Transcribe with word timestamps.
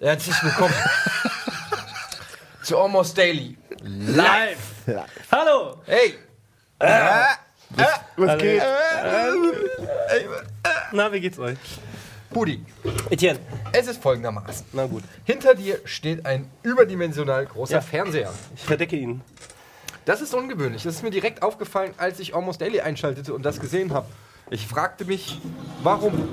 Herzlich 0.00 0.34
willkommen 0.42 0.72
zu 2.62 2.78
Almost 2.78 3.16
Daily. 3.18 3.56
Live! 3.82 4.58
Hallo! 5.30 5.82
Hey! 5.84 6.14
Was 8.16 8.38
geht? 8.38 8.62
Na, 10.92 11.12
wie 11.12 11.20
geht's 11.20 11.38
euch? 11.38 11.58
Budi, 12.30 12.64
Etienne. 13.10 13.40
es 13.72 13.88
ist 13.88 14.00
folgendermaßen. 14.02 14.66
Na 14.72 14.86
gut. 14.86 15.02
Hinter 15.24 15.54
dir 15.54 15.80
steht 15.84 16.24
ein 16.24 16.50
überdimensional 16.62 17.44
großer 17.44 17.74
Ja. 17.74 17.80
Fernseher. 17.80 18.32
Ich 18.54 18.62
verdecke 18.64 18.96
ihn. 18.96 19.20
Das 20.04 20.20
ist 20.20 20.32
ungewöhnlich. 20.32 20.82
Das 20.84 20.94
ist 20.94 21.02
mir 21.02 21.10
direkt 21.10 21.42
aufgefallen, 21.42 21.92
als 21.98 22.20
ich 22.20 22.34
Almost 22.34 22.60
Daily 22.60 22.80
einschaltete 22.80 23.34
und 23.34 23.42
das 23.42 23.60
gesehen 23.60 23.92
habe. 23.92 24.06
Ich 24.48 24.66
fragte 24.66 25.04
mich, 25.04 25.40
warum? 25.82 26.28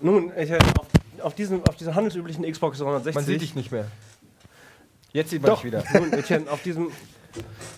Nun, 0.00 0.30
Etienne, 0.32 0.60
auf, 0.78 0.86
auf, 1.22 1.34
diesem, 1.34 1.64
auf 1.64 1.76
dieser 1.76 1.94
handelsüblichen 1.94 2.50
Xbox 2.50 2.78
360. 2.78 3.14
Man 3.14 3.24
sieht 3.24 3.40
dich 3.40 3.54
nicht 3.54 3.72
mehr. 3.72 3.86
Jetzt 5.12 5.30
sieht 5.30 5.42
man 5.42 5.50
Doch, 5.50 5.62
dich 5.62 5.72
wieder. 5.72 5.84
Nun, 5.92 6.12
Etienne, 6.12 6.50
auf 6.50 6.62
diesem. 6.62 6.86
auf 6.86 6.92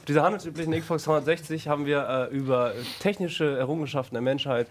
Dieser 0.08 0.22
handelsüblichen 0.22 0.72
Xbox 0.72 1.04
360 1.04 1.68
haben 1.68 1.86
wir 1.86 2.30
äh, 2.30 2.34
über 2.34 2.74
technische 3.00 3.56
Errungenschaften 3.56 4.14
der 4.14 4.22
Menschheit 4.22 4.66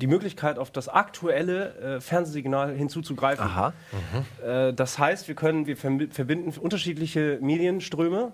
die 0.00 0.06
Möglichkeit, 0.06 0.58
auf 0.58 0.70
das 0.70 0.88
aktuelle 0.88 1.96
äh, 1.96 2.00
Fernsehsignal 2.00 2.74
hinzuzugreifen. 2.74 3.44
Aha. 3.44 3.72
Äh, 4.44 4.74
das 4.74 4.98
heißt, 4.98 5.28
wir 5.28 5.34
können, 5.34 5.66
wir 5.66 5.76
verbinden 5.76 6.52
unterschiedliche 6.58 7.38
Medienströme. 7.40 8.32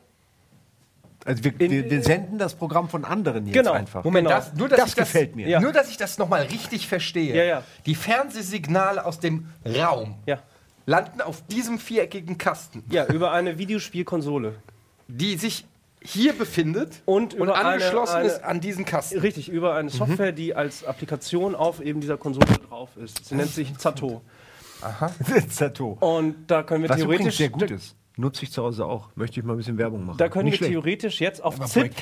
Also 1.24 1.42
wir, 1.44 1.60
In- 1.60 1.70
wir, 1.70 1.90
wir 1.90 2.02
senden 2.02 2.38
das 2.38 2.54
Programm 2.54 2.88
von 2.88 3.04
anderen 3.04 3.46
jetzt 3.46 3.54
Genau. 3.54 3.72
einfach. 3.72 4.04
Moment, 4.04 4.26
Genau. 4.28 4.38
das, 4.38 4.52
nur, 4.54 4.68
dass 4.68 4.78
Das 4.78 4.88
ich 4.90 4.94
das 4.94 5.06
gefällt 5.06 5.36
mir. 5.36 5.48
Ja. 5.48 5.60
Nur, 5.60 5.72
dass 5.72 5.88
ich 5.90 5.96
das 5.96 6.18
nochmal 6.18 6.42
richtig 6.42 6.86
verstehe. 6.88 7.34
Ja, 7.34 7.44
ja. 7.44 7.62
Die 7.86 7.94
Fernsehsignale 7.94 9.04
aus 9.04 9.20
dem 9.20 9.48
Raum 9.64 10.16
Ja. 10.26 10.38
landen 10.86 11.20
auf 11.22 11.42
diesem 11.46 11.78
viereckigen 11.78 12.36
Kasten, 12.36 12.84
Ja, 12.90 13.06
über 13.06 13.32
eine 13.32 13.56
Videospielkonsole. 13.58 14.54
die 15.08 15.36
sich 15.36 15.64
hier 16.06 16.34
befindet 16.34 17.00
Und 17.06 17.40
eine- 17.40 17.54
angeschlossen 17.54 18.16
eine- 18.16 18.28
ist 18.28 18.44
an 18.44 18.60
diesen 18.60 18.84
Kasten. 18.84 19.18
Richtig, 19.20 19.48
über 19.48 19.70
Mhm. 19.72 19.78
eine 19.78 19.88
Software, 19.90 20.32
die 20.32 20.54
als 20.54 20.84
Applikation 20.84 21.54
auf 21.54 21.80
eben 21.80 22.02
dieser 22.02 22.18
Konsole 22.18 22.44
drauf 22.68 22.90
ist. 23.02 23.24
Sie 23.24 23.34
nennt 23.34 23.48
sich 23.50 23.74
Zato. 23.78 24.20
Zato. 25.48 25.96
Und 26.00 26.46
da 26.50 26.62
können 26.62 26.82
wir 26.82 26.90
Was 26.90 26.98
theoretisch. 26.98 27.38
sehr 27.38 27.48
gut 27.48 27.70
ist. 27.70 27.96
Nutze 28.16 28.44
ich 28.44 28.52
zu 28.52 28.62
Hause 28.62 28.86
auch. 28.86 29.08
Möchte 29.16 29.40
ich 29.40 29.46
mal 29.46 29.54
ein 29.54 29.56
bisschen 29.56 29.76
Werbung 29.78 30.06
machen. 30.06 30.18
Da 30.18 30.28
können 30.28 30.44
Nicht 30.44 30.54
wir 30.60 30.66
schlecht. 30.68 30.72
theoretisch 30.72 31.20
jetzt 31.20 31.42
auf 31.42 31.56
Aber 31.56 31.66
ZIP 31.66 31.92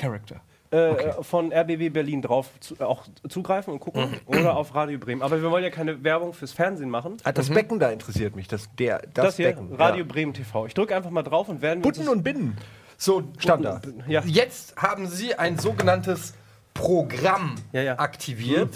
äh, 0.71 1.23
von 1.23 1.51
RBB 1.53 1.91
Berlin 1.93 2.21
drauf 2.21 2.49
zu, 2.59 2.75
äh, 2.79 2.83
auch 2.83 3.05
zugreifen 3.29 3.73
und 3.73 3.79
gucken 3.79 4.09
Mhm. 4.11 4.17
oder 4.25 4.55
auf 4.57 4.73
Radio 4.75 4.97
Bremen. 4.99 5.21
Aber 5.21 5.41
wir 5.41 5.49
wollen 5.51 5.63
ja 5.63 5.69
keine 5.69 6.03
Werbung 6.03 6.33
fürs 6.33 6.51
Fernsehen 6.51 6.89
machen. 6.89 7.17
Ah, 7.23 7.31
das 7.31 7.49
Becken 7.49 7.79
da 7.79 7.89
interessiert 7.89 8.35
mich. 8.35 8.47
Das, 8.47 8.69
der, 8.77 8.99
das, 9.13 9.25
Das, 9.25 9.35
hier, 9.37 9.47
Becken. 9.49 9.73
Radio 9.75 10.03
Ja. 10.05 10.11
Bremen 10.11 10.33
TV. 10.33 10.65
Ich 10.67 10.73
drücke 10.73 10.95
einfach 10.95 11.09
mal 11.11 11.23
drauf 11.23 11.49
und 11.49 11.61
werden 11.61 11.81
Butten 11.81 12.07
und 12.07 12.23
Binnen. 12.23 12.57
So, 12.97 13.23
Stand 13.37 13.65
da. 13.65 13.81
Ja. 14.07 14.23
Jetzt 14.25 14.75
haben 14.77 15.07
Sie 15.07 15.35
ein 15.35 15.57
sogenanntes 15.59 16.33
Programm 16.73 17.55
Ja, 17.71 17.81
ja. 17.81 17.99
aktiviert, 17.99 18.75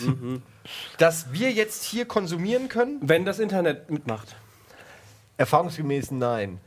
das 0.98 1.32
wir 1.34 1.52
jetzt 1.52 1.84
hier 1.84 2.06
konsumieren 2.06 2.68
können. 2.68 2.98
wenn 3.02 3.26
das 3.26 3.40
Internet 3.40 3.90
mitmacht. 3.90 4.36
Erfahrungsgemäß 5.38 6.12
nein. 6.12 6.60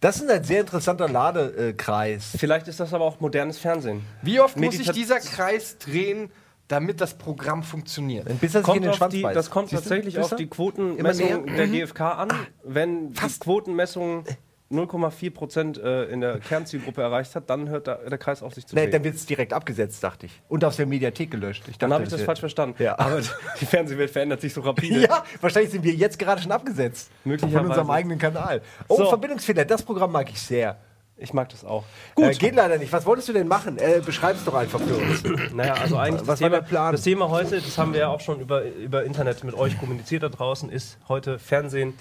Das 0.00 0.16
ist 0.16 0.28
ein 0.28 0.44
sehr 0.44 0.60
interessanter 0.60 1.08
Ladekreis. 1.08 2.36
Vielleicht 2.36 2.68
ist 2.68 2.78
das 2.80 2.92
aber 2.92 3.04
auch 3.04 3.20
modernes 3.20 3.58
Fernsehen. 3.58 4.04
Wie 4.22 4.38
oft 4.40 4.56
muss 4.56 4.76
sich 4.76 4.88
Medita- 4.88 4.92
dieser 4.92 5.20
Kreis 5.20 5.78
drehen, 5.78 6.30
damit 6.68 7.00
das 7.00 7.16
Programm 7.16 7.62
funktioniert? 7.62 8.26
Bis 8.40 8.54
er 8.54 8.62
sich 8.62 8.74
in 8.74 8.82
Kommt 8.82 8.84
den 8.84 8.90
auf 9.02 9.08
die, 9.08 9.22
das 9.22 9.50
kommt 9.50 9.70
Siehst 9.70 9.82
tatsächlich 9.82 10.18
auf 10.18 10.36
die 10.36 10.42
Immer 10.44 10.50
Quotenmessung 10.50 11.46
der 11.46 11.68
GfK 11.68 12.00
an. 12.12 12.28
Wenn 12.62 13.12
die 13.12 13.38
Quotenmessung 13.40 14.24
0,4 14.74 15.30
Prozent 15.32 15.78
äh, 15.78 16.04
in 16.04 16.20
der 16.20 16.38
Kernzielgruppe 16.40 17.00
erreicht 17.02 17.34
hat, 17.34 17.48
dann 17.48 17.68
hört 17.68 17.86
da, 17.86 17.94
der 17.94 18.18
Kreis 18.18 18.42
auf 18.42 18.54
sich 18.54 18.66
zu 18.66 18.74
Nee, 18.74 18.82
drehen. 18.82 18.90
dann 18.92 19.04
wird 19.04 19.14
es 19.14 19.26
direkt 19.26 19.52
abgesetzt, 19.52 20.02
dachte 20.04 20.26
ich. 20.26 20.42
Und 20.48 20.64
aus 20.64 20.76
der 20.76 20.86
Mediathek 20.86 21.30
gelöscht. 21.30 21.64
Ich 21.68 21.78
Dann 21.78 21.90
dachte, 21.90 21.94
habe 22.02 22.04
ich 22.04 22.10
das 22.10 22.22
falsch 22.22 22.40
verstanden. 22.40 22.82
Ja. 22.82 22.98
Aber 22.98 23.20
die 23.60 23.66
Fernsehwelt 23.66 24.10
verändert 24.10 24.40
sich 24.40 24.52
so 24.52 24.60
rapide. 24.60 25.00
Ja, 25.00 25.24
wahrscheinlich 25.40 25.70
sind 25.72 25.84
wir 25.84 25.92
jetzt 25.94 26.18
gerade 26.18 26.42
schon 26.42 26.52
abgesetzt. 26.52 27.10
Möglicherweise. 27.24 27.58
Von 27.58 27.68
unserem 27.68 27.90
eigenen 27.90 28.18
Kanal. 28.18 28.62
Oh, 28.88 28.96
So. 28.96 29.06
Verbindungsfehler, 29.08 29.64
das 29.64 29.82
Programm 29.82 30.12
mag 30.12 30.28
ich 30.30 30.40
sehr. 30.40 30.76
Ich 31.16 31.32
mag 31.32 31.48
das 31.50 31.64
auch. 31.64 31.84
Gut. 32.16 32.24
Äh, 32.24 32.32
geht 32.34 32.56
leider 32.56 32.76
nicht. 32.76 32.92
Was 32.92 33.06
wolltest 33.06 33.28
du 33.28 33.32
denn 33.32 33.46
machen? 33.46 33.78
Äh, 33.78 34.02
beschreib's 34.04 34.44
doch 34.44 34.54
einfach 34.54 34.80
für 34.80 34.96
uns. 34.96 35.22
Naja, 35.54 35.74
also 35.74 35.96
eigentlich 35.96 36.26
Was 36.26 36.26
das, 36.26 36.40
war 36.40 36.48
Thema, 36.48 36.60
der 36.60 36.66
Plan? 36.68 36.92
das 36.92 37.02
Thema 37.02 37.28
heute, 37.30 37.60
das 37.60 37.78
haben 37.78 37.92
wir 37.92 38.00
ja 38.00 38.08
auch 38.08 38.20
schon 38.20 38.40
über, 38.40 38.64
über 38.64 39.04
Internet 39.04 39.44
mit 39.44 39.54
euch 39.54 39.78
kommuniziert 39.78 40.24
da 40.24 40.28
draußen, 40.28 40.70
ist 40.70 40.98
heute 41.06 41.38
Fernsehen 41.38 41.94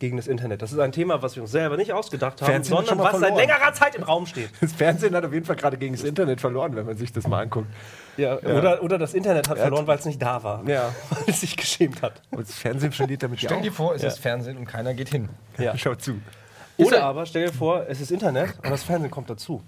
gegen 0.00 0.16
das 0.16 0.26
Internet. 0.26 0.62
Das 0.62 0.72
ist 0.72 0.78
ein 0.80 0.90
Thema, 0.90 1.22
was 1.22 1.36
wir 1.36 1.42
uns 1.44 1.52
selber 1.52 1.76
nicht 1.76 1.92
ausgedacht 1.92 2.40
haben, 2.42 2.50
Fernsehen 2.50 2.74
sondern 2.74 2.98
was 2.98 3.12
seit 3.12 3.20
verloren. 3.20 3.38
längerer 3.38 3.72
Zeit 3.74 3.94
im 3.94 4.02
Raum 4.02 4.26
steht. 4.26 4.50
Das 4.60 4.72
Fernsehen 4.72 5.14
hat 5.14 5.24
auf 5.24 5.32
jeden 5.32 5.46
Fall 5.46 5.56
gerade 5.56 5.76
gegen 5.76 5.94
das 5.94 6.02
Internet 6.02 6.40
verloren, 6.40 6.74
wenn 6.74 6.86
man 6.86 6.96
sich 6.96 7.12
das 7.12 7.28
mal 7.28 7.42
anguckt. 7.42 7.68
Ja, 8.16 8.38
Oder, 8.38 8.82
oder 8.82 8.98
das 8.98 9.14
Internet 9.14 9.48
hat 9.48 9.58
verloren, 9.58 9.86
weil 9.86 9.98
es 9.98 10.04
nicht 10.06 10.20
da 10.20 10.42
war. 10.42 10.66
Ja. 10.68 10.92
Weil 11.10 11.22
es 11.28 11.40
sich 11.42 11.56
geschämt 11.56 12.02
hat. 12.02 12.20
Und 12.32 12.40
das 12.48 12.54
Fernsehen 12.56 12.92
verliert 12.92 13.22
damit 13.22 13.40
ja 13.40 13.48
Stell 13.50 13.62
dir 13.62 13.72
vor, 13.72 13.94
es 13.94 14.02
ist 14.02 14.18
Fernsehen 14.18 14.56
und 14.58 14.64
keiner 14.66 14.92
geht 14.94 15.10
hin. 15.10 15.28
Ja. 15.58 15.76
Schau 15.78 15.94
zu. 15.94 16.20
Oder 16.76 16.96
er- 16.98 17.04
aber 17.04 17.24
stell 17.26 17.46
dir 17.46 17.52
vor, 17.52 17.84
es 17.88 18.00
ist 18.00 18.10
Internet 18.10 18.54
und 18.64 18.70
das 18.70 18.82
Fernsehen 18.82 19.10
kommt 19.10 19.30
dazu. 19.30 19.62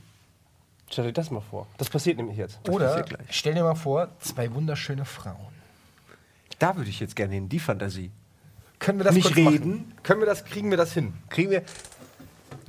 Stell 0.90 1.04
dir 1.06 1.12
das 1.12 1.30
mal 1.30 1.40
vor. 1.42 1.66
Das 1.78 1.88
passiert 1.90 2.16
nämlich 2.16 2.36
jetzt. 2.38 2.58
Oder 2.68 2.86
passiert 2.88 3.08
gleich. 3.10 3.26
stell 3.30 3.54
dir 3.54 3.62
mal 3.62 3.74
vor, 3.74 4.08
zwei 4.18 4.52
wunderschöne 4.54 5.04
Frauen. 5.04 5.36
Da 6.58 6.76
würde 6.76 6.88
ich 6.90 7.00
jetzt 7.00 7.16
gerne 7.16 7.34
hin, 7.34 7.48
die 7.48 7.58
Fantasie. 7.58 8.10
Können 8.82 8.98
wir 8.98 9.04
das 9.04 9.14
Nicht 9.14 9.26
kurz 9.26 9.36
reden? 9.36 9.70
Machen? 9.70 9.94
Können 10.02 10.20
wir 10.20 10.26
das, 10.26 10.44
kriegen 10.44 10.70
wir 10.70 10.76
das 10.76 10.92
hin? 10.92 11.12
Kriegen 11.28 11.52
wir. 11.52 11.62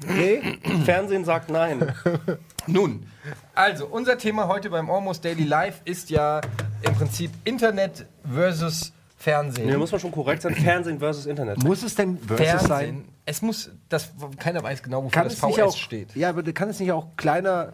Nee? 0.08 0.60
Fernsehen 0.86 1.26
sagt 1.26 1.50
nein. 1.50 1.92
Nun, 2.68 3.08
also 3.56 3.88
unser 3.88 4.18
Thema 4.18 4.48
heute 4.48 4.70
beim 4.70 4.92
Almost 4.92 5.26
Daily 5.26 5.44
Live 5.44 5.82
ist 5.86 6.12
ja 6.12 6.42
im 6.84 6.94
Prinzip 6.94 7.32
Internet 7.46 8.06
versus 8.32 8.94
Fernsehen. 9.18 9.66
Nee, 9.66 9.72
da 9.72 9.80
muss 9.80 9.92
man 9.92 10.00
schon 10.00 10.12
korrekt 10.12 10.44
sein. 10.44 10.54
Fernsehen 10.54 11.00
versus 11.00 11.26
Internet. 11.26 11.64
Muss 11.64 11.82
es 11.82 11.96
denn 11.96 12.20
versus 12.20 12.46
Fernsehen. 12.46 12.68
sein? 12.68 13.06
Es 13.26 13.42
muss, 13.42 13.72
das, 13.90 14.12
keiner 14.38 14.62
weiß 14.62 14.84
genau, 14.84 15.04
wofür 15.04 15.12
Kann 15.12 15.24
das 15.24 15.40
VS 15.40 15.60
auch, 15.60 15.76
steht. 15.76 16.16
Ja, 16.16 16.30
aber 16.30 16.44
kann 16.44 16.70
es 16.70 16.80
nicht 16.80 16.92
auch 16.92 17.08
kleiner 17.18 17.74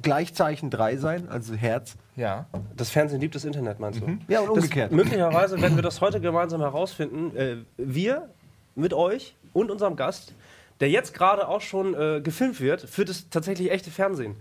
Gleichzeichen 0.00 0.70
3 0.70 0.96
sein, 0.96 1.28
also 1.28 1.54
Herz? 1.54 1.96
Ja. 2.16 2.46
Das 2.76 2.90
Fernsehen 2.90 3.20
liebt 3.20 3.34
das 3.34 3.44
Internet, 3.44 3.80
meinst 3.80 4.00
du? 4.00 4.18
Ja, 4.28 4.40
und 4.40 4.50
umgekehrt. 4.50 4.90
Das, 4.90 4.96
möglicherweise 4.96 5.60
werden 5.60 5.76
wir 5.76 5.82
das 5.82 6.00
heute 6.00 6.20
gemeinsam 6.20 6.60
herausfinden. 6.60 7.36
Äh, 7.36 7.56
wir 7.76 8.30
mit 8.74 8.94
euch 8.94 9.36
und 9.52 9.70
unserem 9.70 9.96
Gast, 9.96 10.34
der 10.80 10.90
jetzt 10.90 11.14
gerade 11.14 11.48
auch 11.48 11.60
schon 11.60 11.94
äh, 11.94 12.20
gefilmt 12.22 12.60
wird, 12.60 12.82
für 12.82 13.04
das 13.04 13.28
tatsächlich 13.28 13.70
echte 13.70 13.90
Fernsehen. 13.90 14.36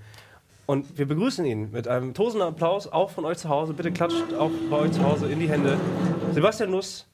Und 0.65 0.97
wir 0.97 1.07
begrüßen 1.07 1.43
ihn 1.45 1.71
mit 1.71 1.87
einem 1.87 2.13
tosenden 2.13 2.47
Applaus, 2.47 2.87
auch 2.87 3.09
von 3.09 3.25
euch 3.25 3.37
zu 3.37 3.49
Hause. 3.49 3.73
Bitte 3.73 3.91
klatscht 3.91 4.33
auch 4.37 4.51
bei 4.69 4.77
euch 4.77 4.91
zu 4.91 5.03
Hause 5.03 5.29
in 5.29 5.39
die 5.39 5.49
Hände. 5.49 5.77
Sebastian 6.33 6.71
Nuss, 6.71 7.07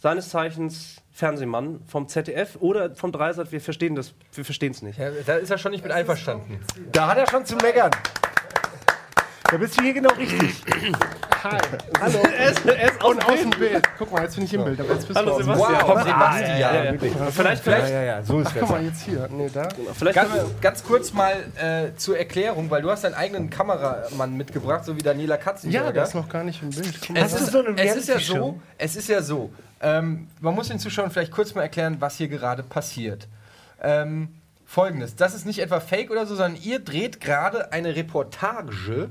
seines 0.00 0.30
Zeichens 0.30 0.96
Fernsehmann 1.12 1.80
vom 1.86 2.08
ZDF 2.08 2.56
oder 2.60 2.94
vom 2.96 3.12
Dreisat, 3.12 3.52
wir 3.52 3.60
verstehen 3.60 3.94
das, 3.94 4.14
wir 4.32 4.44
verstehen 4.44 4.72
es 4.72 4.82
nicht. 4.82 4.98
ja. 4.98 5.10
Da 5.26 5.36
ist 5.36 5.50
er 5.50 5.58
schon 5.58 5.72
nicht 5.72 5.84
mit 5.84 5.92
einverstanden. 5.92 6.58
Da 6.90 7.08
hat 7.08 7.18
er 7.18 7.28
schon 7.28 7.44
zu 7.44 7.56
meckern. 7.56 7.90
Da 9.50 9.56
bist 9.56 9.78
du 9.78 9.82
hier 9.82 9.92
genau 9.92 10.12
richtig. 10.14 10.62
Hi. 11.42 11.58
Hallo. 12.00 12.22
Er 12.40 12.50
ist, 12.50 12.66
er 12.66 12.90
ist 12.90 13.02
aus 13.02 13.10
Und 13.10 13.24
aus 13.24 13.40
dem 13.40 13.50
Bild. 13.50 13.82
Guck 13.98 14.12
mal, 14.12 14.22
jetzt 14.22 14.34
bin 14.34 14.44
ich 14.44 14.54
im 14.54 14.64
Bild. 14.64 14.80
Aber 14.80 14.92
jetzt 14.92 15.06
bist 15.06 15.18
Hallo 15.18 15.38
du 15.38 15.44
Sebastian. 15.44 15.80
Wow, 15.82 16.02
Sebastian. 16.02 16.58
Ja, 16.58 16.74
ja, 16.74 16.84
ja. 16.84 16.98
Vielleicht, 16.98 17.16
Ja, 17.18 17.56
vielleicht, 17.56 17.92
ja, 17.92 18.02
ja, 18.02 18.22
so 18.22 18.40
ist 18.40 18.48
Ach, 18.48 18.56
guck 18.60 18.70
mal, 18.70 18.84
jetzt 18.84 19.02
hier. 19.02 19.28
Nee, 19.30 19.50
da. 19.52 19.68
vielleicht 19.94 20.14
Ganz, 20.14 20.30
ganz 20.60 20.84
kurz 20.84 21.12
mal 21.12 21.32
äh, 21.56 21.96
zur 21.96 22.18
Erklärung, 22.18 22.70
weil 22.70 22.82
du 22.82 22.90
hast 22.90 23.04
deinen 23.04 23.14
eigenen 23.14 23.50
Kameramann 23.50 24.36
mitgebracht, 24.36 24.84
so 24.84 24.96
wie 24.96 25.02
Daniela 25.02 25.36
Katzenberger. 25.36 25.86
Ja, 25.86 25.92
der 25.92 26.02
ist 26.04 26.14
noch 26.14 26.28
gar 26.28 26.44
nicht 26.44 26.62
im 26.62 26.70
Bild. 26.70 26.98
Es 27.14 27.32
ist, 27.32 27.54
es 27.54 27.96
ist 27.96 28.08
ja 28.08 28.18
so, 28.18 28.60
es 28.78 28.96
ist 28.96 29.08
ja 29.08 29.22
so, 29.22 29.50
ähm, 29.80 30.28
man 30.40 30.54
muss 30.54 30.68
den 30.68 30.78
Zuschauern 30.78 31.10
vielleicht 31.10 31.32
kurz 31.32 31.54
mal 31.54 31.62
erklären, 31.62 31.96
was 32.00 32.16
hier 32.16 32.28
gerade 32.28 32.62
passiert. 32.62 33.28
Ähm, 33.82 34.28
Folgendes, 34.66 35.16
das 35.16 35.34
ist 35.34 35.46
nicht 35.46 35.58
etwa 35.58 35.80
Fake 35.80 36.10
oder 36.10 36.26
so, 36.26 36.36
sondern 36.36 36.60
ihr 36.62 36.78
dreht 36.78 37.20
gerade 37.20 37.72
eine 37.72 37.96
Reportage. 37.96 39.10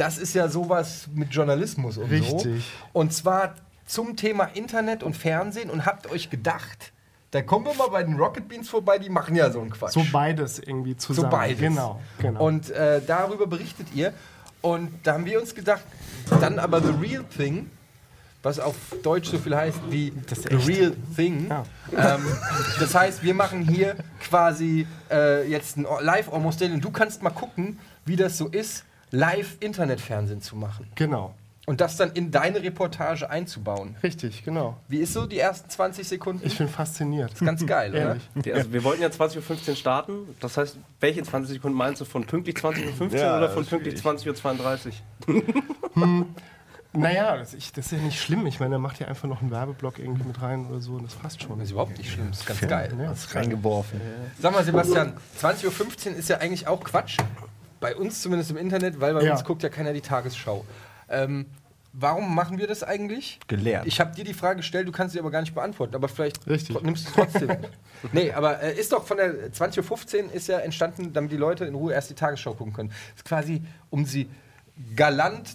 Das 0.00 0.16
ist 0.16 0.34
ja 0.34 0.48
sowas 0.48 1.08
mit 1.12 1.28
Journalismus 1.34 1.98
und 1.98 2.08
so. 2.08 2.10
Richtig. 2.10 2.64
Und 2.94 3.12
zwar 3.12 3.54
zum 3.84 4.16
Thema 4.16 4.44
Internet 4.54 5.02
und 5.02 5.14
Fernsehen 5.14 5.68
und 5.68 5.84
habt 5.84 6.10
euch 6.10 6.30
gedacht, 6.30 6.92
da 7.32 7.42
kommen 7.42 7.66
wir 7.66 7.74
mal 7.74 7.88
bei 7.88 8.02
den 8.02 8.16
Rocket 8.16 8.48
Beans 8.48 8.70
vorbei, 8.70 8.98
die 8.98 9.10
machen 9.10 9.36
ja 9.36 9.50
so 9.50 9.60
einen 9.60 9.68
Quatsch. 9.70 9.92
So 9.92 10.06
beides 10.10 10.58
irgendwie 10.58 10.92
So 10.96 11.08
zusammen. 11.12 11.30
beides. 11.30 11.60
Genau. 11.60 12.00
genau. 12.18 12.42
Und 12.46 12.70
äh, 12.70 13.02
darüber 13.06 13.46
berichtet 13.46 13.88
ihr. 13.94 14.14
Und 14.62 14.90
da 15.02 15.12
haben 15.12 15.26
wir 15.26 15.38
uns 15.38 15.54
gedacht, 15.54 15.82
dann 16.40 16.58
aber 16.58 16.80
The 16.80 16.94
Real 16.98 17.24
Thing, 17.36 17.70
was 18.42 18.58
auf 18.58 18.74
Deutsch 19.02 19.28
so 19.28 19.38
viel 19.38 19.54
heißt 19.54 19.80
wie 19.90 20.14
The. 20.28 20.54
Real 20.54 20.96
Thing. 21.14 21.48
Ja. 21.50 21.64
Ähm, 22.14 22.24
das 22.78 22.94
heißt, 22.94 23.22
wir 23.22 23.34
machen 23.34 23.68
hier 23.68 23.96
quasi 24.20 24.86
äh, 25.10 25.46
jetzt 25.46 25.76
ein 25.76 25.86
Live 26.00 26.32
Almost 26.32 26.60
Daily 26.60 26.72
und 26.72 26.84
du 26.84 26.90
kannst 26.90 27.22
mal 27.22 27.30
gucken, 27.30 27.78
wie 28.06 28.16
das 28.16 28.38
so 28.38 28.48
ist, 28.48 28.84
live 29.10 29.56
Internetfernsehen 29.60 30.40
zu 30.40 30.56
machen. 30.56 30.86
genau. 30.94 31.34
und 31.66 31.80
das 31.80 31.96
dann 31.96 32.10
in 32.12 32.30
deine 32.32 32.62
Reportage 32.62 33.30
einzubauen. 33.30 33.94
Richtig, 34.02 34.44
genau. 34.44 34.76
Wie 34.88 34.98
ist 34.98 35.12
so 35.12 35.26
die 35.26 35.38
ersten 35.38 35.70
20 35.70 36.08
Sekunden? 36.08 36.44
Ich 36.44 36.58
bin 36.58 36.68
fasziniert. 36.68 37.32
ist 37.32 37.44
ganz 37.44 37.64
geil, 37.64 37.90
oder? 37.94 38.00
Ehrlich. 38.00 38.22
Die- 38.36 38.52
Also 38.52 38.72
wir 38.72 38.82
wollten 38.82 39.02
ja 39.02 39.08
20.15 39.08 39.68
Uhr 39.70 39.76
starten. 39.76 40.12
Das 40.40 40.56
heißt, 40.56 40.78
welche 40.98 41.22
20 41.22 41.54
Sekunden 41.54 41.76
meinst 41.78 42.00
du? 42.00 42.04
Von 42.06 42.24
pünktlich 42.24 42.56
20.15 42.56 43.00
Uhr 43.12 43.18
Ja, 43.18 43.38
oder 43.38 43.50
von 43.50 43.62
das 43.62 43.70
pünktlich 43.70 44.00
20.32 44.00 44.92
Uhr? 45.96 46.26
Naja, 46.92 47.36
das, 47.36 47.54
ich, 47.54 47.72
das 47.72 47.86
ist 47.86 47.92
ja 47.92 47.98
nicht 47.98 48.20
schlimm. 48.20 48.46
Ich 48.46 48.58
meine, 48.58 48.74
er 48.74 48.78
macht 48.80 48.98
ja 48.98 49.06
einfach 49.06 49.28
noch 49.28 49.40
einen 49.40 49.52
Werbeblock 49.52 50.00
irgendwie 50.00 50.24
mit 50.24 50.42
rein 50.42 50.66
oder 50.66 50.80
so 50.80 50.94
und 50.94 51.04
das 51.04 51.14
passt 51.14 51.40
schon. 51.40 51.58
Das 51.60 51.66
ist 51.68 51.72
überhaupt 51.72 51.96
nicht 51.96 52.10
schlimm, 52.10 52.26
das 52.30 52.40
ist 52.40 52.46
ganz 52.46 52.60
geil. 52.62 52.92
Ja, 52.98 53.10
Hast 53.10 53.32
reingeworfen. 53.32 54.00
Sag 54.40 54.52
mal, 54.52 54.64
Sebastian, 54.64 55.12
20.15 55.40 56.10
Uhr 56.10 56.16
ist 56.16 56.28
ja 56.28 56.38
eigentlich 56.38 56.66
auch 56.66 56.82
Quatsch. 56.82 57.18
Bei 57.80 57.96
uns 57.96 58.22
zumindest 58.22 58.50
im 58.50 58.56
Internet, 58.56 59.00
weil 59.00 59.14
bei 59.14 59.22
Ja. 59.22 59.32
uns 59.32 59.44
guckt 59.44 59.62
ja 59.62 59.68
keiner 59.70 59.92
die 59.92 60.00
Tagesschau. 60.02 60.64
Ähm, 61.08 61.46
warum 61.92 62.34
machen 62.34 62.58
wir 62.58 62.66
das 62.66 62.82
eigentlich? 62.82 63.40
Gelernt. 63.48 63.86
Ich 63.86 63.98
habe 64.00 64.14
dir 64.14 64.22
die 64.24 64.34
Frage 64.34 64.58
gestellt, 64.58 64.86
du 64.86 64.92
kannst 64.92 65.14
sie 65.14 65.18
aber 65.18 65.30
gar 65.30 65.40
nicht 65.40 65.54
beantworten, 65.54 65.94
aber 65.94 66.08
vielleicht 66.08 66.46
Richtig. 66.46 66.80
nimmst 66.82 67.06
du 67.06 67.08
es 67.08 67.14
trotzdem. 67.32 67.56
nee, 68.12 68.32
aber 68.32 68.62
äh, 68.62 68.78
ist 68.78 68.92
doch 68.92 69.04
von 69.06 69.16
der 69.16 69.50
20.15 69.52 70.24
Uhr 70.26 70.32
ist 70.34 70.46
ja 70.48 70.58
entstanden, 70.58 71.12
damit 71.12 71.32
die 71.32 71.36
Leute 71.36 71.64
in 71.64 71.74
Ruhe 71.74 71.92
erst 71.94 72.10
die 72.10 72.14
Tagesschau 72.14 72.54
gucken 72.54 72.72
können. 72.74 72.88
Das 72.90 73.16
ist 73.16 73.24
quasi, 73.24 73.62
um 73.88 74.04
sie 74.04 74.28
galant 74.94 75.48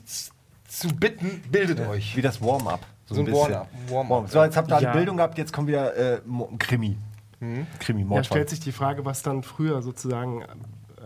zu 0.68 0.88
bitten, 0.90 1.42
bildet 1.52 1.80
euch. 1.88 2.16
Wie 2.18 2.22
das 2.22 2.42
Warm-up. 2.42 2.82
So 3.06 3.20
ein 3.20 3.26
bisschen. 3.26 3.54
Warm-up. 3.90 4.10
Warm 4.10 4.28
so, 4.28 4.44
jetzt 4.44 4.58
habt 4.58 4.70
ihr 4.72 4.76
alle 4.78 4.86
Ja. 4.88 4.94
Bildung 4.94 5.18
gehabt, 5.18 5.38
jetzt 5.38 5.54
kommt 5.54 5.68
wieder 5.68 5.96
äh, 5.96 6.22
ein 6.26 6.58
Krimi. 6.58 6.98
Krimi, 7.80 8.02
Ja, 8.02 8.06
Mordfall. 8.08 8.24
stellt 8.26 8.50
sich 8.50 8.60
die 8.62 8.72
Frage, 8.72 9.06
was 9.06 9.22
dann 9.22 9.44
früher 9.44 9.84
sozusagen 9.84 10.44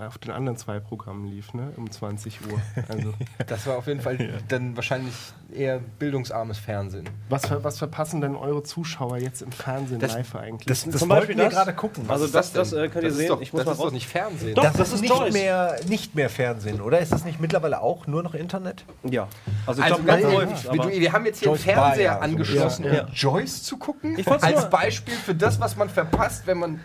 auf 0.08 0.18
den 0.18 0.32
anderen 0.32 0.58
zwei 0.58 0.80
Programmen 0.80 1.26
lief, 1.28 1.54
ne? 1.54 1.72
Um 1.78 1.90
20 1.92 2.40
Uhr. 2.52 2.60
Also, 2.88 3.14
Das 3.48 3.66
war 3.68 3.78
auf 3.78 3.88
jeden 3.88 4.02
Fall 4.02 4.42
dann 4.48 4.76
wahrscheinlich 4.76 5.14
eher 5.52 5.80
bildungsarmes 5.80 6.58
Fernsehen. 6.60 7.10
was, 7.28 7.46
ver 7.48 7.64
was 7.64 7.78
verpassen 7.80 8.22
denn 8.22 8.36
eure 8.36 8.62
Zuschauer 8.64 9.18
jetzt 9.18 9.42
im 9.42 9.52
Fernsehen 9.52 10.00
Das- 10.00 10.14
live 10.14 10.36
eigentlich? 10.36 10.68
das 10.68 10.86
das 10.86 11.00
Zum 11.00 11.10
wollten 11.10 11.22
Beispiel 11.22 11.38
wir 11.38 11.46
das? 11.46 11.54
gerade 11.54 11.74
gucken. 11.74 12.06
Also 12.08 12.26
ist 12.26 12.36
das, 12.36 12.54
das, 12.54 12.72
äh, 12.74 12.88
könnt 12.90 13.04
ihr 13.04 13.10
das 13.10 13.18
sehen. 13.18 13.28
Doch, 13.30 13.42
Ich 13.42 13.52
muss 13.52 13.60
das 13.62 13.66
mal 13.66 13.72
ist 13.74 13.80
doch 13.80 13.86
raus- 13.86 13.94
nicht 13.94 14.08
Fernsehen. 14.08 14.56
Doch. 14.56 14.64
das, 14.64 14.74
das 14.74 14.88
ist 14.90 14.94
ist 14.96 15.02
nicht 15.02 15.34
mehr, 15.34 15.76
nicht 15.88 16.16
mehr 16.16 16.30
Fernsehen, 16.30 16.82
oder? 16.82 17.00
Ist 17.00 17.12
das 17.12 17.26
nicht 17.26 17.40
mittlerweile 17.40 17.82
auch 17.82 18.06
nur 18.08 18.22
noch 18.24 18.34
Internet? 18.36 18.86
Ja. 19.04 19.28
Also 19.66 19.82
ich 19.82 19.86
Also 19.92 20.04
glaube, 20.04 20.22
ganz 20.22 20.24
das 20.64 20.64
läuft. 20.66 20.92
wir, 20.92 21.00
wir 21.02 21.12
haben 21.14 21.26
jetzt 21.26 21.40
hier 21.40 21.48
Joyce 21.50 21.68
einen 21.68 21.76
Fernseher 21.76 22.10
Bayer, 22.12 22.22
angeschlossen, 22.22 22.86
ja. 22.86 23.04
um 23.06 23.12
Joyce 23.14 23.64
zu 23.64 23.78
gucken. 23.78 24.16
Als 24.26 24.56
nur- 24.62 24.70
Beispiel 24.70 25.14
für 25.16 25.34
das, 25.36 25.60
was 25.60 25.76
man 25.76 25.90
verpasst, 25.90 26.46
wenn 26.46 26.60
man 26.60 26.80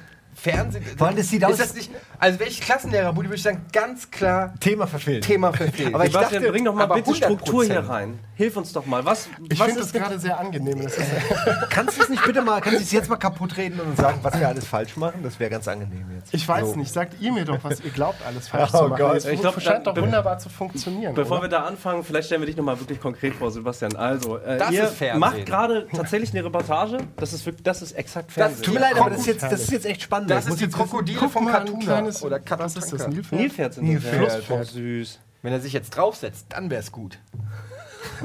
Fernsehen. 0.45 0.85
Vor 0.99 1.07
allem, 1.07 1.17
das 1.17 1.29
sieht 1.29 1.43
ist 1.43 1.49
aus- 1.49 1.57
das 1.57 1.75
nicht. 1.75 1.91
Also 2.19 2.39
ich 2.47 2.61
Klassenlehrer, 2.61 3.13
Budi, 3.13 3.29
würde 3.29 3.37
ich 3.37 3.43
sagen, 3.43 3.63
ganz 3.73 4.11
klar 4.11 4.55
Thema 4.61 4.87
verfehlt. 4.87 5.25
Thema 5.25 5.53
verfehlt. 5.53 5.95
Aber 5.95 6.05
ich 6.05 6.13
Sebastian, 6.13 6.43
dachte, 6.43 6.53
bring 6.53 6.65
doch 6.67 6.75
mal 6.75 6.87
bitte 6.87 7.15
Struktur 7.15 7.63
100%. 7.65 7.67
hier 7.67 7.89
rein. 7.89 8.19
Hilf 8.37 8.57
uns 8.57 8.73
doch 8.73 8.85
mal. 8.85 9.05
Was, 9.05 9.29
ich 9.49 9.59
was 9.59 9.67
finde 9.67 9.81
das 9.83 9.93
gerade 9.93 10.19
sehr 10.19 10.39
angenehm. 10.39 10.83
Das 10.83 10.97
ist, 10.99 11.07
Kannst 11.71 11.99
du 11.99 12.03
es 12.03 12.09
nicht 12.09 12.25
bitte 12.25 12.43
mal, 12.43 12.61
kannst 12.61 12.81
du 12.81 12.83
es 12.83 12.93
jetzt 12.93 13.09
mal 13.09 13.17
kaputt 13.17 13.57
reden 13.57 13.81
und 13.81 13.97
sagen, 13.97 14.19
was 14.23 14.39
wir 14.39 14.49
alles 14.49 14.67
falsch 14.67 14.97
machen? 14.97 15.23
Das 15.23 15.39
wäre 15.41 15.51
ganz 15.51 15.67
angenehm 15.69 16.05
jetzt. 16.17 16.35
ich 16.35 16.47
weiß 16.47 16.71
So. 16.71 16.77
nicht, 16.77 16.93
sagt 16.93 17.21
ihr 17.21 17.33
mir 17.33 17.45
doch, 17.45 17.59
was 17.63 17.81
ihr 17.81 17.91
glaubt, 17.91 18.19
alles 18.27 18.49
falsch 18.49 18.71
Oh 18.75 18.79
zu 18.79 18.89
machen. 18.89 18.99
Gott. 19.01 19.17
Es 19.19 19.25
Ich 19.27 19.41
glaub, 19.41 19.61
scheint 19.61 19.87
doch 19.87 19.97
wunderbar 19.97 20.39
zu 20.39 20.49
funktionieren. 20.49 21.15
Bevor 21.15 21.39
oder? 21.39 21.47
wir 21.47 21.49
da 21.51 21.65
anfangen, 21.65 22.03
vielleicht 22.05 22.27
stellen 22.27 22.43
wir 22.43 22.47
dich 22.47 22.57
nochmal 22.57 22.79
wirklich 22.81 23.01
konkret 23.01 23.35
vor, 23.35 23.51
Sebastian. 23.51 23.95
Also, 23.97 24.39
äh, 24.39 24.59
Das 24.59 24.71
ihr 24.73 25.15
macht 25.17 25.47
gerade 25.47 25.87
tatsächlich 25.95 26.33
eine 26.35 26.45
Reportage. 26.45 26.99
Das 27.17 27.33
ist, 27.33 27.47
wirklich, 27.47 27.63
das 27.63 27.83
ist 27.83 27.93
exakt 27.93 28.33
Fernsehen. 28.33 28.63
Tut 28.65 28.75
mir 28.75 28.81
leid, 28.81 28.99
aber 28.99 29.11
das 29.11 29.21
ist 29.21 29.27
jetzt, 29.27 29.43
das 29.45 29.61
ist 29.61 29.71
jetzt 29.71 29.87
echt 29.87 30.03
spannend. 30.03 30.31
Das 30.35 30.47
ist 30.47 30.61
die 30.61 30.69
Krokodile 30.69 31.29
vom 31.29 31.47
Katuna. 31.47 32.05
Oder 32.23 32.41
was 32.59 32.77
ist 32.77 32.93
das. 32.93 33.09
Nilpferd 33.09 33.33
Nilpferd? 33.33 33.75
sind 33.75 33.95
das. 33.95 34.03
Nilpferd. 34.05 34.49
Ja. 34.49 34.57
Oh, 34.57 34.63
süß. 34.63 35.19
Wenn 35.43 35.53
er 35.53 35.61
sich 35.61 35.73
jetzt 35.73 35.91
draufsetzt, 35.91 36.47
dann 36.51 36.71
wäre 36.71 36.81
es 36.81 36.91
gut. 36.93 37.19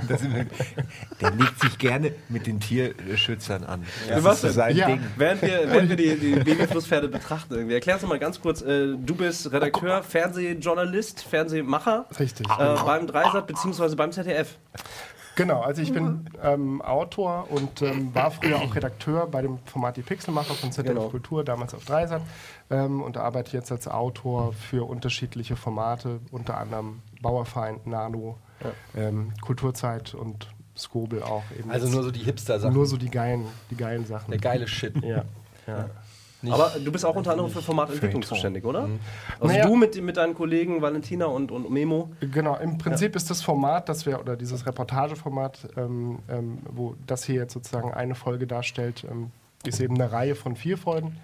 Das 0.10 0.22
Der 1.22 1.32
legt 1.32 1.62
sich 1.62 1.78
gerne 1.78 2.12
mit 2.28 2.46
den 2.48 2.60
Tierschützern 2.60 3.64
an. 3.64 3.86
Das 4.10 4.24
Was 4.26 4.36
ist 4.36 4.42
so 4.42 4.50
sein 4.50 4.76
Ja. 4.76 4.88
Ding. 4.88 5.02
Während 5.16 5.42
wir, 5.42 5.62
während 5.72 5.90
wir 5.90 5.96
die, 5.96 6.16
die 6.18 6.36
Babyflusspferde 6.36 7.08
betrachten, 7.08 7.54
irgendwie. 7.56 7.76
erklär 7.76 7.96
uns 7.96 8.02
doch 8.02 8.10
mal 8.10 8.20
ganz 8.20 8.42
kurz. 8.42 8.62
Äh, 8.62 8.96
du 8.98 9.16
bist 9.16 9.52
Redakteur, 9.52 10.04
Fernsehjournalist, 10.04 11.24
Fernsehmacher 11.24 12.06
Richtig. 12.20 12.46
äh, 12.50 12.76
beim 12.86 13.08
Dreisat 13.08 13.48
bzw. 13.48 13.96
beim 13.96 14.12
ZDF. 14.12 14.58
Genau, 15.40 15.62
also 15.62 15.82
ich 15.82 15.94
bin 15.94 16.26
ähm, 16.44 16.82
Autor 16.82 17.48
und 17.50 17.82
ähm, 17.82 18.14
war 18.14 18.30
früher 18.30 18.58
auch 18.58 18.76
Redakteur 18.76 19.26
bei 19.26 19.42
dem 19.42 19.58
Format 19.60 19.96
Die 19.96 20.02
Pixelmacher 20.02 20.54
von 20.54 20.74
ZDF 20.74 20.96
Genau. 20.96 21.08
Kultur, 21.08 21.46
damals 21.46 21.74
auf 21.74 21.86
Dreisat. 21.86 22.22
Ähm, 22.70 23.02
und 23.02 23.16
arbeite 23.16 23.56
jetzt 23.56 23.72
als 23.72 23.88
Autor 23.88 24.52
für 24.52 24.86
unterschiedliche 24.86 25.56
Formate, 25.56 26.20
unter 26.32 26.58
anderem 26.58 27.02
Bauerfeind, 27.22 27.88
Nano, 27.88 28.38
ähm, 28.98 29.32
Kulturzeit 29.40 30.14
und 30.14 30.50
Skobel 30.76 31.24
auch. 31.24 31.44
Eben 31.58 31.72
Also 31.72 31.88
nur 31.88 32.04
so 32.04 32.12
die 32.12 32.20
Hipster-Sachen. 32.20 32.74
nur 32.74 32.86
so 32.86 32.98
die 32.98 33.10
geilen, 33.10 33.46
die 33.72 33.78
geilen 33.78 34.06
Sachen. 34.06 34.32
Der 34.32 34.42
geile 34.42 34.68
Shit. 34.68 35.02
Ja. 35.02 35.24
ja. 35.68 35.90
Nicht- 36.42 36.54
Aber 36.54 36.72
du 36.80 36.92
bist 36.92 37.06
auch 37.06 37.16
unter 37.16 37.32
anderem 37.32 37.50
für 37.50 37.62
Formatentwicklung 37.62 38.22
zuständig, 38.24 38.64
oder? 38.64 38.88
Also 39.40 39.54
Naja. 39.54 39.66
du 39.68 39.76
mit, 39.76 40.02
mit 40.02 40.18
deinen 40.18 40.34
Kollegen 40.36 40.82
Valentina 40.82 41.26
und, 41.26 41.52
und 41.52 41.70
Memo. 41.70 42.12
Genau, 42.22 42.56
im 42.58 42.78
Prinzip 42.78 43.16
ist 43.16 43.30
das 43.30 43.42
Format, 43.42 43.90
das 43.90 44.06
wir, 44.06 44.20
oder 44.20 44.36
dieses 44.38 44.66
Reportageformat, 44.66 45.68
ähm, 45.76 46.20
ähm, 46.30 46.60
wo 46.70 46.96
das 47.06 47.24
hier 47.26 47.36
jetzt 47.36 47.54
sozusagen 47.54 47.94
eine 47.94 48.16
Folge 48.16 48.48
darstellt, 48.48 49.06
ähm, 49.10 49.32
ist 49.66 49.82
eben 49.82 49.96
eine 49.96 50.12
Reihe 50.12 50.36
von 50.36 50.56
vier 50.56 50.78
Folgen. 50.78 51.18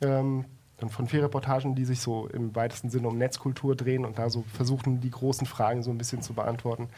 Ähm, 0.00 0.44
dann 0.78 0.90
von 0.90 1.06
vier 1.06 1.22
Reportagen, 1.22 1.74
die 1.76 1.84
sich 1.84 2.00
so 2.00 2.26
im 2.28 2.54
weitesten 2.56 2.90
Sinne 2.90 3.06
um 3.08 3.16
Netzkultur 3.16 3.76
drehen 3.76 4.04
und 4.04 4.18
da 4.18 4.28
so 4.28 4.44
versuchen, 4.52 5.00
die 5.00 5.10
großen 5.10 5.46
Fragen 5.46 5.82
so 5.84 5.90
ein 5.90 5.98
bisschen 5.98 6.20
zu 6.20 6.34
beantworten, 6.34 6.88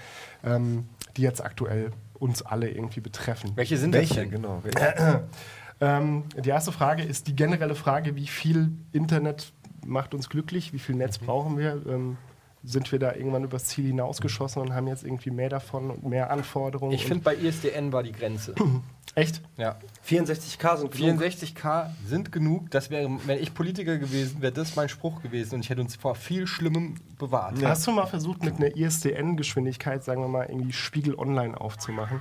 ähm, 0.44 0.86
die 1.16 1.22
jetzt 1.22 1.44
aktuell 1.44 1.90
uns 2.18 2.40
alle 2.40 2.70
irgendwie 2.70 3.00
betreffen. 3.00 3.52
Welche 3.54 3.76
sind 3.76 3.94
das 3.94 4.00
Welche? 4.00 4.14
denn? 4.20 4.30
Genau. 4.30 4.60
Welche? 4.62 5.24
Ähm, 5.80 6.24
die 6.36 6.48
erste 6.48 6.72
Frage 6.72 7.02
ist 7.02 7.28
die 7.28 7.36
generelle 7.36 7.74
Frage, 7.74 8.16
wie 8.16 8.26
viel 8.26 8.72
Internet 8.92 9.52
macht 9.84 10.14
uns 10.14 10.28
glücklich, 10.28 10.72
wie 10.72 10.78
viel 10.78 10.94
Netz 10.94 11.18
brauchen 11.18 11.58
wir? 11.58 11.82
Ähm, 11.86 12.16
sind 12.64 12.90
wir 12.90 12.98
da 12.98 13.14
irgendwann 13.14 13.44
übers 13.44 13.66
Ziel 13.66 13.86
hinausgeschossen 13.86 14.60
und 14.60 14.74
haben 14.74 14.88
jetzt 14.88 15.04
irgendwie 15.04 15.30
mehr 15.30 15.48
davon 15.48 15.90
und 15.90 16.04
mehr 16.04 16.30
Anforderungen? 16.30 16.92
Ich 16.92 17.06
finde, 17.06 17.22
bei 17.22 17.36
ISDN 17.36 17.92
war 17.92 18.02
die 18.02 18.12
Grenze. 18.12 18.54
Echt? 19.14 19.40
ja. 19.56 19.78
64k 20.06 20.76
sind 20.76 20.92
genug. 20.92 21.22
64k 21.22 21.90
sind 22.06 22.32
genug. 22.32 22.70
Das 22.70 22.90
wäre, 22.90 23.08
wenn 23.24 23.38
ich 23.40 23.54
Politiker 23.54 23.96
gewesen 23.96 24.42
wäre, 24.42 24.52
das 24.52 24.76
mein 24.76 24.90
Spruch 24.90 25.22
gewesen 25.22 25.54
und 25.54 25.60
ich 25.60 25.70
hätte 25.70 25.80
uns 25.80 25.96
vor 25.96 26.16
viel 26.16 26.46
Schlimmem 26.46 26.96
bewahrt. 27.18 27.64
Hast 27.64 27.86
du 27.86 27.92
mal 27.92 28.06
versucht, 28.06 28.42
mit 28.44 28.56
einer 28.56 28.76
ISDN-Geschwindigkeit, 28.76 30.04
sagen 30.04 30.20
wir 30.20 30.28
mal, 30.28 30.46
irgendwie 30.46 30.72
Spiegel 30.72 31.14
Online 31.14 31.58
aufzumachen? 31.58 32.20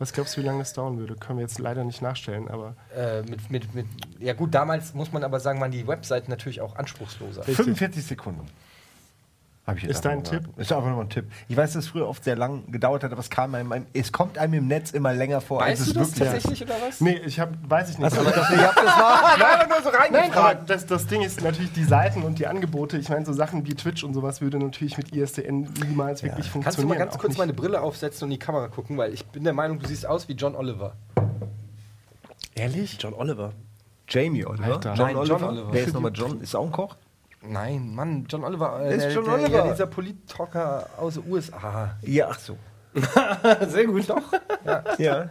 Was 0.00 0.14
glaubst 0.14 0.34
du, 0.34 0.40
wie 0.40 0.46
lange 0.46 0.60
das 0.60 0.72
dauern 0.72 0.96
würde? 0.98 1.14
Können 1.14 1.38
wir 1.38 1.42
jetzt 1.42 1.58
leider 1.58 1.84
nicht 1.84 2.00
nachstellen, 2.00 2.48
aber 2.48 2.74
Äh, 2.96 3.20
mit, 3.22 3.50
mit, 3.50 3.74
mit, 3.74 3.86
ja 4.18 4.32
gut, 4.32 4.54
damals 4.54 4.94
muss 4.94 5.12
man 5.12 5.22
aber 5.22 5.40
sagen, 5.40 5.60
waren 5.60 5.70
die 5.70 5.86
Webseiten 5.86 6.30
natürlich 6.30 6.62
auch 6.62 6.74
anspruchsloser. 6.76 7.42
45 7.42 8.02
Sekunden. 8.02 8.46
Hab 9.66 9.80
Ist 9.84 10.04
dein 10.04 10.18
mal 10.18 10.22
gesagt. 10.24 10.58
Ist 10.58 10.72
einfach 10.72 10.88
nur 10.90 11.02
ein 11.02 11.10
Tipp. 11.10 11.26
Ich 11.48 11.56
weiß, 11.56 11.74
dass 11.74 11.84
es 11.84 11.90
früher 11.90 12.08
oft 12.08 12.24
sehr 12.24 12.34
lang 12.34 12.64
gedauert 12.72 13.04
hat, 13.04 13.12
aber 13.12 13.20
es 13.20 13.30
kam 13.30 13.54
einem, 13.54 13.86
es 13.92 14.10
kommt 14.10 14.36
einem 14.38 14.54
im 14.54 14.66
Netz 14.66 14.90
immer 14.90 15.12
länger 15.12 15.40
vor, 15.40 15.60
Weißt 15.60 15.82
als 15.82 15.92
du 15.92 16.00
es 16.00 16.08
das 16.10 16.18
wirklich 16.18 16.32
tatsächlich 16.42 16.62
oder 16.64 16.74
was? 16.88 17.00
Nee, 17.00 17.20
ich 17.24 17.38
habe, 17.38 17.52
weiß 17.68 17.90
ich 17.90 17.98
nicht. 17.98 18.18
Aber 18.18 18.30
das, 18.30 18.50
ich 18.50 18.58
hab 18.58 18.74
das 18.74 18.84
war 18.86 19.38
leider 19.38 19.66
nur 19.68 19.82
so 19.82 19.90
Nein, 19.90 19.94
aber 20.14 20.18
reingefragt. 20.18 20.70
das, 20.70 20.86
das 20.86 21.06
Ding 21.06 21.22
ist 21.22 21.42
natürlich 21.42 21.72
die 21.72 21.84
Seiten 21.84 22.22
und 22.22 22.38
die 22.38 22.46
Angebote. 22.48 22.96
Ich 22.98 23.10
meine, 23.10 23.24
so 23.24 23.32
Sachen 23.32 23.64
wie 23.66 23.74
Twitch 23.74 24.02
und 24.02 24.14
sowas 24.14 24.40
würde 24.40 24.58
natürlich 24.58 24.96
mit 24.96 25.14
ISDN 25.14 25.68
niemals 25.86 26.22
wirklich 26.24 26.50
funktionieren. 26.50 26.62
Kannst 26.64 26.78
du 26.78 26.86
mal 26.86 26.96
ganz 26.98 27.18
kurz 27.18 27.28
nicht- 27.32 27.38
meine 27.38 27.52
Brille 27.52 27.80
aufsetzen 27.80 28.24
und 28.24 28.30
in 28.30 28.38
die 28.40 28.44
Kamera 28.44 28.66
gucken, 28.68 28.96
weil 28.96 29.12
ich 29.14 29.24
bin 29.26 29.44
der 29.44 29.52
Meinung, 29.52 29.78
du 29.78 29.86
siehst 29.86 30.04
aus 30.06 30.26
wie 30.28 30.32
John 30.32 30.56
Oliver. 30.56 30.94
Ehrlich? 32.54 32.96
John 33.00 33.14
Oliver. 33.14 33.52
Jamie, 34.08 34.44
oder? 34.44 34.64
Alter. 34.64 34.94
John, 34.94 35.06
Nein, 35.06 35.16
Oliver. 35.16 35.38
John 35.38 35.48
Oliver. 35.50 35.72
Wer 35.72 35.84
ist 35.84 35.94
nochmal 35.94 36.12
John? 36.14 36.40
Ist 36.40 36.54
auch 36.56 36.64
ein 36.64 36.72
Koch? 36.72 36.96
Nein, 37.42 37.94
Mann, 37.94 38.26
John 38.28 38.44
Oliver. 38.44 38.80
Äh, 38.82 38.96
Ist 38.96 39.04
der, 39.04 39.12
John 39.12 39.24
der, 39.24 39.34
Oliver. 39.34 39.64
Ja, 39.66 39.72
dieser 39.72 39.86
Polit-Talker 39.86 40.86
aus 40.98 41.14
den 41.14 41.30
USA. 41.30 41.96
Ja, 42.02 42.28
ach 42.30 42.38
so. 42.38 42.56
Sehr 43.68 43.86
gut. 43.86 44.08
Doch. 44.10 44.22
Ja. 44.98 45.30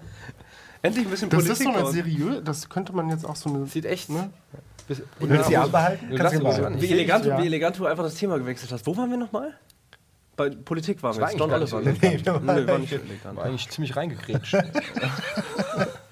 Endlich 0.81 1.05
ein 1.05 1.11
bisschen 1.11 1.29
Das 1.29 1.43
Politik. 1.43 1.51
ist 1.59 1.63
so 1.63 1.69
eine 1.69 1.81
raus. 1.83 1.91
seriös, 1.91 2.41
das 2.43 2.69
könnte 2.69 2.93
man 2.93 3.09
jetzt 3.09 3.25
auch 3.25 3.35
so 3.35 3.49
eine. 3.49 3.65
Sieht 3.67 3.85
echt, 3.85 4.09
ne? 4.09 4.29
Willst 4.87 5.03
du 5.19 5.49
die 5.49 5.57
Arme 5.57 5.69
behalten? 5.69 6.15
Kannst 6.15 6.39
du. 6.41 6.47
Ich 6.77 6.81
Wie 6.81 6.91
elegant, 6.93 7.25
ja. 7.25 7.37
wie 7.37 7.45
elegant 7.45 7.77
du 7.77 7.85
einfach 7.85 8.03
das 8.03 8.15
Thema 8.15 8.39
gewechselt 8.39 8.71
hast. 8.71 8.87
Wo 8.87 8.95
waren 8.97 9.09
wir 9.11 9.17
nochmal? 9.17 9.53
Bei 10.35 10.49
Politik 10.49 11.03
waren 11.03 11.15
wir 11.17 11.21
war 11.21 11.29
jetzt. 11.31 11.39
John 11.39 11.51
eigentlich 11.51 11.73
Oliver. 11.73 11.91
gar 12.01 12.13
ne? 12.13 12.21
so 12.23 12.39
Nee, 12.39 12.67
war 12.67 12.77
nicht 12.79 12.91
dich 12.93 13.01
elegant. 13.03 13.35
war 13.35 13.45
eigentlich 13.45 13.69
ziemlich 13.69 13.95
reingekrätscht. 13.95 14.55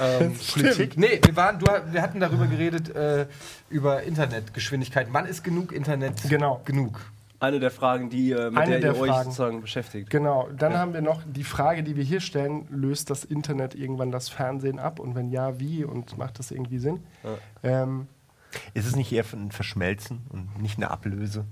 ähm, 0.00 0.34
Politik? 0.52 0.96
Nee, 0.96 1.20
wir, 1.24 1.36
waren, 1.36 1.58
du, 1.58 1.66
wir 1.66 2.02
hatten 2.02 2.20
darüber 2.20 2.46
geredet, 2.46 2.94
äh, 2.94 3.26
über 3.70 4.02
Internetgeschwindigkeit. 4.02 5.08
Wann 5.12 5.26
ist 5.26 5.42
genug 5.44 5.72
Internet 5.72 6.28
Genau. 6.28 6.60
genug? 6.64 7.00
Eine 7.40 7.60
der 7.60 7.70
Fragen, 7.70 8.10
die, 8.10 8.32
äh, 8.32 8.50
mit 8.50 8.58
Eine 8.58 8.70
der, 8.72 8.80
der 8.80 8.94
ihr 8.94 9.00
euch 9.00 9.10
Fragen. 9.10 9.24
sozusagen 9.26 9.60
beschäftigt. 9.60 10.10
Genau, 10.10 10.48
dann 10.58 10.76
haben 10.76 10.92
wir 10.92 11.02
noch 11.02 11.22
die 11.24 11.44
Frage, 11.44 11.84
die 11.84 11.94
wir 11.94 12.02
hier 12.02 12.20
stellen: 12.20 12.66
Löst 12.68 13.10
das 13.10 13.22
Internet 13.24 13.76
irgendwann 13.76 14.10
das 14.10 14.28
Fernsehen 14.28 14.80
ab? 14.80 14.98
Und 14.98 15.14
wenn 15.14 15.30
ja, 15.30 15.60
wie? 15.60 15.84
Und 15.84 16.18
macht 16.18 16.40
das 16.40 16.50
irgendwie 16.50 16.78
Sinn? 16.78 17.04
Ähm, 17.62 18.08
Ist 18.74 18.86
es 18.86 18.96
nicht 18.96 19.12
eher 19.12 19.24
ein 19.32 19.52
Verschmelzen 19.52 20.22
und 20.30 20.60
nicht 20.60 20.78
eine 20.78 20.90
Ablöse? 20.90 21.44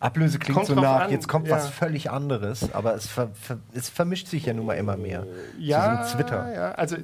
Ablöse 0.00 0.38
klingt 0.38 0.56
Kommt 0.56 0.68
so 0.68 0.74
nach, 0.74 1.02
an, 1.02 1.10
jetzt 1.10 1.28
kommt 1.28 1.46
ja. 1.48 1.56
was 1.56 1.68
völlig 1.68 2.10
anderes, 2.10 2.72
aber 2.72 2.94
es, 2.94 3.06
ver, 3.06 3.28
ver, 3.34 3.58
es 3.74 3.90
vermischt 3.90 4.28
sich 4.28 4.46
ja 4.46 4.54
nun 4.54 4.64
mal 4.64 4.74
immer 4.74 4.96
mehr. 4.96 5.26
Ja, 5.58 6.04
so, 6.04 6.10
so 6.10 6.16
Twitter. 6.16 6.54
ja, 6.54 6.72
also 6.72 6.96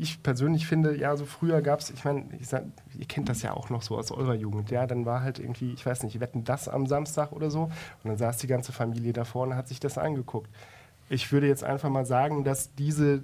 ich 0.00 0.22
persönlich 0.22 0.66
finde, 0.66 0.96
ja, 0.96 1.14
so 1.16 1.26
früher 1.26 1.60
gab 1.60 1.80
es, 1.80 1.90
ich 1.90 2.04
meine, 2.04 2.24
ihr 2.98 3.06
kennt 3.06 3.28
das 3.28 3.42
ja 3.42 3.52
auch 3.52 3.68
noch 3.68 3.82
so 3.82 3.98
aus 3.98 4.10
eurer 4.10 4.34
Jugend, 4.34 4.70
ja, 4.70 4.86
dann 4.86 5.04
war 5.04 5.22
halt 5.22 5.38
irgendwie, 5.38 5.72
ich 5.72 5.84
weiß 5.84 6.02
nicht, 6.04 6.18
wetten 6.20 6.42
das 6.44 6.68
am 6.68 6.86
Samstag 6.86 7.32
oder 7.32 7.50
so 7.50 7.64
und 7.64 7.72
dann 8.04 8.16
saß 8.16 8.38
die 8.38 8.46
ganze 8.46 8.72
Familie 8.72 9.12
da 9.12 9.24
vorne 9.24 9.52
und 9.52 9.58
hat 9.58 9.68
sich 9.68 9.78
das 9.80 9.98
angeguckt. 9.98 10.48
Ich 11.10 11.30
würde 11.32 11.48
jetzt 11.48 11.64
einfach 11.64 11.90
mal 11.90 12.06
sagen, 12.06 12.44
dass 12.44 12.74
diese, 12.74 13.22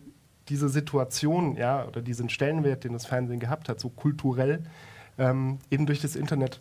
diese 0.49 0.68
Situation, 0.68 1.56
ja, 1.56 1.87
oder 1.87 2.02
diesen 2.02 2.28
Stellenwert, 2.28 2.85
den 2.85 2.92
das 2.92 3.06
Fernsehen 3.06 3.40
gehabt 3.40 3.68
hat, 3.68 3.80
so 3.80 3.88
kulturell, 3.88 4.62
ähm, 5.18 5.59
eben 5.71 5.87
durch 5.87 6.02
das 6.02 6.14
Internet 6.14 6.61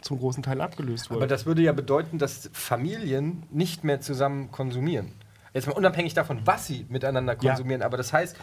zum 0.00 0.18
großen 0.18 0.42
Teil 0.42 0.60
abgelöst 0.60 1.10
wurde. 1.10 1.20
Aber 1.20 1.26
das 1.26 1.44
würde 1.46 1.62
ja 1.62 1.72
bedeuten, 1.72 2.18
dass 2.18 2.50
Familien 2.52 3.42
nicht 3.50 3.82
mehr 3.82 4.00
zusammen 4.00 4.52
konsumieren. 4.52 5.12
Jetzt 5.54 5.66
mal 5.66 5.72
unabhängig 5.72 6.12
davon, 6.14 6.40
was 6.44 6.66
sie 6.66 6.84
miteinander 6.90 7.32
Ja. 7.40 7.52
konsumieren. 7.54 7.82
Aber 7.82 7.96
das 7.96 8.12
heißt, 8.12 8.36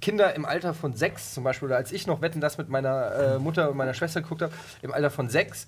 Kinder 0.00 0.34
im 0.34 0.44
Alter 0.44 0.74
von 0.74 0.94
sechs 0.94 1.32
zum 1.34 1.44
Beispiel, 1.44 1.66
oder 1.66 1.76
als 1.76 1.92
ich 1.92 2.06
noch 2.06 2.20
Wetten, 2.20 2.40
das 2.40 2.58
mit 2.58 2.68
meiner 2.68 3.12
äh, 3.36 3.38
Mutter 3.38 3.70
und 3.70 3.76
meiner 3.76 3.94
Schwester 3.94 4.20
geguckt 4.22 4.42
habe, 4.42 4.52
im 4.82 4.92
Alter 4.92 5.10
von 5.10 5.28
sechs, 5.28 5.66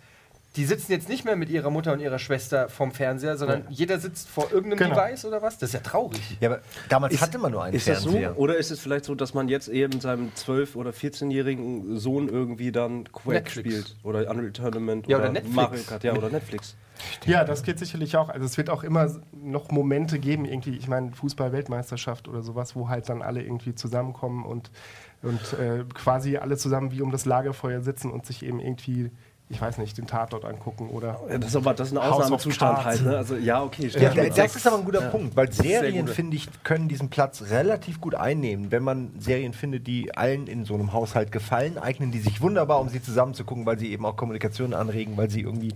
die 0.56 0.64
sitzen 0.64 0.90
jetzt 0.90 1.08
nicht 1.08 1.24
mehr 1.24 1.36
mit 1.36 1.50
ihrer 1.50 1.70
Mutter 1.70 1.92
und 1.92 2.00
ihrer 2.00 2.18
Schwester 2.18 2.68
vorm 2.68 2.90
Fernseher, 2.90 3.36
sondern 3.36 3.64
jeder 3.68 3.98
sitzt 4.00 4.28
vor 4.28 4.50
irgendeinem 4.50 4.90
Genau. 4.90 5.00
Device 5.06 5.24
oder 5.26 5.40
was? 5.42 5.58
Das 5.58 5.68
ist 5.70 5.74
ja 5.74 5.80
traurig. 5.80 6.20
Ja, 6.40 6.48
aber 6.48 6.60
damals 6.88 7.14
Ist- 7.14 7.20
hatte 7.20 7.38
man 7.38 7.52
nur 7.52 7.62
einen 7.62 7.76
Ist 7.76 7.86
das 7.86 8.02
so? 8.02 8.10
Fernseher. 8.10 8.38
Oder 8.38 8.56
ist 8.56 8.70
es 8.72 8.80
vielleicht 8.80 9.04
so, 9.04 9.14
dass 9.14 9.34
man 9.34 9.48
jetzt 9.48 9.68
eben 9.68 10.00
seinem 10.00 10.32
12- 10.34 10.74
oder 10.74 10.90
14-jährigen 10.90 11.98
Sohn 11.98 12.28
irgendwie 12.28 12.72
dann 12.72 13.04
Quake 13.12 13.34
Netflix. 13.44 13.68
spielt? 13.68 13.96
Oder 14.02 14.28
Unreal 14.30 14.50
Tournament 14.50 15.06
Ja, 15.06 15.18
oder, 15.18 15.26
oder 15.26 15.32
Netflix. 15.34 15.54
Mario 15.56 15.82
Kart, 15.82 16.02
ja, 16.04 16.12
oder 16.14 16.30
Netflix. 16.30 16.74
Ja, 17.26 17.44
das 17.44 17.62
geht 17.62 17.78
sicherlich 17.78 18.16
auch. 18.16 18.28
Also 18.28 18.46
es 18.46 18.56
wird 18.56 18.70
auch 18.70 18.82
immer 18.84 19.08
noch 19.32 19.70
Momente 19.70 20.18
geben, 20.18 20.44
irgendwie, 20.44 20.76
ich 20.76 20.88
meine, 20.88 21.12
Fußball-Weltmeisterschaft 21.12 22.28
oder 22.28 22.42
sowas, 22.42 22.74
wo 22.76 22.88
halt 22.88 23.08
dann 23.08 23.22
alle 23.22 23.42
irgendwie 23.42 23.74
zusammenkommen 23.74 24.44
und, 24.44 24.70
und 25.22 25.40
äh, 25.58 25.84
quasi 25.94 26.36
alle 26.36 26.56
zusammen 26.56 26.92
wie 26.92 27.02
um 27.02 27.10
das 27.10 27.24
Lagerfeuer 27.24 27.80
sitzen 27.80 28.10
und 28.10 28.26
sich 28.26 28.44
eben 28.44 28.60
irgendwie, 28.60 29.10
ich 29.50 29.60
weiß 29.60 29.78
nicht, 29.78 29.96
den 29.96 30.06
Tatort 30.06 30.44
angucken 30.44 30.90
oder. 30.90 31.20
Ja, 31.28 31.38
Das 31.38 31.50
ist 31.50 31.56
aber 31.56 31.72
das 31.72 31.88
ist 31.88 31.96
ein 31.96 31.98
Ausnahmezustand 31.98 32.84
halt. 32.84 33.02
Ne? 33.02 33.16
Also 33.16 33.36
ja, 33.36 33.62
okay. 33.62 33.88
Ja, 33.88 34.10
das 34.10 34.34
sechs. 34.34 34.56
ist 34.56 34.66
aber 34.66 34.76
ein 34.78 34.84
guter 34.84 35.08
Punkt, 35.08 35.36
weil 35.36 35.50
Serien, 35.50 36.06
finde 36.06 36.36
ich, 36.36 36.48
können 36.64 36.88
diesen 36.88 37.08
Platz 37.08 37.44
relativ 37.48 38.00
gut 38.00 38.14
einnehmen. 38.14 38.70
Wenn 38.70 38.82
man 38.82 39.12
Serien 39.18 39.54
findet, 39.54 39.86
die 39.86 40.14
allen 40.14 40.46
in 40.48 40.64
so 40.66 40.74
einem 40.74 40.92
Haushalt 40.92 41.32
gefallen, 41.32 41.78
eignen 41.78 42.10
die 42.12 42.18
sich 42.20 42.42
wunderbar, 42.42 42.80
um 42.80 42.88
sie 42.90 43.02
zusammen 43.02 43.32
zu 43.32 43.44
gucken, 43.44 43.64
weil 43.64 43.78
sie 43.78 43.90
eben 43.90 44.04
auch 44.04 44.16
Kommunikation 44.16 44.74
anregen, 44.74 45.16
weil 45.16 45.30
sie 45.30 45.40
irgendwie 45.40 45.72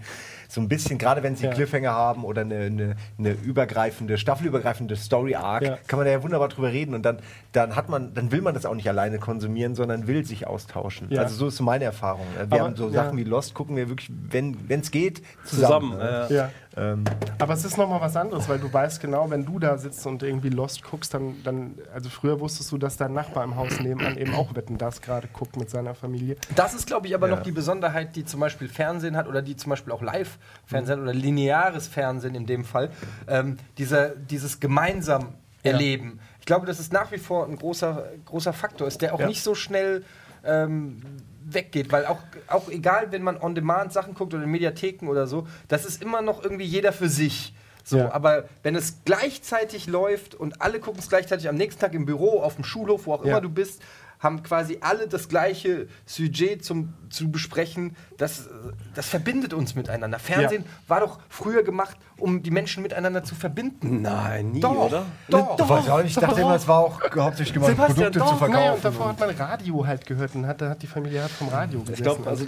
so 0.53 0.61
ein 0.61 0.69
bisschen, 0.69 0.99
gerade 0.99 1.23
wenn 1.23 1.35
sie 1.35 1.47
Ja. 1.47 1.51
Cliffhanger 1.51 1.93
haben 1.93 2.25
oder 2.25 2.43
eine, 2.43 2.57
eine, 2.67 2.97
eine 3.19 3.31
übergreifende, 3.31 4.19
staffelübergreifende 4.19 4.97
Story-Arc, 4.97 5.63
Ja. 5.63 5.79
kann 5.87 5.99
man 5.99 6.05
da 6.05 6.13
ja 6.13 6.23
wunderbar 6.23 6.49
drüber 6.49 6.71
reden 6.71 6.95
und 6.95 7.03
dann, 7.07 7.21
dann 7.53 7.75
hat 7.75 7.89
man, 7.89 8.13
dann 8.13 8.33
will 8.33 8.43
man 8.43 8.53
das 8.53 8.67
auch 8.67 8.75
nicht 8.75 8.87
alleine 8.87 9.19
konsumieren, 9.19 9.75
sondern 9.75 10.07
will 10.07 10.27
sich 10.27 10.47
austauschen. 10.47 11.07
Ja. 11.11 11.23
Also 11.23 11.37
so 11.37 11.47
ist 11.49 11.59
meine 11.63 11.85
Erfahrung. 11.85 12.27
Wir 12.37 12.43
Aber- 12.43 12.61
haben 12.61 12.77
so 12.77 12.89
ja. 12.89 13.05
Sachen 13.05 13.17
wie 13.17 13.25
Lost, 13.25 13.55
gucken 13.55 13.77
wir 13.77 13.89
wirklich, 13.89 14.11
wenn 14.29 14.59
es 14.69 14.91
geht, 14.91 15.23
zusammen. 15.45 15.93
zusammen. 15.93 15.99
ne? 15.99 16.51
Äh. 16.77 16.93
Ähm, 16.93 17.05
Aber 17.39 17.55
es 17.55 17.65
ist 17.65 17.77
nochmal 17.77 18.01
was 18.01 18.17
anderes, 18.17 18.49
weil 18.49 18.59
du 18.59 18.73
weißt 18.73 19.01
genau, 19.01 19.29
wenn 19.31 19.45
du 19.45 19.59
da 19.59 19.77
sitzt 19.79 20.07
und 20.07 20.23
irgendwie 20.23 20.49
Lost 20.49 20.83
guckst, 20.83 21.13
dann, 21.15 21.43
dann, 21.43 21.79
also 21.93 22.09
früher 22.11 22.41
wusstest 22.41 22.71
du, 22.73 22.79
dass 22.79 22.97
dein 22.97 23.13
Nachbar 23.13 23.45
im 23.45 23.57
Haus 23.57 23.79
nebenan 23.81 24.17
eben 24.17 24.35
auch 24.35 24.55
Wetten, 24.55 24.79
das 24.79 25.01
gerade 25.03 25.29
guckt 25.29 25.57
mit 25.57 25.69
seiner 25.71 25.95
Familie. 25.95 26.37
Das 26.55 26.75
ist, 26.75 26.87
glaube 26.87 27.07
ich, 27.07 27.15
aber 27.15 27.29
Ja. 27.29 27.37
noch 27.37 27.43
die 27.43 27.53
Besonderheit, 27.53 28.17
die 28.17 28.25
zum 28.25 28.41
Beispiel 28.41 28.69
Fernsehen 28.69 29.17
hat 29.17 29.27
oder 29.29 29.43
die 29.43 29.57
zum 29.57 29.71
Beispiel 29.71 29.93
auch 29.93 30.03
Live-Fernsehen 30.03 31.01
oder 31.03 31.13
lineares 31.13 31.89
Fernsehen 31.89 32.35
in 32.35 32.47
dem 32.47 32.65
Fall. 32.65 32.91
Ähm, 33.29 33.59
dieser, 33.79 34.11
dieses 34.11 34.61
gemeinsam 34.61 35.35
Ja. 35.65 35.73
erleben. 35.73 36.19
Ich 36.41 36.47
glaube, 36.47 36.67
das 36.67 36.81
ist 36.81 36.93
nach 36.93 37.13
wie 37.13 37.19
vor 37.19 37.47
ein 37.47 37.57
großer, 37.57 38.05
großer 38.25 38.53
Faktor 38.53 38.89
ist, 38.89 39.01
der 39.01 39.15
auch 39.15 39.21
Ja. 39.21 39.27
nicht 39.29 39.43
so 39.45 39.55
schnell 39.55 40.03
ähm, 40.45 41.03
weggeht, 41.45 41.93
weil 41.93 42.07
auch, 42.07 42.21
auch 42.49 42.69
egal, 42.69 43.11
wenn 43.13 43.23
man 43.23 43.37
on-demand 43.37 43.93
Sachen 43.93 44.15
guckt 44.15 44.33
oder 44.35 44.45
in 44.45 44.51
Mediatheken 44.51 45.09
oder 45.09 45.27
so, 45.27 45.47
das 45.69 45.85
ist 45.85 46.03
immer 46.03 46.23
noch 46.23 46.43
irgendwie 46.43 46.65
jeder 46.65 46.93
für 46.93 47.09
sich. 47.09 47.55
So, 47.85 47.99
Ja. 47.99 48.13
aber 48.13 48.45
wenn 48.63 48.77
es 48.77 48.99
gleichzeitig 49.05 49.87
läuft 49.89 50.35
und 50.37 50.63
alle 50.63 50.79
gucken 50.79 51.01
es 51.01 51.09
gleichzeitig 51.09 51.49
am 51.49 51.57
nächsten 51.57 51.81
Tag 51.81 51.95
im 51.95 52.07
Büro, 52.07 52.41
auf 52.41 52.55
dem 52.55 52.65
Schulhof, 52.65 53.07
wo 53.07 53.15
auch 53.15 53.25
Ja. 53.25 53.33
immer 53.33 53.41
du 53.41 53.49
bist, 53.49 53.83
haben 54.21 54.45
quasi 54.45 54.79
alle 54.83 55.09
das 55.09 55.29
gleiche 55.29 55.89
Sujet 56.07 56.65
zum, 56.65 56.95
zu 57.11 57.33
besprechen. 57.33 57.97
Das, 58.19 58.49
das 58.95 59.09
verbindet 59.09 59.53
uns 59.53 59.75
miteinander. 59.75 60.21
Fernsehen 60.21 60.65
war 60.87 61.01
doch 61.01 61.19
früher 61.29 61.65
gemacht, 61.65 61.97
um 62.23 62.43
die 62.43 62.51
Menschen 62.51 62.83
miteinander 62.83 63.25
zu 63.25 63.35
verbinden. 63.35 64.01
Nein, 64.03 64.53
nie, 64.53 64.61
Doch, 64.61 64.87
oder? 64.87 65.07
doch. 65.29 65.59
Ich 65.59 65.69
weiß 65.69 65.89
auch 65.91 65.99
nicht, 65.99 66.17
ich 66.17 66.23
dachte 66.23 66.41
immer, 66.41 66.55
es 66.55 66.69
war 66.69 66.79
auch 66.79 67.01
hauptsächlich 67.17 67.55
gemacht, 67.55 67.71
Sebastian, 67.71 67.97
Produkte 67.97 68.19
doch, 68.21 68.31
zu 68.31 68.37
verkaufen. 68.37 68.61
Naja, 68.61 68.73
und 68.75 68.85
davor 68.85 69.09
hat 69.09 69.21
man 69.21 69.31
Radio 69.31 69.87
halt 69.87 70.07
gehört 70.07 70.35
und 70.35 70.47
hat, 70.47 70.61
da 70.61 70.71
hat 70.71 70.83
die 70.83 70.87
Familie 70.87 71.23
halt 71.23 71.31
vom 71.33 71.49
Radio 71.49 71.81
gesessen. 71.81 71.95
Ich 71.95 72.03
glaube, 72.03 72.29
also 72.29 72.47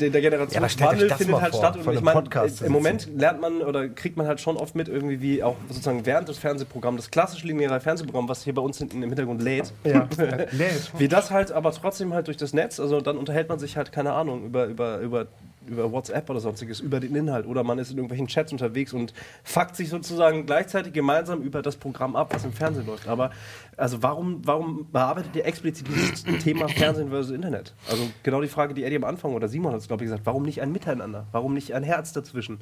der, 0.00 0.10
der 0.10 0.20
Ja, 0.20 0.30
Generationswandel 0.30 1.08
das 1.08 1.18
findet 1.18 1.40
halt 1.40 1.52
vor, 1.52 1.60
statt. 1.60 1.86
Und 1.86 1.94
ich 1.94 2.00
meine, 2.00 2.20
Podcast 2.20 2.56
zu 2.58 2.64
im 2.64 2.72
Moment 2.72 3.08
lernt 3.16 3.40
man 3.40 3.62
oder 3.62 3.88
kriegt 3.88 4.16
man 4.16 4.26
halt 4.26 4.40
schon 4.40 4.56
oft 4.56 4.74
mit, 4.74 4.88
irgendwie 4.88 5.20
wie 5.20 5.42
auch 5.42 5.56
sozusagen 5.68 6.04
während 6.04 6.28
des 6.28 6.38
Fernsehprogramms, 6.38 7.02
das 7.02 7.10
klassische 7.10 7.46
lineare 7.46 7.80
Fernsehprogramm, 7.80 8.28
was 8.28 8.42
hier 8.42 8.54
bei 8.54 8.62
uns 8.62 8.78
hinten 8.78 9.02
im 9.02 9.08
Hintergrund 9.08 9.40
lädt, 9.42 9.72
ja, 9.84 10.08
äh, 10.18 10.46
lädt. 10.56 10.92
wie 10.98 11.08
das 11.08 11.30
halt 11.30 11.52
aber 11.52 11.72
trotzdem 11.72 12.12
halt 12.12 12.26
durch 12.26 12.36
das 12.36 12.52
Netz, 12.52 12.80
also 12.80 13.00
dann 13.00 13.16
unterhält 13.16 13.48
man 13.48 13.58
sich 13.58 13.76
halt, 13.76 13.92
keine 13.92 14.12
Ahnung, 14.12 14.44
über, 14.46 14.66
über, 14.66 14.98
über, 14.98 15.26
über 15.66 15.92
WhatsApp 15.92 16.28
oder 16.30 16.40
sonstiges, 16.40 16.80
über 16.80 17.00
den 17.00 17.14
Inhalt 17.14 17.46
oder 17.46 17.64
man 17.64 17.78
ist 17.78 17.90
in 17.90 17.96
irgendwelchen 17.96 18.26
Chats 18.26 18.52
unterwegs 18.52 18.92
und 18.92 19.12
fuckt 19.44 19.76
sich 19.76 19.88
sozusagen 19.88 20.46
gleichzeitig 20.46 20.92
gemeinsam 20.92 21.42
über 21.42 21.62
das 21.62 21.76
Programm 21.76 22.16
ab, 22.16 22.34
was 22.34 22.44
im 22.44 22.52
Fernsehen 22.52 22.86
läuft. 22.86 23.08
Aber 23.08 23.30
also 23.76 24.02
warum, 24.02 24.40
warum 24.44 24.90
bearbeitet 24.90 25.36
ihr 25.36 25.46
explizit 25.46 25.86
dieses 25.88 26.24
Thema 26.42 26.68
Fernsehen 26.68 27.10
versus 27.10 27.32
Internet? 27.32 27.74
Also 27.88 28.08
genau 28.22 28.40
die 28.40 28.48
Frage, 28.48 28.74
die 28.74 28.84
Eddie 28.84 28.96
am 28.96 29.04
Anfang 29.04 29.34
oder 29.34 29.48
Simon 29.48 29.72
hat 29.72 29.80
es, 29.80 29.88
glaube 29.88 30.04
ich, 30.04 30.10
gesagt, 30.10 30.26
warum 30.26 30.42
nicht 30.42 30.62
ein 30.62 30.72
Miteinander? 30.72 31.26
Warum 31.32 31.54
nicht 31.54 31.74
ein 31.74 31.82
Herz 31.82 32.12
dazwischen? 32.12 32.58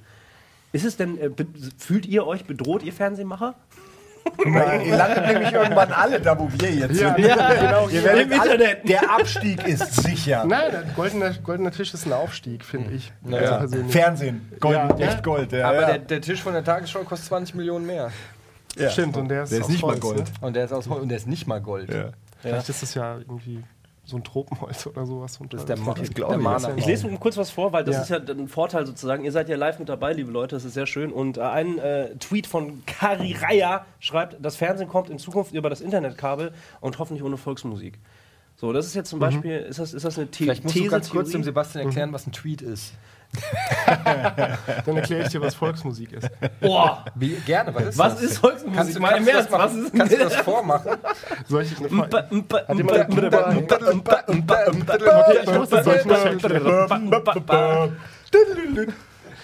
Ist 0.73 0.85
es 0.85 0.97
denn, 0.97 1.19
äh, 1.19 1.31
fühlt 1.79 2.07
ihr 2.07 2.27
euch 2.27 2.45
bedroht, 2.45 2.83
ihr 2.83 2.93
Fernsehmacher? 2.93 3.55
Weil 4.39 4.83
ihr 4.87 4.97
landet 4.97 5.27
nämlich 5.27 5.53
irgendwann 5.53 5.93
alle 5.93 6.21
da, 6.21 6.39
wo 6.39 6.49
wir 6.51 6.71
jetzt 6.71 7.01
Ja, 7.01 7.15
sind. 7.15 7.27
genau. 7.27 7.89
Ihr 7.89 8.05
werdet 8.05 8.33
Im 8.33 8.41
alle, 8.41 8.53
Internet. 8.55 8.89
Der 8.89 9.11
Abstieg 9.11 9.67
ist 9.67 10.03
sicher. 10.03 10.45
Nein, 10.47 10.71
der 10.73 10.83
goldener, 10.97 11.33
goldener 11.43 11.71
Tisch 11.71 11.93
ist 11.95 12.07
ein 12.07 12.13
Aufstieg, 12.13 12.65
finde 12.65 12.93
ich. 12.95 13.13
Also 13.25 13.37
Ja. 13.37 13.59
persönlich. 13.59 13.93
Fernsehen, 13.93 14.53
Gold, 14.61 14.77
Ja, 14.77 14.89
echt 14.99 15.01
ja. 15.01 15.21
Gold. 15.21 15.53
Ja, 15.53 15.69
Aber 15.69 15.81
ja. 15.81 15.87
der, 15.89 15.99
der 15.99 16.21
Tisch 16.21 16.43
von 16.43 16.53
der 16.53 16.65
Tagesschau 16.65 17.01
kostet 17.01 17.29
20 17.29 17.55
Millionen 17.55 17.87
mehr. 17.87 18.11
Ja. 18.77 18.89
Stimmt, 18.91 19.17
und 19.17 19.29
der 19.29 19.43
ist, 19.45 19.51
Der 19.53 19.59
ist 19.59 19.65
aus 19.65 19.71
nicht 19.71 19.83
mal 19.83 19.89
Holz, 19.93 20.01
Gold. 20.01 20.19
Ne? 20.19 20.25
Und 20.41 20.57
der 20.57 20.65
ist 20.65 20.73
aus 20.73 20.89
Holz 20.89 21.03
und 21.03 21.09
der 21.09 21.17
ist 21.19 21.27
nicht 21.27 21.47
mal 21.47 21.61
Gold. 21.61 21.93
Ja. 21.93 22.11
Vielleicht 22.41 22.69
ist 22.69 22.83
das 22.83 22.95
ja 22.95 23.17
irgendwie 23.19 23.63
so 24.11 24.17
ein 24.17 24.25
Tropenholz 24.25 24.87
oder 24.87 25.07
sowas. 25.07 25.39
Das 25.51 25.63
ist 25.63 25.69
der, 25.69 25.79
Ma 25.79 25.95
Das 25.95 26.11
der. 26.11 26.39
Mana. 26.39 26.77
Ich 26.77 26.87
lese 26.87 27.09
kurz 27.19 27.37
was 27.37 27.51
vor, 27.51 27.73
weil 27.73 27.85
das 27.85 27.97
Ja. 27.97 28.03
ist 28.19 28.29
ja 28.29 28.35
ein 28.35 28.49
Vorteil 28.49 28.87
sozusagen. 28.87 29.25
Ihr 29.25 29.33
seid 29.33 29.49
ja 29.49 29.57
live 29.57 29.79
mit 29.79 29.89
dabei, 29.89 30.13
liebe 30.13 30.31
Leute, 30.31 30.57
das 30.57 30.65
ist 30.65 30.75
sehr 30.75 30.87
schön. 30.87 31.13
Und 31.13 31.39
äh, 31.39 31.41
ein 31.43 31.79
äh, 31.79 32.15
Tweet 32.17 32.47
von 32.47 32.85
Kari 32.87 33.33
Raya 33.41 33.87
schreibt, 34.01 34.37
das 34.45 34.57
Fernsehen 34.57 34.89
kommt 34.89 35.09
in 35.11 35.19
Zukunft 35.19 35.55
über 35.55 35.71
das 35.71 35.81
Internetkabel 35.81 36.53
und 36.81 36.99
hoffentlich 36.99 37.23
ohne 37.25 37.37
Volksmusik. 37.37 37.99
So, 38.57 38.73
das 38.75 38.85
ist 38.87 38.95
jetzt 38.95 39.09
zum 39.09 39.21
Beispiel, 39.21 39.57
ist 39.61 39.79
das, 39.79 39.95
ist 39.95 40.05
das 40.05 40.19
eine 40.19 40.29
The 40.31 40.45
Vielleicht 40.45 40.65
musst 40.65 40.75
These? 40.75 40.85
du 40.85 40.91
ganz 40.91 41.09
kurz 41.11 41.31
dem? 41.31 41.43
Sebastian 41.43 41.87
erklären, 41.87 42.13
was 42.13 42.27
ein 42.27 42.33
Tweet 42.33 42.61
ist. 42.61 42.93
Dann 44.87 44.97
erkläre 44.97 45.23
ich 45.23 45.29
dir, 45.29 45.41
was 45.41 45.55
Volksmusik 45.55 46.13
ist. 46.13 46.29
Boah, 46.61 47.05
Wie, 47.15 47.35
gerne, 47.47 47.75
was 47.75 47.85
ist 47.85 47.99
was 47.99 48.15
das? 48.15 48.23
ist 48.23 48.39
Volksmusik? 48.39 48.77
Kannst 48.77 48.97
du, 48.97 49.01
kannst, 49.01 49.29
Ernst, 49.29 49.53
was 49.53 49.75
ist 49.75 49.95
kannst 49.95 50.13
du 50.13 50.19
das 50.19 50.37
vormachen? 50.37 50.99
Soll 51.49 51.63
ich 51.63 51.79
eine 51.79 51.89
Frage? 51.89 52.33
Okay, 54.27 55.39
ich 55.43 55.53
muss 55.53 55.69
das 55.69 55.85
solch 55.85 56.05
mal. 56.05 56.35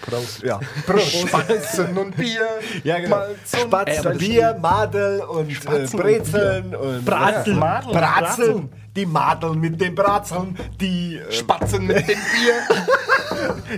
Prost. 0.05 0.43
Ja. 0.43 0.59
Spatzen 0.99 1.97
und 1.97 2.15
Bier. 2.15 2.47
ja, 2.83 2.99
genau. 2.99 3.21
Spatzen, 3.45 4.17
Bier, 4.17 4.57
Madel 4.61 5.21
und 5.21 5.49
äh, 5.49 5.53
Spatzen 5.53 5.99
und 5.99 6.05
Brezeln 6.05 6.75
und 6.75 7.05
Bratzeln. 7.05 7.59
Madel, 7.59 7.93
Bratzeln. 7.93 8.69
Die 8.95 9.05
Madel 9.05 9.53
mit 9.53 9.79
den 9.79 9.93
Bratzeln, 9.93 10.57
die 10.79 11.17
äh, 11.17 11.31
Spatzen 11.31 11.85
mit 11.85 11.97
dem 11.97 12.05
Bier. 12.05 12.77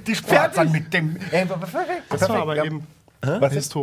die 0.06 0.16
Spatzen 0.16 0.72
mit 0.72 0.94
dem. 0.94 1.18
Äh, 1.32 1.46
perfekt. 1.46 2.04
Das 2.10 2.28
war 2.30 2.42
aber 2.42 2.64
eben 2.64 2.86
Was 3.22 3.56
ist? 3.56 3.76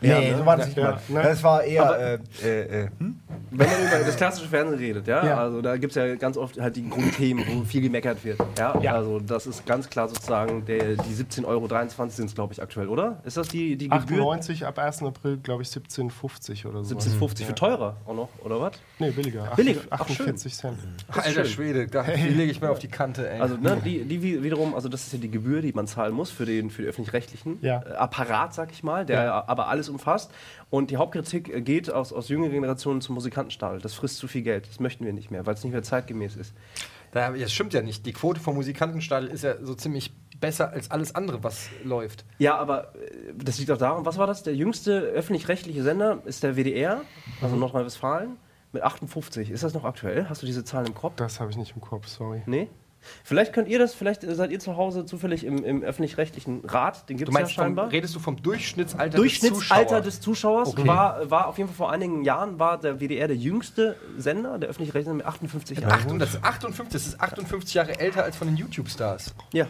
Historisch. 0.00 0.24
Nee, 0.24 0.30
ne? 0.32 0.38
so 0.38 0.46
war 0.46 0.56
das 0.56 0.66
nicht 0.66 0.78
Ja, 0.78 0.84
mal. 0.84 1.00
ne? 1.08 1.22
Das 1.22 1.42
war 1.42 1.62
eher. 1.64 1.82
Aber- 1.86 1.98
äh, 1.98 2.18
äh, 2.42 2.84
äh, 2.84 2.88
hm? 2.98 3.16
Wenn 3.52 3.66
man 3.66 3.76
über 3.80 4.06
das 4.06 4.16
klassische 4.16 4.48
Fernsehen 4.48 4.78
redet, 4.78 5.06
ja, 5.08 5.26
Ja. 5.26 5.38
also 5.38 5.60
da 5.60 5.76
gibt 5.76 5.90
es 5.90 5.96
ja 5.96 6.14
ganz 6.14 6.36
oft 6.36 6.60
halt 6.60 6.76
die 6.76 6.88
Grundthemen, 6.88 7.44
wo 7.48 7.64
viel 7.64 7.80
gemeckert 7.80 8.24
wird. 8.24 8.38
Ja? 8.56 8.78
Ja. 8.80 8.94
Also 8.94 9.18
das 9.18 9.46
ist 9.46 9.66
ganz 9.66 9.88
klar 9.90 10.08
sozusagen 10.08 10.64
der, 10.66 10.94
die 10.94 11.14
17,23 11.14 11.46
Euro 11.46 12.08
sind 12.10 12.26
es, 12.26 12.34
glaube 12.34 12.52
ich, 12.52 12.62
aktuell, 12.62 12.88
oder? 12.88 13.20
Ist 13.24 13.36
das 13.36 13.48
die, 13.48 13.76
die 13.76 13.88
Gebühr? 13.88 13.98
98 14.22 14.66
ab 14.66 14.78
1. 14.78 15.02
April, 15.02 15.38
glaube 15.38 15.62
ich, 15.62 15.68
17,50 15.68 16.66
oder 16.66 16.84
so. 16.84 16.94
17,50 16.96 17.44
für 17.44 17.54
teurer 17.54 17.96
auch 18.06 18.14
noch, 18.14 18.28
oder 18.44 18.60
was? 18.60 18.72
Nee, 19.00 19.10
billiger. 19.10 19.50
Billiger. 19.56 19.80
Ach, 19.90 20.00
48 20.02 20.54
Cent. 20.54 20.78
Alter 21.08 21.30
schön. 21.30 21.46
Schwede, 21.46 21.86
da, 21.88 22.02
die 22.04 22.28
lege 22.28 22.52
ich 22.52 22.60
mir 22.60 22.70
auf 22.70 22.78
die 22.78 22.88
Kante, 22.88 23.28
ey. 23.28 23.40
Also 23.40 23.56
ne, 23.56 23.78
die, 23.84 24.04
die 24.04 24.22
wi- 24.22 24.42
wiederum, 24.44 24.74
also 24.76 24.88
das 24.88 25.06
ist 25.06 25.12
ja 25.12 25.18
die 25.18 25.30
Gebühr, 25.30 25.60
die 25.60 25.72
man 25.72 25.86
zahlen 25.88 26.14
muss 26.14 26.30
für 26.30 26.46
den, 26.46 26.70
für 26.70 26.82
den 26.82 26.88
öffentlich-rechtlichen 26.90 27.58
Ja. 27.62 27.82
äh, 27.82 27.94
Apparat, 27.94 28.54
sag 28.54 28.70
ich 28.70 28.82
mal, 28.84 29.04
der 29.04 29.24
Ja. 29.24 29.44
aber 29.48 29.66
alles 29.68 29.88
umfasst. 29.90 30.30
Und 30.70 30.90
die 30.90 30.96
Hauptkritik 30.96 31.64
geht 31.64 31.90
aus, 31.92 32.12
aus 32.12 32.28
jüngeren 32.28 32.52
Generationen 32.52 33.00
zum 33.00 33.14
Musikantenstadel. 33.16 33.80
Das 33.80 33.94
frisst 33.94 34.16
zu 34.18 34.28
viel 34.28 34.42
Geld. 34.42 34.68
Das 34.68 34.80
möchten 34.80 35.04
wir 35.04 35.12
nicht 35.12 35.30
mehr, 35.30 35.44
weil 35.46 35.54
es 35.54 35.64
nicht 35.64 35.72
mehr 35.72 35.82
zeitgemäß 35.82 36.36
ist. 36.36 36.54
Da, 37.12 37.30
das 37.32 37.52
stimmt 37.52 37.74
ja 37.74 37.82
nicht. 37.82 38.06
Die 38.06 38.12
Quote 38.12 38.40
vom 38.40 38.54
Musikantenstadel 38.54 39.28
ist 39.28 39.42
ja 39.44 39.54
so 39.62 39.74
ziemlich 39.74 40.12
besser 40.40 40.70
als 40.70 40.90
alles 40.90 41.14
andere, 41.14 41.42
was 41.44 41.68
läuft. 41.84 42.24
Ja, 42.38 42.56
aber 42.56 42.94
äh, 42.94 43.34
das 43.36 43.58
liegt 43.58 43.70
auch 43.70 43.76
daran, 43.76 44.06
was 44.06 44.16
war 44.16 44.26
das? 44.26 44.42
Der 44.42 44.54
jüngste 44.54 45.00
öffentlich-rechtliche 45.00 45.82
Sender 45.82 46.22
ist 46.24 46.42
der 46.42 46.56
WDR, 46.56 47.02
also 47.42 47.54
Mhm. 47.56 47.60
Nordrhein-Westfalen, 47.60 48.36
mit 48.72 48.82
58. 48.82 49.50
Ist 49.50 49.64
das 49.64 49.74
noch 49.74 49.84
aktuell? 49.84 50.28
Hast 50.30 50.40
du 50.42 50.46
diese 50.46 50.64
Zahlen 50.64 50.86
im 50.86 50.94
Kopf? 50.94 51.14
Das 51.16 51.40
habe 51.40 51.50
ich 51.50 51.56
nicht 51.56 51.74
im 51.74 51.80
Kopf, 51.82 52.06
sorry. 52.06 52.42
Nee? 52.46 52.68
Vielleicht 53.24 53.52
könnt 53.52 53.68
ihr 53.68 53.78
das, 53.78 53.94
vielleicht 53.94 54.22
seid 54.22 54.50
ihr 54.50 54.58
zu 54.60 54.76
Hause 54.76 55.04
zufällig 55.04 55.44
im, 55.44 55.64
im 55.64 55.82
öffentlich-rechtlichen 55.82 56.64
Rat, 56.64 57.08
den 57.08 57.16
gibt 57.16 57.30
es 57.30 57.34
ja 57.34 57.40
meinst, 57.40 57.54
vom, 57.54 57.64
scheinbar. 57.64 57.92
redest 57.92 58.14
du 58.14 58.18
vom 58.18 58.40
Durchschnittsalter 58.42 59.16
Durchschnittsalter 59.16 60.00
des 60.00 60.16
des 60.16 60.20
Zuschauers 60.20 60.68
Okay. 60.70 60.86
war, 60.86 61.30
war 61.30 61.46
auf 61.46 61.58
jeden 61.58 61.68
Fall 61.68 61.76
vor 61.76 61.90
einigen 61.90 62.24
Jahren 62.24 62.58
war 62.58 62.78
der 62.78 63.00
WDR 63.00 63.28
der 63.28 63.36
jüngste 63.36 63.96
Sender, 64.18 64.58
der 64.58 64.68
öffentlich-rechtliche 64.68 65.14
mit 65.14 65.26
58 65.26 65.78
Jahren. 65.80 66.00
Zuschauers? 66.00 66.18
Das 66.18 66.34
ist 66.34 66.44
58, 66.44 66.92
das 66.92 67.06
ist 67.06 67.20
58 67.20 67.74
Jahre 67.74 67.98
älter 67.98 68.24
als 68.24 68.36
von 68.36 68.48
den 68.48 68.56
YouTube-Stars. 68.56 69.34
Ja. 69.52 69.66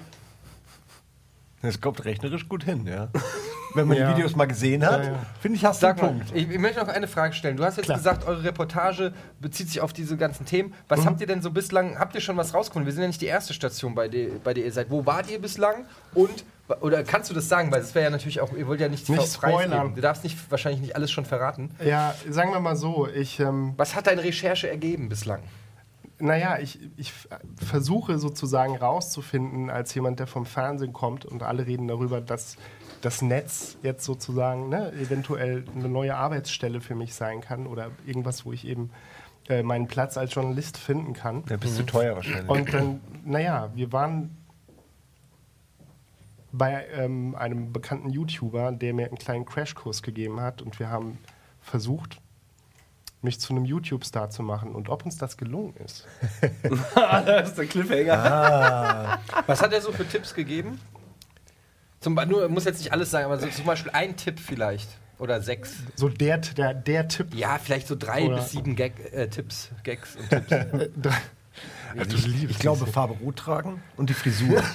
Das 1.62 1.80
kommt 1.80 2.04
rechnerisch 2.04 2.48
gut 2.48 2.64
hin, 2.64 2.86
ja. 2.86 3.08
Wenn 3.74 3.86
man 3.88 3.96
Ja. 3.96 4.08
die 4.10 4.16
Videos 4.16 4.34
mal 4.36 4.46
gesehen 4.46 4.84
hat, 4.84 5.04
Ja, 5.04 5.10
ja. 5.12 5.18
finde 5.40 5.56
ich, 5.56 5.64
hast 5.64 5.82
du 5.82 5.86
einen 5.86 5.96
Sag 5.98 6.02
mal, 6.02 6.08
Punkt. 6.12 6.32
ich, 6.34 6.48
ich 6.50 6.58
möchte 6.58 6.80
noch 6.80 6.88
eine 6.88 7.06
Frage 7.08 7.32
stellen. 7.34 7.56
Du 7.56 7.64
hast 7.64 7.76
jetzt 7.76 7.86
Klar. 7.86 7.98
gesagt, 7.98 8.26
eure 8.26 8.42
Reportage 8.44 9.12
bezieht 9.40 9.68
sich 9.68 9.80
auf 9.80 9.92
diese 9.92 10.16
ganzen 10.16 10.44
Themen. 10.46 10.74
Was 10.88 11.06
habt 11.06 11.20
ihr 11.20 11.26
denn 11.26 11.42
so 11.42 11.50
bislang, 11.50 11.98
habt 11.98 12.14
ihr 12.14 12.20
schon 12.20 12.36
was 12.36 12.52
rausgefunden? 12.54 12.86
Wir 12.86 12.92
sind 12.92 13.02
ja 13.02 13.08
nicht 13.08 13.20
die 13.20 13.26
erste 13.26 13.54
Station, 13.54 13.94
bei 13.94 14.08
der, 14.08 14.28
bei 14.42 14.54
der 14.54 14.64
ihr 14.64 14.72
seid. 14.72 14.90
Wo 14.90 15.06
wart 15.06 15.30
ihr 15.30 15.40
bislang? 15.40 15.84
Und, 16.14 16.44
oder 16.80 17.02
kannst 17.04 17.30
du 17.30 17.34
das 17.34 17.48
sagen? 17.48 17.70
Weil 17.72 17.80
das 17.80 17.94
wäre 17.94 18.04
ja 18.04 18.10
natürlich 18.10 18.40
auch, 18.40 18.52
ihr 18.52 18.66
wollt 18.66 18.80
ja 18.80 18.88
nichts 18.88 19.08
Nicht 19.08 19.32
spoilern. 19.32 19.94
Du 19.94 20.00
darfst 20.00 20.24
nicht, 20.24 20.36
wahrscheinlich 20.50 20.80
nicht 20.80 20.96
alles 20.96 21.10
schon 21.10 21.24
verraten. 21.24 21.70
Ja, 21.84 22.14
sagen 22.28 22.52
wir 22.52 22.60
mal 22.60 22.76
so, 22.76 23.08
ich, 23.08 23.40
ähm, 23.40 23.74
Was 23.76 23.94
hat 23.94 24.06
deine 24.06 24.22
Recherche 24.24 24.68
ergeben 24.68 25.08
bislang? 25.08 25.40
naja, 26.22 26.58
ich, 26.60 26.78
ich 26.98 27.14
versuche 27.56 28.18
sozusagen 28.18 28.76
rauszufinden, 28.76 29.70
als 29.70 29.94
jemand, 29.94 30.18
der 30.20 30.26
vom 30.26 30.44
Fernsehen 30.44 30.92
kommt 30.92 31.24
und 31.24 31.42
alle 31.42 31.66
reden 31.66 31.88
darüber, 31.88 32.20
dass 32.20 32.56
das 33.00 33.22
Netz 33.22 33.76
jetzt 33.82 34.04
sozusagen 34.04 34.68
ne, 34.68 34.92
eventuell 34.92 35.64
eine 35.74 35.88
neue 35.88 36.16
Arbeitsstelle 36.16 36.80
für 36.80 36.94
mich 36.94 37.14
sein 37.14 37.40
kann 37.40 37.66
oder 37.66 37.90
irgendwas, 38.06 38.44
wo 38.44 38.52
ich 38.52 38.66
eben 38.66 38.90
äh, 39.48 39.62
meinen 39.62 39.88
Platz 39.88 40.16
als 40.16 40.34
Journalist 40.34 40.76
finden 40.76 41.12
kann. 41.12 41.44
Da 41.46 41.56
bist 41.56 41.78
du 41.78 41.84
teuer 41.84 42.16
wahrscheinlich. 42.16 42.48
Und 42.48 42.72
dann, 42.72 43.00
naja, 43.24 43.70
wir 43.74 43.92
waren 43.92 44.36
bei 46.52 46.86
ähm, 46.94 47.34
einem 47.36 47.72
bekannten 47.72 48.10
YouTuber, 48.10 48.72
der 48.72 48.92
mir 48.92 49.06
einen 49.06 49.18
kleinen 49.18 49.44
Crashkurs 49.44 50.02
gegeben 50.02 50.40
hat 50.40 50.62
und 50.62 50.78
wir 50.78 50.88
haben 50.88 51.18
versucht, 51.60 52.20
mich 53.22 53.38
zu 53.38 53.52
einem 53.52 53.64
YouTube-Star 53.64 54.30
zu 54.30 54.42
machen 54.42 54.74
und 54.74 54.88
ob 54.88 55.04
uns 55.04 55.18
das 55.18 55.36
gelungen 55.36 55.74
ist. 55.84 56.06
das 56.94 57.50
ist 57.50 57.58
der 57.58 57.66
Cliffhanger. 57.66 59.20
Was 59.46 59.62
hat 59.62 59.72
er 59.72 59.80
so 59.80 59.92
für 59.92 60.08
Tipps 60.08 60.34
gegeben? 60.34 60.80
Zum, 62.00 62.14
nur, 62.14 62.48
muss 62.48 62.64
jetzt 62.64 62.78
nicht 62.78 62.92
alles 62.92 63.10
sagen, 63.10 63.26
aber 63.26 63.38
so, 63.38 63.46
zum 63.48 63.66
Beispiel 63.66 63.92
ein 63.92 64.16
Tipp 64.16 64.40
vielleicht. 64.40 64.88
Oder 65.18 65.42
sechs. 65.42 65.74
So 65.96 66.08
der, 66.08 66.38
der, 66.38 66.72
der 66.72 67.08
Tipp. 67.08 67.34
Ja, 67.34 67.58
vielleicht 67.58 67.86
so 67.86 67.94
drei 67.94 68.24
Oder- 68.24 68.36
bis 68.36 68.52
sieben 68.52 68.74
Gag, 68.74 69.12
äh, 69.12 69.28
Tipps, 69.28 69.68
Gags 69.84 70.16
und 70.16 70.30
Tipps. 70.30 70.88
Also 71.98 72.16
ich, 72.16 72.50
ich 72.50 72.58
glaube, 72.58 72.86
Farbe 72.86 73.14
rot 73.22 73.36
tragen 73.36 73.82
und 73.96 74.10
die 74.10 74.14
Frisur. 74.14 74.62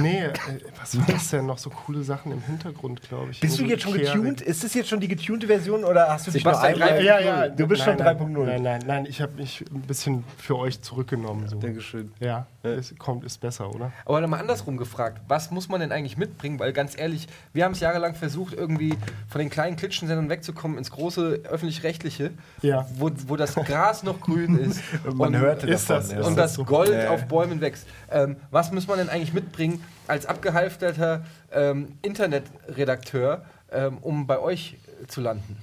Nee, 0.00 0.24
äh, 0.24 0.32
was 0.80 0.96
war 0.98 1.04
das 1.06 1.28
denn? 1.30 1.44
Noch 1.46 1.58
so 1.58 1.68
coole 1.70 2.02
Sachen 2.02 2.32
im 2.32 2.40
Hintergrund, 2.42 3.02
glaube 3.02 3.32
ich. 3.32 3.40
Bist 3.40 3.58
du 3.58 3.64
jetzt 3.64 3.82
schon 3.82 3.92
getuned? 3.94 4.40
Ist 4.40 4.64
das 4.64 4.72
jetzt 4.74 4.88
schon 4.88 5.00
die 5.00 5.08
getunte 5.08 5.46
Version 5.46 5.84
oder 5.84 6.08
hast 6.08 6.26
du 6.26 6.30
dich 6.30 6.42
Sebastian, 6.42 6.74
einmal... 6.74 7.04
Ja, 7.04 7.18
ja, 7.20 7.48
Du 7.48 7.66
bist 7.66 7.86
nein, 7.86 7.98
schon 7.98 8.06
nein, 8.06 8.16
3.0. 8.18 8.44
Nein, 8.46 8.62
nein, 8.62 8.82
nein, 8.86 9.06
ich 9.06 9.20
habe 9.20 9.32
mich 9.32 9.64
ein 9.70 9.82
bisschen 9.82 10.24
für 10.38 10.56
euch 10.58 10.80
zurückgenommen. 10.80 11.48
So. 11.48 11.58
Dankeschön. 11.58 12.12
Ja, 12.20 12.46
es 12.62 12.94
kommt, 12.98 13.24
ist 13.24 13.38
besser, 13.40 13.74
oder? 13.74 13.92
Aber 14.06 14.20
dann 14.20 14.30
mal 14.30 14.40
andersrum 14.40 14.76
gefragt, 14.78 15.20
was 15.28 15.50
muss 15.50 15.68
man 15.68 15.80
denn 15.80 15.92
eigentlich 15.92 16.16
mitbringen? 16.16 16.58
Weil 16.58 16.72
ganz 16.72 16.98
ehrlich, 16.98 17.26
wir 17.52 17.64
haben 17.64 17.72
es 17.72 17.80
jahrelang 17.80 18.14
versucht, 18.14 18.54
irgendwie 18.54 18.94
von 19.28 19.38
den 19.40 19.50
kleinen 19.50 19.76
Klitschensendern 19.76 20.28
wegzukommen 20.30 20.78
ins 20.78 20.90
große 20.90 21.40
öffentlich-rechtliche, 21.44 22.30
Ja. 22.62 22.86
wo, 22.96 23.10
wo 23.26 23.36
das 23.36 23.54
Gras 23.54 24.02
noch 24.02 24.20
grün 24.20 24.58
ist. 24.58 24.80
Man 25.14 25.36
hörte 25.36 25.66
ist 25.66 25.90
davon. 25.90 26.08
das- 26.08 26.12
ja. 26.12 26.22
und 26.26 26.37
das? 26.38 26.56
Gold 26.66 26.90
Ja. 26.90 27.10
auf 27.10 27.24
Bäumen 27.26 27.60
wächst. 27.60 27.86
Ähm, 28.10 28.36
was 28.50 28.72
muss 28.72 28.86
man 28.86 28.98
denn 28.98 29.08
eigentlich 29.08 29.32
mitbringen 29.32 29.82
als 30.06 30.26
abgehalfterter 30.26 31.24
ähm, 31.52 31.98
Internetredakteur, 32.02 33.44
ähm, 33.70 33.98
um 33.98 34.26
bei 34.26 34.38
euch 34.38 34.76
zu 35.08 35.20
landen? 35.20 35.56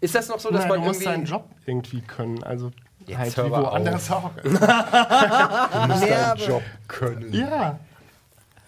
Ist 0.00 0.14
das 0.14 0.28
noch 0.28 0.40
so, 0.40 0.50
dass 0.50 0.60
Nein, 0.62 0.68
man 0.68 0.80
du 0.80 0.86
musst 0.86 1.00
irgendwie... 1.02 1.16
deinen 1.16 1.26
Job 1.26 1.48
irgendwie 1.66 2.00
können. 2.00 2.42
Also 2.42 2.70
Jetzt 3.06 3.18
halt 3.18 3.36
hör 3.36 3.46
wie 3.46 3.50
woanders 3.50 4.10
auch. 4.10 4.30
Du 4.42 4.50
musst 4.50 6.02
deinen 6.10 6.36
Job 6.38 6.62
können. 6.88 7.32
ja. 7.32 7.78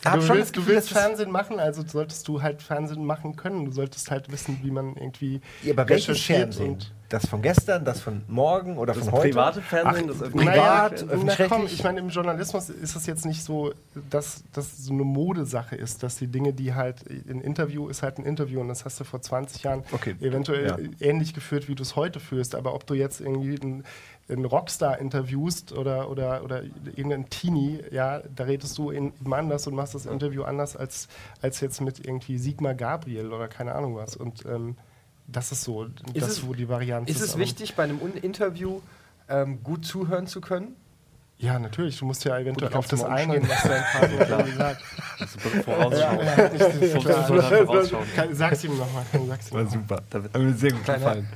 hab 0.04 0.14
Du 0.14 0.20
schon 0.22 0.36
willst, 0.36 0.50
das 0.50 0.52
du 0.52 0.60
Gefühl, 0.60 0.74
willst 0.74 0.90
dass 0.90 0.94
das- 0.94 1.02
Fernsehen 1.06 1.30
machen, 1.30 1.60
also 1.60 1.82
solltest 1.86 2.26
du 2.28 2.42
halt 2.42 2.62
Fernsehen 2.62 3.04
machen 3.04 3.36
können. 3.36 3.64
Du 3.64 3.70
solltest 3.72 4.10
halt 4.10 4.30
wissen, 4.30 4.58
wie 4.62 4.70
man 4.70 4.94
irgendwie 4.96 5.40
Ja, 5.62 5.72
aber 5.72 5.88
welches 5.88 6.08
recherchiert 6.10 6.54
Fernsehen? 6.54 6.72
und 6.74 6.92
Das 7.14 7.26
von 7.26 7.42
gestern, 7.42 7.84
das 7.84 8.00
von 8.00 8.22
morgen 8.26 8.76
oder 8.76 8.92
Das 8.92 9.04
von 9.04 9.12
heute? 9.12 9.28
private 9.28 9.62
Fernsehen, 9.62 10.08
das 10.08 10.20
öffentliche 10.20 10.50
Privat, 10.50 11.06
naja, 11.06 11.22
na 11.38 11.46
komm, 11.48 11.66
ich 11.66 11.84
meine, 11.84 12.00
im 12.00 12.08
Journalismus 12.08 12.70
ist 12.70 12.96
es 12.96 13.06
jetzt 13.06 13.24
nicht 13.24 13.44
so, 13.44 13.72
dass 14.10 14.42
das 14.52 14.78
so 14.78 14.92
eine 14.92 15.04
Modesache 15.04 15.76
ist, 15.76 16.02
dass 16.02 16.16
die 16.16 16.26
Dinge, 16.26 16.52
die 16.52 16.74
halt, 16.74 17.04
ein 17.08 17.40
Interview 17.40 17.86
ist 17.88 18.02
halt 18.02 18.18
ein 18.18 18.24
Interview 18.24 18.60
und 18.60 18.66
das 18.66 18.84
hast 18.84 18.98
du 18.98 19.04
vor 19.04 19.22
20 19.22 19.62
Jahren 19.62 19.84
Okay. 19.92 20.16
eventuell 20.20 20.66
Ja. 20.66 20.76
ähnlich 21.08 21.34
geführt, 21.34 21.68
wie 21.68 21.76
du 21.76 21.84
es 21.84 21.94
heute 21.94 22.18
führst. 22.18 22.56
Aber 22.56 22.74
ob 22.74 22.84
du 22.84 22.94
jetzt 22.94 23.20
irgendwie 23.20 23.60
einen, 23.62 23.84
einen 24.28 24.44
Rockstar 24.44 24.98
interviewst 24.98 25.70
oder, 25.72 26.10
oder, 26.10 26.42
oder 26.42 26.64
irgendeinen 26.96 27.30
Teenie, 27.30 27.78
ja, 27.92 28.22
da 28.34 28.42
redest 28.42 28.76
du 28.76 28.90
in, 28.90 29.12
eben 29.20 29.32
anders 29.32 29.68
und 29.68 29.76
machst 29.76 29.94
das 29.94 30.06
Interview 30.06 30.42
anders 30.42 30.74
als, 30.76 31.06
als 31.40 31.60
jetzt 31.60 31.80
mit 31.80 32.04
irgendwie 32.04 32.38
Sigmar 32.38 32.74
Gabriel 32.74 33.32
oder 33.32 33.46
keine 33.46 33.72
Ahnung 33.76 33.94
was. 33.94 34.16
Und 34.16 34.44
ähm, 34.46 34.76
das 35.26 35.52
ist 35.52 35.62
so, 35.62 35.86
das, 36.14 36.28
es- 36.28 36.46
wo 36.46 36.54
die 36.54 36.68
Varianz 36.68 37.08
Ist 37.10 37.20
es 37.20 37.30
aber- 37.32 37.40
wichtig, 37.40 37.74
bei 37.74 37.84
einem 37.84 38.00
Interview 38.22 38.80
ähm, 39.28 39.62
gut 39.62 39.84
zuhören 39.86 40.26
zu 40.26 40.40
können? 40.40 40.76
Ja, 41.38 41.58
natürlich. 41.58 41.98
Du 41.98 42.06
musst 42.06 42.24
ja 42.24 42.38
eventuell 42.38 42.70
Gut, 42.70 42.78
auf 42.78 42.86
das 42.86 43.02
eingehen, 43.04 43.46
was 43.48 43.62
dein 43.64 43.82
Partner 43.82 44.28
irgendwie 44.38 44.56
sagt. 44.56 44.80
Sag's 48.32 48.64
ihm 48.64 48.76
nochmal. 48.78 49.04
War 49.50 49.66
super. 49.66 49.96
Hat 50.12 50.38
mir 50.38 50.52
sehr 50.54 50.72
gut 50.72 50.84
gefallen. 50.84 51.28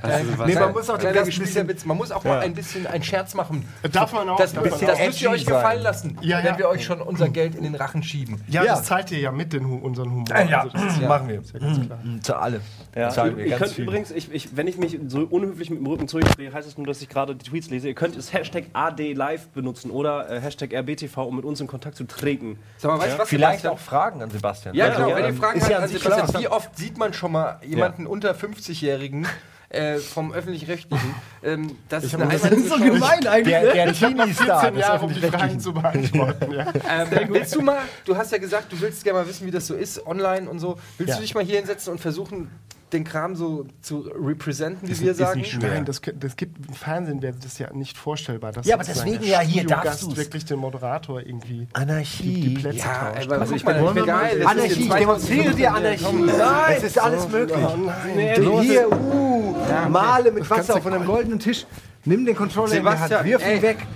Nee, 0.46 0.54
man 0.54 0.72
muss 0.72 0.90
auch 0.90 0.98
kleiner 0.98 1.24
bisschen- 1.24 1.68
Witz. 1.68 1.84
Man 1.84 1.96
muss 1.96 2.10
auch 2.12 2.24
mal 2.24 2.40
ein 2.40 2.54
bisschen 2.54 2.86
einen 2.86 3.02
Scherz 3.02 3.34
machen. 3.34 3.64
Darf 3.92 4.12
man 4.12 4.28
auch. 4.28 4.36
Das, 4.38 4.52
darf 4.52 4.64
das, 4.64 4.80
müsst 5.06 5.22
ihr 5.22 5.30
euch 5.30 5.44
gefallen 5.44 5.82
sein. 5.82 5.82
lassen, 5.82 6.18
Ja, 6.20 6.42
wenn 6.44 6.58
wir 6.58 6.68
euch 6.68 6.84
schon 6.84 7.00
unser 7.00 7.28
Geld 7.28 7.54
in 7.54 7.64
den 7.64 7.74
Rachen 7.74 8.02
schieben. 8.02 8.40
ja, 8.48 8.62
Ja. 8.64 8.74
das 8.76 8.84
zahlt 8.84 9.10
ihr 9.10 9.18
ja 9.18 9.32
mit 9.32 9.52
den, 9.52 9.64
unseren 9.64 10.10
Humor. 10.10 10.24
Ja, 10.28 10.60
Also 10.62 10.70
das 10.70 10.84
ist 10.94 11.00
ja. 11.02 11.08
machen 11.08 11.28
wir. 11.28 11.40
ist 11.40 11.52
ja 11.52 11.58
ganz 11.60 11.86
klar. 11.86 11.98
Mhm, 12.02 12.22
Zu 12.22 12.36
alle. 12.36 12.60
Ihr 12.94 13.56
könnt 13.56 13.78
übrigens, 13.78 14.14
wenn 14.54 14.66
ich 14.66 14.78
mich 14.78 14.98
so 15.08 15.20
unhöflich 15.20 15.70
mit 15.70 15.78
dem 15.80 15.86
Rücken 15.86 16.08
zurückdrehe, 16.08 16.52
heißt 16.52 16.66
es 16.68 16.76
nur, 16.78 16.86
dass 16.86 17.00
ich 17.02 17.08
gerade 17.08 17.34
die 17.36 17.48
Tweets 17.48 17.70
lese. 17.70 17.88
Ihr 17.88 17.94
könnt 17.94 18.16
das 18.16 18.32
Hashtag 18.32 18.64
ADLive 18.72 19.46
benutzen 19.54 19.87
oder 19.90 20.30
äh, 20.30 20.40
Hashtag 20.40 20.72
RBTV, 20.74 21.16
um 21.18 21.36
mit 21.36 21.44
uns 21.44 21.60
in 21.60 21.66
Kontakt 21.66 21.96
zu 21.96 22.04
treten. 22.04 22.58
Sag 22.78 22.90
mal, 22.92 22.98
weißt 23.00 23.14
du 23.14 23.18
was, 23.20 23.28
Vielleicht 23.28 23.66
auch 23.66 23.78
Fragen 23.78 24.22
an 24.22 24.30
Sebastian. 24.30 24.74
Ja, 24.74 24.86
Ja, 24.88 24.94
genau. 24.94 25.08
ja, 25.10 25.16
wenn 25.16 25.22
ihr 25.24 25.28
ähm, 25.30 25.36
Fragen 25.36 25.58
ist 25.58 25.64
habt 25.64 25.72
ja 25.72 25.78
an 25.78 25.88
Sebastian, 25.88 26.26
klar. 26.28 26.42
wie 26.42 26.48
oft 26.48 26.76
sieht 26.76 26.98
man 26.98 27.12
schon 27.12 27.32
mal 27.32 27.60
jemanden 27.64 28.06
unter 28.06 28.32
50-Jährigen 28.34 29.26
äh, 29.70 29.98
vom 29.98 30.32
Öffentlich-Rechtlichen? 30.32 31.14
Ähm, 31.42 31.76
das 31.88 32.04
ist 32.04 32.14
eine 32.14 32.26
das 32.28 32.42
einmalige 32.44 32.68
Chance. 32.98 33.20
Der, 33.22 33.42
der 33.72 33.90
Ich 33.90 34.02
habe 34.02 34.14
noch 34.14 34.24
Teenie-Star 34.24 34.60
14 34.60 34.74
des 34.76 34.82
Jahre, 34.86 35.04
um 35.04 35.12
die 35.12 35.20
Fragen 35.20 35.34
Öffentlich-Rechtlichen. 35.34 35.60
zu 35.60 35.72
beantworten. 35.74 36.52
Ja. 36.52 36.72
Ähm, 36.90 37.28
willst 37.30 37.54
du 37.54 37.60
mal, 37.60 37.78
du 38.04 38.16
hast 38.16 38.32
ja 38.32 38.38
gesagt, 38.38 38.72
du 38.72 38.80
willst 38.80 39.04
gerne 39.04 39.18
mal 39.20 39.28
wissen, 39.28 39.46
wie 39.46 39.50
das 39.50 39.66
so 39.66 39.74
ist, 39.74 40.06
online 40.06 40.48
und 40.48 40.58
so. 40.58 40.78
Willst 40.96 41.10
Ja. 41.10 41.16
du 41.16 41.22
dich 41.22 41.34
mal 41.34 41.44
hier 41.44 41.58
hinsetzen 41.58 41.92
und 41.92 41.98
versuchen, 42.00 42.50
den 42.92 43.04
Kram 43.04 43.36
so 43.36 43.66
zu 43.82 44.00
representen, 44.00 44.88
wie 44.88 45.00
wir 45.00 45.10
ist 45.12 45.18
sagen. 45.18 45.40
nicht 45.40 45.52
schwer. 45.52 45.70
Nein, 45.70 45.84
das, 45.84 46.00
das 46.18 46.36
gibt 46.36 46.66
im 46.68 46.74
Fernsehen 46.74 47.22
wäre 47.22 47.34
das 47.42 47.58
ja 47.58 47.72
nicht 47.72 47.96
vorstellbar. 47.98 48.52
Dass 48.52 48.66
Ja, 48.66 48.74
aber 48.76 48.84
deswegen 48.84 49.22
ja, 49.24 49.40
hier 49.40 49.66
darfst 49.66 50.02
du's. 50.02 50.16
wirklich 50.16 50.44
den 50.44 50.58
Moderator 50.58 51.20
irgendwie 51.20 51.66
die, 51.66 51.74
Anarchie. 51.74 52.40
die 52.40 52.48
Plätze 52.54 52.78
Ja, 52.78 53.12
tauscht. 53.12 53.26
aber 53.26 53.40
also 53.40 53.54
ich 53.54 53.64
bin 53.64 53.80
wollen 53.80 53.96
wir 53.96 54.06
geil. 54.06 54.38
das 54.38 54.48
Anarchie, 54.48 54.82
ich 54.82 54.94
demonstriere 54.94 55.54
dir 55.54 55.74
Anarchie. 55.74 56.30
Es 56.76 56.82
ist 56.84 56.98
alles 56.98 57.28
möglich. 57.28 57.58
nein. 57.58 58.60
Hier, 58.62 58.90
uh, 58.90 59.56
male 59.88 60.32
mit 60.32 60.48
Wasser 60.48 60.76
auf 60.76 60.86
einem 60.86 61.04
goldenen 61.04 61.38
Tisch. 61.38 61.66
Nimm 62.04 62.24
den 62.24 62.36
Controller 62.36 62.72
in 62.72 62.84
die 62.84 62.90
Sebastian, 62.90 63.20
Hand, 63.20 63.28
wirf 63.28 63.42
ihn 63.42 63.48
ey. 63.48 63.62
weg. 63.62 63.86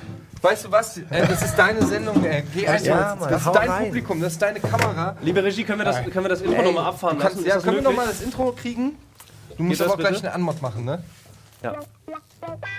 Weißt 0.43 0.65
du 0.65 0.73
was? 0.73 0.99
Äh, 0.99 1.05
das 1.11 1.41
ist 1.43 1.57
deine 1.57 1.87
Sendung. 1.87 2.25
Äh, 2.25 2.43
geh 2.53 2.67
einfach. 2.67 2.85
Ja, 2.85 3.17
Mann, 3.19 3.31
das 3.31 3.47
ist 3.47 3.53
dein 3.53 3.71
rein. 3.71 3.85
Publikum, 3.85 4.21
das 4.21 4.33
ist 4.33 4.43
deine 4.43 4.59
Kamera. 4.59 5.17
Liebe 5.23 5.43
Regie, 5.43 5.63
können 5.63 5.79
wir 5.79 5.85
das, 5.85 6.03
können 6.03 6.25
wir 6.25 6.29
das 6.29 6.41
Intro 6.41 6.63
nochmal 6.63 6.87
abfahren 6.87 7.19
kannst, 7.19 7.37
lassen? 7.37 7.49
ja, 7.49 7.55
können 7.55 7.67
wir 7.67 7.73
möglich? 7.75 7.85
nochmal 7.85 8.07
das 8.09 8.21
Intro 8.23 8.53
kriegen? 8.53 8.99
Du 9.57 9.63
musst 9.63 9.81
aber 9.81 9.93
auch 9.93 9.99
gleich 9.99 10.15
bitte? 10.15 10.27
eine 10.27 10.35
Anmod 10.35 10.61
machen, 10.61 10.85
ne? 10.85 11.03
Ja. 11.63 11.79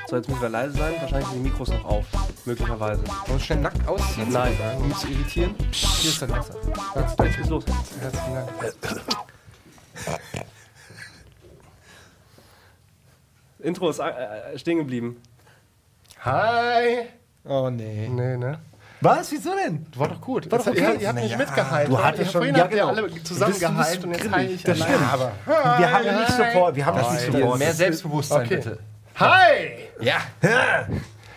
So, 0.09 0.17
jetzt 0.17 0.27
müssen 0.27 0.41
wir 0.41 0.49
leise 0.49 0.77
sein. 0.77 0.93
Wahrscheinlich 0.99 1.29
sind 1.29 1.43
die 1.43 1.49
Mikros 1.49 1.69
noch 1.69 1.85
auf. 1.85 2.05
Möglicherweise. 2.43 3.01
Wollen 3.07 3.27
wir 3.27 3.39
schnell 3.39 3.59
nackt 3.59 3.87
ausziehen? 3.87 4.29
Nein. 4.29 4.57
Um 4.77 4.89
mich 4.89 4.97
zu 4.97 5.07
irritieren. 5.07 5.55
Hier 5.71 6.09
ist 6.09 6.21
dein 6.21 6.31
Messer. 6.31 6.55
Jetzt 6.95 7.17
geht's 7.17 7.49
los. 7.49 7.63
Herzlichen 8.01 8.33
Dank. 8.33 8.49
Intro 13.59 13.89
ist 13.89 13.99
äh, 13.99 14.59
stehen 14.59 14.79
geblieben. 14.79 15.21
Hi! 16.19 17.07
Oh 17.45 17.69
nee. 17.69 18.07
Nee, 18.09 18.37
ne? 18.37 18.59
Was? 19.01 19.31
Wieso 19.33 19.51
denn? 19.53 19.85
War 19.97 20.07
doch 20.07 20.21
gut. 20.21 20.49
War 20.49 20.59
doch 20.59 20.67
okay. 20.67 20.79
ihr, 20.79 21.01
ihr 21.01 21.07
habt 21.09 21.19
nicht 21.19 21.31
Naja, 21.31 21.37
mitgehalten. 21.37 21.91
du 21.93 22.01
hattest 22.03 22.31
schon- 22.31 22.39
Vorhin 22.41 22.55
ja, 22.55 22.61
habt 22.63 22.73
ihr 22.73 22.79
genau. 22.79 22.89
alle 22.89 23.23
zusammen 23.23 23.53
Du 23.53 23.59
bist- 23.59 23.63
du 23.63 23.77
bist 23.77 23.89
gehypt 23.91 24.03
und 24.05 24.11
jetzt 24.13 24.31
heile 24.31 24.51
ich 24.51 24.63
Das 24.63 24.81
alleine. 24.81 24.95
stimmt. 24.97 25.13
Aber 25.13 25.31
Wir 25.79 25.91
haben 25.91 26.19
nicht 26.21 26.31
Support. 26.31 26.75
Wir 26.77 26.85
haben 26.85 26.97
das 26.97 27.11
nicht 27.11 27.25
Support. 27.33 27.59
mehr 27.59 27.73
Selbstbewusstsein, 27.73 28.45
Okay. 28.45 28.55
bitte. 28.55 28.79
Hi! 29.19 29.77
Ja. 29.99 30.17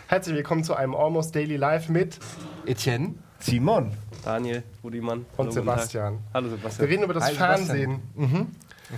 Herzlich 0.06 0.36
willkommen 0.36 0.62
zu 0.62 0.74
einem 0.76 0.94
Almost 0.94 1.34
Daily 1.34 1.56
Live 1.56 1.88
mit 1.88 2.18
Etienne. 2.66 3.14
Simon. 3.40 3.92
Daniel, 4.24 4.62
Rudimann. 4.84 5.18
und 5.20 5.26
Hallo. 5.38 5.50
Sebastian. 5.50 6.18
Hallo 6.32 6.50
Wir 6.50 6.56
Sebastian. 6.56 6.88
reden 6.88 7.02
über 7.02 7.14
das 7.14 7.24
Hi. 7.26 7.34
Fernsehen. 7.34 8.00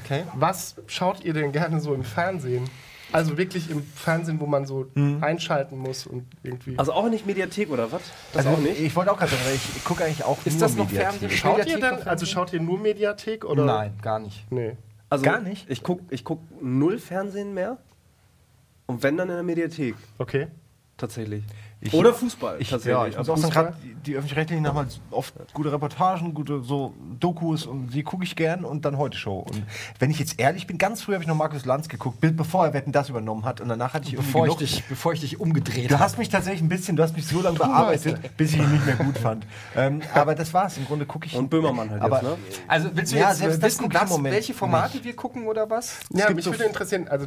Okay. 0.04 0.24
Was 0.34 0.76
schaut 0.86 1.24
ihr 1.24 1.32
denn 1.32 1.52
gerne 1.52 1.80
so 1.80 1.94
im 1.94 2.04
Fernsehen? 2.04 2.68
Also 3.12 3.38
wirklich 3.38 3.70
im 3.70 3.82
Fernsehen, 3.82 4.38
wo 4.40 4.46
man 4.46 4.66
so 4.66 4.86
einschalten 5.20 5.78
muss 5.78 6.06
und 6.06 6.26
irgendwie. 6.42 6.78
Also 6.78 6.92
auch 6.92 7.08
nicht 7.08 7.26
Mediathek 7.26 7.70
oder 7.70 7.90
was? 7.90 8.02
Das 8.32 8.46
Also 8.46 8.58
auch 8.58 8.62
nicht? 8.62 8.80
ich 8.80 8.94
wollte 8.94 9.10
auch 9.12 9.18
gerade 9.18 9.30
sagen, 9.30 9.42
weil 9.46 9.54
ich 9.54 9.84
gucke 9.84 10.04
eigentlich 10.04 10.24
auch 10.24 10.38
Ist 10.44 10.54
nur 10.54 10.60
das 10.60 10.76
noch 10.76 10.86
Mediathek. 10.90 11.18
Fernsehen? 11.20 11.30
schaut 11.30 11.58
ihr 11.58 11.64
Mediathek 11.64 11.90
denn, 11.90 11.98
noch 12.00 12.06
also 12.06 12.26
schaut 12.26 12.52
ihr 12.52 12.60
nur 12.60 12.78
Mediathek 12.78 13.44
oder? 13.44 13.64
Nein, 13.64 13.94
gar 14.02 14.18
nicht. 14.18 14.50
Nee. 14.52 14.76
Also 15.10 15.24
Gar 15.24 15.40
nicht? 15.40 15.70
Ich 15.70 15.82
guck, 15.82 16.00
ich 16.10 16.22
guck 16.22 16.40
null 16.62 16.98
Fernsehen 16.98 17.54
mehr. 17.54 17.78
Und 18.86 19.02
wenn 19.02 19.16
dann 19.16 19.28
in 19.30 19.34
der 19.36 19.42
Mediathek. 19.42 19.94
Okay. 20.18 20.48
Tatsächlich. 20.98 21.44
Ich- 21.80 21.94
oder 21.94 22.12
Fußball. 22.12 22.56
Ich, 22.60 22.70
tatsächlich. 22.70 22.92
ja, 22.92 23.06
ich 23.06 23.16
muss 23.16 23.28
Aber 23.28 23.34
auch 23.34 23.40
sagen, 23.40 23.52
Fußball? 23.52 23.64
gerade 23.72 23.76
die, 24.04 24.16
öffentlich-rechtlichen 24.16 24.66
haben 24.66 24.76
halt 24.76 25.00
oft 25.10 25.34
gute 25.54 25.70
Reportagen, 25.72 26.34
gute 26.34 26.62
so 26.62 26.92
Dokus 27.20 27.66
und 27.66 27.90
die 27.94 28.02
gucke 28.02 28.24
ich 28.24 28.34
gern 28.34 28.64
und 28.64 28.84
dann 28.84 28.98
heute 28.98 29.16
Show. 29.16 29.40
Und 29.40 29.62
wenn 29.98 30.10
ich 30.10 30.18
jetzt 30.18 30.40
ehrlich 30.40 30.66
bin, 30.66 30.78
ganz 30.78 31.02
früh 31.02 31.12
habe 31.12 31.22
ich 31.22 31.28
noch 31.28 31.36
Markus 31.36 31.64
Lanz 31.64 31.88
geguckt, 31.88 32.20
Bild 32.20 32.36
bevor 32.36 32.66
er 32.66 32.72
Wetten 32.74 32.90
das 32.90 33.08
übernommen 33.08 33.44
hat 33.44 33.60
und 33.60 33.68
danach 33.68 33.94
hatte 33.94 34.06
ich 34.08 34.14
irgendwie 34.14 34.32
Bevor 34.32 34.46
ich, 34.48 34.54
dich, 34.56 34.84
bevor 34.88 35.12
ich 35.12 35.20
dich 35.20 35.38
umgedreht 35.40 35.90
Du 35.90 35.98
hast 36.00 36.18
mich 36.18 36.28
tatsächlich 36.28 36.62
ein 36.62 36.68
bisschen, 36.68 36.96
du 36.96 37.02
hast 37.02 37.14
mich 37.14 37.26
so 37.26 37.40
lange 37.40 37.58
bearbeitet, 37.58 38.36
bis 38.36 38.54
ich 38.54 38.58
ihn 38.58 38.72
nicht 38.72 38.86
mehr 38.86 38.96
gut 38.96 39.18
fand. 39.18 39.46
Ähm, 39.76 40.00
aber 40.14 40.34
das 40.34 40.52
war's. 40.52 40.76
Im 40.78 40.86
Grunde 40.86 41.06
gucke 41.06 41.26
ich. 41.26 41.34
Und 41.36 41.48
Böhmermann 41.48 41.90
halt 41.90 42.02
aber, 42.02 42.16
jetzt, 42.16 42.24
ne? 42.24 42.36
Also 42.66 42.90
willst 42.94 43.12
du 43.12 43.16
Ja, 43.18 43.28
jetzt 43.28 43.38
selbst 43.38 43.62
das 43.62 43.80
wissen, 43.80 43.92
Moment 44.08 44.34
welche 44.34 44.54
Formate 44.54 45.04
wir 45.04 45.14
gucken 45.14 45.46
oder 45.46 45.68
was? 45.70 46.00
Ja, 46.12 46.30
mich 46.30 46.44
so 46.44 46.50
würde 46.50 46.64
interessieren, 46.64 47.06
also 47.08 47.26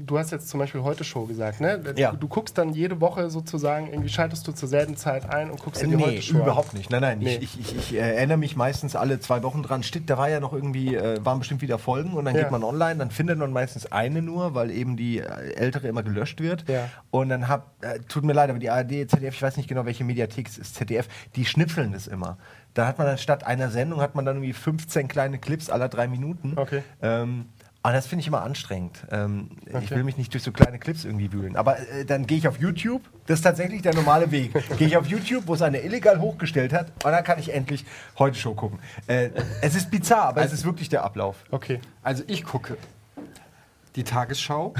du 0.00 0.18
hast 0.18 0.30
jetzt 0.32 0.48
zum 0.48 0.60
Beispiel 0.60 0.82
heute 0.82 1.04
Show 1.04 1.26
gesagt, 1.26 1.60
ne? 1.60 1.80
Ja. 1.96 2.12
Du, 2.12 2.18
du 2.18 2.28
guckst 2.28 2.56
dann 2.58 2.72
jede 2.72 3.00
Woche 3.00 3.30
sozusagen, 3.30 3.88
irgendwie 3.88 4.08
schaltest 4.08 4.46
du 4.46 4.52
zur 4.52 4.68
selben 4.68 4.96
Zeit 4.96 5.28
ein 5.28 5.50
und 5.50 5.60
guckst 5.62 5.82
dir 5.82 5.88
die 5.88 5.96
Nee, 5.96 6.02
heute 6.04 6.22
Show 6.22 6.38
überhaupt 6.38 6.74
nicht. 6.74 6.90
Nein, 6.90 7.02
nein. 7.02 7.18
Nee. 7.18 7.36
Ich, 7.36 7.58
ich, 7.58 7.76
ich, 7.76 7.94
äh, 7.94 7.98
erinnere 7.98 8.38
mich 8.38 8.56
meistens 8.56 8.96
alle 8.96 9.20
zwei 9.20 9.42
Wochen 9.42 9.62
dran. 9.62 9.82
Stimmt, 9.82 10.10
da 10.10 10.18
war 10.18 10.28
ja 10.28 10.40
noch 10.40 10.52
irgendwie, 10.52 10.94
äh, 10.94 11.24
waren 11.24 11.38
bestimmt 11.38 11.62
wieder 11.62 11.78
Folgen 11.78 12.14
und 12.14 12.24
dann 12.24 12.34
Ja. 12.34 12.42
geht 12.42 12.50
man 12.50 12.64
online, 12.64 12.96
dann 12.96 13.10
findet 13.10 13.38
man 13.38 13.52
meistens 13.52 13.90
eine 13.92 14.22
nur, 14.22 14.54
weil 14.54 14.70
eben 14.70 14.96
die 14.96 15.18
äh, 15.18 15.54
ältere 15.54 15.88
immer 15.88 16.02
gelöscht 16.02 16.40
wird. 16.40 16.68
Ja. 16.68 16.88
Und 17.10 17.28
dann 17.28 17.48
hab, 17.48 17.82
äh, 17.84 18.00
tut 18.08 18.24
mir 18.24 18.32
leid, 18.32 18.50
aber 18.50 18.58
die 18.58 18.70
ARD, 18.70 19.08
ZDF, 19.08 19.34
ich 19.34 19.42
weiß 19.42 19.56
nicht 19.56 19.68
genau, 19.68 19.84
welche 19.86 20.04
Mediathek 20.04 20.48
es 20.48 20.58
ist, 20.58 20.74
ZDF, 20.74 21.08
die 21.36 21.44
schnipseln 21.44 21.92
das 21.92 22.06
immer. 22.06 22.38
Da 22.74 22.88
hat 22.88 22.98
man 22.98 23.06
dann 23.06 23.18
statt 23.18 23.46
einer 23.46 23.70
Sendung, 23.70 24.00
hat 24.00 24.16
man 24.16 24.24
dann 24.24 24.36
irgendwie 24.36 24.52
15 24.52 25.06
kleine 25.06 25.38
Clips 25.38 25.70
aller 25.70 25.88
drei 25.88 26.08
Minuten. 26.08 26.54
Okay. 26.56 26.82
Ähm, 27.02 27.46
aber 27.84 27.92
das 27.92 28.06
finde 28.06 28.22
ich 28.22 28.28
immer 28.28 28.40
anstrengend. 28.42 28.96
Ähm, 29.10 29.50
Ich 29.66 29.74
Okay. 29.74 29.90
will 29.96 30.04
mich 30.04 30.16
nicht 30.16 30.32
durch 30.32 30.42
so 30.42 30.52
kleine 30.52 30.78
Clips 30.78 31.04
irgendwie 31.04 31.30
wühlen. 31.34 31.54
Aber 31.54 31.78
äh, 31.78 32.06
dann 32.06 32.26
gehe 32.26 32.38
ich 32.38 32.48
auf 32.48 32.58
YouTube. 32.58 33.02
Das 33.26 33.40
ist 33.40 33.42
tatsächlich 33.42 33.82
der 33.82 33.92
normale 33.92 34.30
Weg. 34.30 34.54
gehe 34.78 34.86
ich 34.86 34.96
auf 34.96 35.06
YouTube, 35.06 35.42
wo 35.46 35.52
es 35.52 35.60
einer 35.60 35.82
illegal 35.82 36.18
hochgestellt 36.18 36.72
hat, 36.72 36.86
und 37.04 37.12
dann 37.12 37.22
kann 37.22 37.38
ich 37.38 37.52
endlich 37.52 37.84
heute 38.18 38.38
Show 38.38 38.54
gucken. 38.54 38.78
Äh, 39.06 39.28
es 39.60 39.74
ist 39.74 39.90
bizarr, 39.90 40.28
aber 40.28 40.42
es 40.42 40.54
ist 40.54 40.64
wirklich 40.64 40.88
der 40.88 41.04
Ablauf. 41.04 41.36
Okay. 41.50 41.78
Also 42.02 42.24
ich 42.26 42.42
gucke 42.44 42.78
die 43.96 44.02
Tagesschau. 44.02 44.72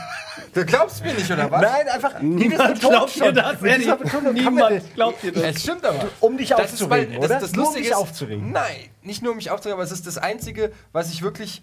du 0.52 0.64
glaubst 0.66 1.04
mir 1.04 1.14
nicht, 1.14 1.30
oder 1.30 1.48
was? 1.52 1.62
Nein, 1.62 1.88
einfach. 1.88 2.20
Niemand 2.20 2.80
glaubt 2.80 3.14
dir 3.14 3.32
das, 3.32 3.62
ehrlich. 3.62 3.86
Niemand 4.34 4.94
glaubt 4.96 5.22
dir 5.22 5.30
das. 5.32 5.42
Es 5.44 5.62
stimmt 5.62 5.84
aber. 5.84 6.08
Um 6.18 6.36
dich 6.36 6.48
Das 6.48 6.72
ist, 6.72 6.90
weil, 6.90 7.02
aufzuregen, 7.06 7.20
das, 7.20 7.30
oder? 7.30 7.40
das 7.40 7.52
Nur 7.52 7.58
um 7.58 7.66
Lustige 7.66 7.84
dich 7.84 7.92
ist, 7.92 7.96
aufzuregen. 7.96 8.50
Nein, 8.50 8.90
nicht 9.02 9.22
nur 9.22 9.30
um 9.30 9.36
mich 9.36 9.52
aufzuregen, 9.52 9.74
aber 9.78 9.84
es 9.84 9.92
ist 9.92 10.08
das 10.08 10.18
Einzige, 10.18 10.72
was 10.90 11.12
ich 11.12 11.22
wirklich 11.22 11.62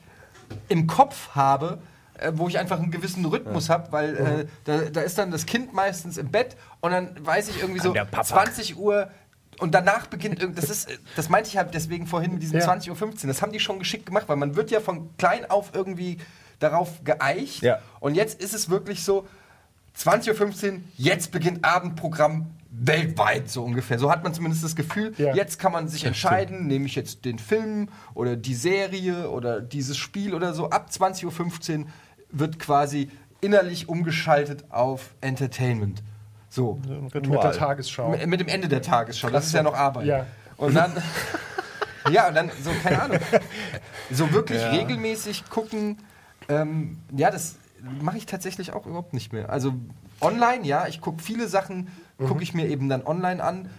im 0.67 0.87
Kopf 0.87 1.29
habe, 1.35 1.79
äh, 2.17 2.31
wo 2.35 2.47
ich 2.47 2.57
einfach 2.59 2.79
einen 2.79 2.91
gewissen 2.91 3.25
Rhythmus 3.25 3.69
habe, 3.69 3.91
weil 3.91 4.15
äh, 4.17 4.47
da, 4.63 4.77
da 4.89 5.01
ist 5.01 5.17
dann 5.17 5.31
das 5.31 5.45
Kind 5.45 5.73
meistens 5.73 6.17
im 6.17 6.29
Bett 6.29 6.55
und 6.81 6.91
dann 6.91 7.15
weiß 7.25 7.49
ich 7.49 7.59
irgendwie 7.61 7.79
so 7.81 7.91
der 7.93 8.05
Papa. 8.05 8.23
20 8.23 8.77
Uhr 8.77 9.09
und 9.59 9.73
danach 9.73 10.07
beginnt 10.07 10.39
irgend- 10.41 10.57
das 10.57 10.69
ist 10.69 10.89
das 11.15 11.29
meinte 11.29 11.49
ich 11.49 11.57
halt 11.57 11.73
deswegen 11.73 12.07
vorhin 12.07 12.33
mit 12.33 12.41
diesem 12.43 12.59
Ja. 12.59 12.65
20.15 12.65 12.89
Uhr. 12.91 13.27
Das 13.27 13.41
haben 13.41 13.51
die 13.51 13.59
schon 13.59 13.79
geschickt 13.79 14.05
gemacht, 14.05 14.25
weil 14.27 14.35
man 14.37 14.55
wird 14.55 14.71
ja 14.71 14.79
von 14.79 15.15
klein 15.17 15.49
auf 15.49 15.71
irgendwie 15.73 16.17
darauf 16.59 17.03
geeicht 17.03 17.61
Ja. 17.63 17.79
und 17.99 18.15
jetzt 18.15 18.41
ist 18.41 18.53
es 18.53 18.69
wirklich 18.69 19.03
so 19.03 19.27
20.15 19.97 20.71
Uhr, 20.73 20.79
jetzt 20.97 21.31
beginnt 21.31 21.63
Abendprogramm 21.65 22.47
weltweit 22.77 23.49
so 23.49 23.63
ungefähr. 23.63 23.97
So 23.99 24.11
hat 24.11 24.23
man 24.23 24.33
zumindest 24.33 24.63
das 24.63 24.75
Gefühl, 24.75 25.13
Ja. 25.17 25.33
jetzt 25.33 25.59
kann 25.59 25.71
man 25.71 25.87
sich 25.87 26.05
entscheiden, 26.05 26.67
nehme 26.67 26.85
ich 26.85 26.95
jetzt 26.95 27.23
den 27.25 27.39
Film 27.39 27.89
oder 28.13 28.35
die 28.35 28.55
Serie 28.55 29.29
oder 29.29 29.61
dieses 29.61 29.97
Spiel 29.97 30.33
oder 30.33 30.53
so. 30.53 30.69
Ab 30.69 30.89
20.15 30.91 31.79
Uhr 31.79 31.85
wird 32.31 32.59
quasi 32.59 33.09
innerlich 33.41 33.87
umgeschaltet 33.87 34.65
auf 34.71 35.15
Entertainment. 35.21 36.03
So. 36.49 36.79
Mit 37.13 37.13
der 37.25 37.51
Tagesschau. 37.51 38.13
M- 38.13 38.29
Mit 38.29 38.39
dem 38.39 38.47
Ende 38.47 38.67
der 38.67 38.81
Tagesschau. 38.81 39.29
Das 39.29 39.45
ist 39.45 39.53
ja 39.53 39.63
noch 39.63 39.73
Arbeit. 39.75 40.05
Ja. 40.05 40.25
Und 40.57 40.73
dann. 40.73 40.91
ja, 42.11 42.27
und 42.29 42.35
dann 42.35 42.51
so, 42.63 42.71
keine 42.83 43.01
Ahnung. 43.01 43.19
So 44.11 44.31
wirklich 44.31 44.61
regelmäßig 44.63 45.49
gucken. 45.49 45.97
Ähm, 46.47 46.97
ja, 47.15 47.31
das 47.31 47.55
mache 48.01 48.17
ich 48.17 48.25
tatsächlich 48.25 48.73
auch 48.73 48.85
überhaupt 48.85 49.13
nicht 49.13 49.33
mehr. 49.33 49.49
Also 49.49 49.73
online, 50.21 50.65
ja, 50.65 50.87
ich 50.87 51.01
gucke 51.01 51.21
viele 51.21 51.47
Sachen, 51.47 51.89
gucke 52.17 52.43
ich 52.43 52.53
mir 52.53 52.67
eben 52.67 52.89
dann 52.89 53.05
online 53.05 53.43
an. 53.43 53.69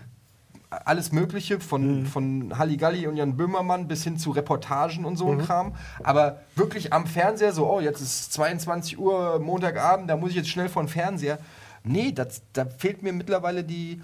Alles 0.69 1.13
Mögliche, 1.13 1.61
von, 1.61 2.07
von 2.07 2.59
Halligalli 2.59 3.07
und 3.07 3.17
Jan 3.17 3.37
Böhmermann 3.37 3.87
bis 3.87 4.03
hin 4.03 4.19
zu 4.19 4.33
Reportagen 4.33 5.05
und 5.05 5.17
so 5.17 5.31
ein 5.31 5.39
Kram. 5.39 5.75
Aber 6.03 6.41
wirklich 6.57 6.93
am 6.93 7.07
Fernseher, 7.07 7.53
so, 7.53 7.71
oh, 7.71 7.81
jetzt 7.81 8.01
ist 8.01 8.33
22 8.33 8.99
Uhr, 8.99 9.39
Montagabend, 9.39 10.11
da 10.11 10.17
muss 10.17 10.31
ich 10.31 10.37
jetzt 10.37 10.49
schnell 10.49 10.69
vor 10.69 10.83
den 10.83 10.89
Fernseher. 10.89 11.39
Nee, 11.85 12.11
das, 12.13 12.43
da 12.53 12.67
fehlt 12.67 13.03
mir 13.03 13.13
mittlerweile 13.13 13.63
die, 13.63 14.03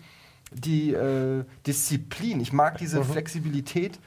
die 0.52 0.92
äh, 0.92 1.44
Disziplin. 1.66 2.40
Ich 2.40 2.52
mag 2.52 2.78
diese 2.78 3.04
Flexibilität, 3.04 3.98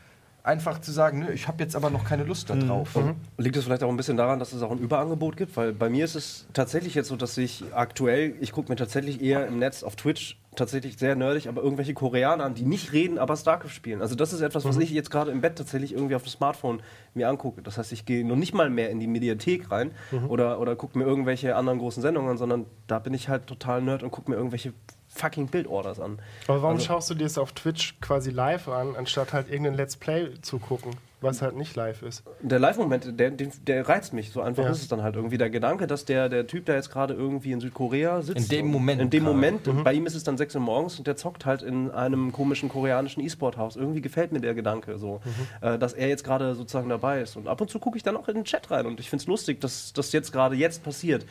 einfach 0.45 0.79
zu 0.79 0.91
sagen, 0.91 1.19
nö, 1.19 1.31
ich 1.31 1.47
habe 1.47 1.61
jetzt 1.63 1.75
aber 1.75 1.89
noch 1.89 2.05
keine 2.05 2.23
Lust 2.23 2.49
darauf. 2.49 2.97
Liegt 3.37 3.57
es 3.57 3.63
vielleicht 3.63 3.83
auch 3.83 3.89
ein 3.89 3.97
bisschen 3.97 4.17
daran, 4.17 4.39
dass 4.39 4.53
es 4.53 4.61
auch 4.61 4.71
ein 4.71 4.77
Überangebot 4.77 5.37
gibt? 5.37 5.57
Weil 5.57 5.73
bei 5.73 5.89
mir 5.89 6.05
ist 6.05 6.15
es 6.15 6.47
tatsächlich 6.53 6.93
jetzt 6.93 7.07
so, 7.07 7.15
dass 7.15 7.37
ich 7.37 7.63
aktuell, 7.73 8.35
ich 8.39 8.51
gucke 8.51 8.71
mir 8.71 8.75
tatsächlich 8.75 9.21
eher 9.21 9.47
im 9.47 9.59
Netz 9.59 9.83
auf 9.83 9.95
Twitch 9.95 10.37
tatsächlich 10.55 10.97
sehr 10.97 11.15
nerdig, 11.15 11.49
aber 11.49 11.61
irgendwelche 11.61 11.93
Koreaner 11.93 12.45
an, 12.45 12.53
die 12.53 12.63
nicht 12.63 12.93
reden, 12.93 13.17
aber 13.17 13.35
StarCraft 13.35 13.69
spielen. 13.69 14.01
Also 14.01 14.15
das 14.15 14.31
ist 14.33 14.41
etwas, 14.41 14.63
was 14.65 14.77
ich 14.77 14.89
jetzt 14.91 15.11
gerade 15.11 15.31
im 15.31 15.41
Bett 15.41 15.57
tatsächlich 15.57 15.93
irgendwie 15.93 16.15
auf 16.15 16.23
dem 16.23 16.29
Smartphone 16.29 16.81
mir 17.13 17.27
angucke. 17.27 17.61
Das 17.61 17.77
heißt, 17.77 17.91
ich 17.91 18.05
gehe 18.05 18.25
noch 18.25 18.37
nicht 18.37 18.53
mal 18.53 18.69
mehr 18.69 18.89
in 18.89 18.99
die 18.99 19.07
Mediathek 19.07 19.71
rein 19.71 19.91
oder, 20.29 20.59
oder 20.59 20.75
gucke 20.75 20.97
mir 20.97 21.03
irgendwelche 21.03 21.55
anderen 21.55 21.79
großen 21.79 22.01
Sendungen 22.01 22.31
an, 22.31 22.37
sondern 22.37 22.65
da 22.87 22.99
bin 22.99 23.13
ich 23.13 23.29
halt 23.29 23.47
total 23.47 23.81
nerd 23.81 24.03
und 24.03 24.11
gucke 24.11 24.31
mir 24.31 24.37
irgendwelche 24.37 24.73
fucking 25.15 25.47
Bildorders 25.47 25.99
an. 25.99 26.19
Aber 26.47 26.61
warum 26.61 26.75
Also- 26.75 26.87
schaust 26.87 27.09
du 27.09 27.15
dir 27.15 27.25
es 27.25 27.37
auf 27.37 27.53
Twitch 27.53 27.95
quasi 28.01 28.29
live 28.31 28.67
an, 28.67 28.95
anstatt 28.95 29.33
halt 29.33 29.49
irgendein 29.49 29.75
Let's 29.75 29.95
Play 29.95 30.29
zu 30.41 30.59
gucken, 30.59 30.91
was 31.21 31.41
halt 31.41 31.55
nicht 31.55 31.75
live 31.75 32.03
ist? 32.03 32.23
Der 32.41 32.59
Live-Moment, 32.59 33.19
der, 33.19 33.31
der, 33.31 33.47
der 33.65 33.87
reizt 33.89 34.13
mich. 34.13 34.31
So 34.31 34.41
einfach 34.41 34.65
Ja. 34.65 34.69
ist 34.69 34.81
es 34.81 34.87
dann 34.89 35.01
halt 35.01 35.15
irgendwie. 35.15 35.37
Der 35.39 35.49
Gedanke, 35.49 35.87
dass 35.87 36.05
der, 36.05 36.29
der 36.29 36.45
Typ, 36.45 36.65
der 36.65 36.75
jetzt 36.75 36.91
gerade 36.91 37.13
irgendwie 37.15 37.51
in 37.51 37.61
Südkorea 37.61 38.21
sitzt. 38.21 38.51
In 38.51 38.57
dem 38.59 38.67
Moment 38.67 39.01
In 39.01 39.09
dem 39.09 39.23
gerade. 39.23 39.35
Moment. 39.35 39.83
Bei 39.83 39.93
ihm 39.93 40.05
ist 40.05 40.13
es 40.13 40.23
dann 40.23 40.37
6 40.37 40.53
Uhr 40.55 40.61
morgens 40.61 40.97
und 40.99 41.07
der 41.07 41.15
zockt 41.15 41.45
halt 41.45 41.63
in 41.63 41.89
einem 41.89 42.31
komischen 42.31 42.69
koreanischen 42.69 43.23
E-Sport-Haus. 43.23 43.75
Irgendwie 43.75 44.01
gefällt 44.01 44.33
mir 44.33 44.41
der 44.41 44.53
Gedanke 44.53 44.99
so, 44.99 45.21
äh, 45.61 45.79
dass 45.79 45.93
er 45.93 46.09
jetzt 46.09 46.23
gerade 46.25 46.53
sozusagen 46.53 46.89
dabei 46.89 47.21
ist. 47.21 47.37
Und 47.37 47.47
ab 47.47 47.59
und 47.61 47.71
zu 47.71 47.79
gucke 47.79 47.97
ich 47.97 48.03
dann 48.03 48.17
auch 48.17 48.27
in 48.27 48.35
den 48.35 48.43
Chat 48.43 48.69
rein 48.69 48.85
und 48.85 48.99
ich 48.99 49.09
finde 49.09 49.23
es 49.23 49.27
lustig, 49.27 49.61
dass 49.61 49.93
das 49.93 50.11
jetzt 50.11 50.31
gerade 50.31 50.55
jetzt 50.55 50.83
passiert. 50.83 51.25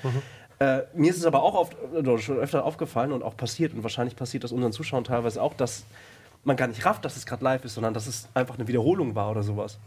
Äh, 0.59 0.83
mir 0.95 1.11
ist 1.11 1.19
es 1.19 1.27
aber 1.27 1.43
auch 1.43 1.55
oft, 1.55 1.77
oder 1.93 2.19
schon 2.19 2.39
öfter 2.39 2.65
aufgefallen 2.65 3.13
und 3.13 3.23
auch 3.23 3.37
passiert, 3.37 3.75
und 3.75 3.83
wahrscheinlich 3.83 4.17
passiert 4.17 4.45
das 4.45 4.53
unseren 4.53 4.73
Zuschauern 4.73 5.05
teilweise 5.05 5.43
auch, 5.43 5.55
dass 5.55 5.85
man 6.45 6.57
gar 6.57 6.69
nicht 6.69 6.85
rafft, 6.85 7.05
dass 7.05 7.17
es 7.17 7.27
gerade 7.27 7.43
live 7.43 7.65
ist, 7.65 7.75
sondern 7.75 7.95
dass 7.95 8.07
es 8.07 8.29
einfach 8.35 8.57
eine 8.57 8.69
Wiederholung 8.69 9.15
war 9.15 9.31
oder 9.31 9.43
sowas. 9.43 9.79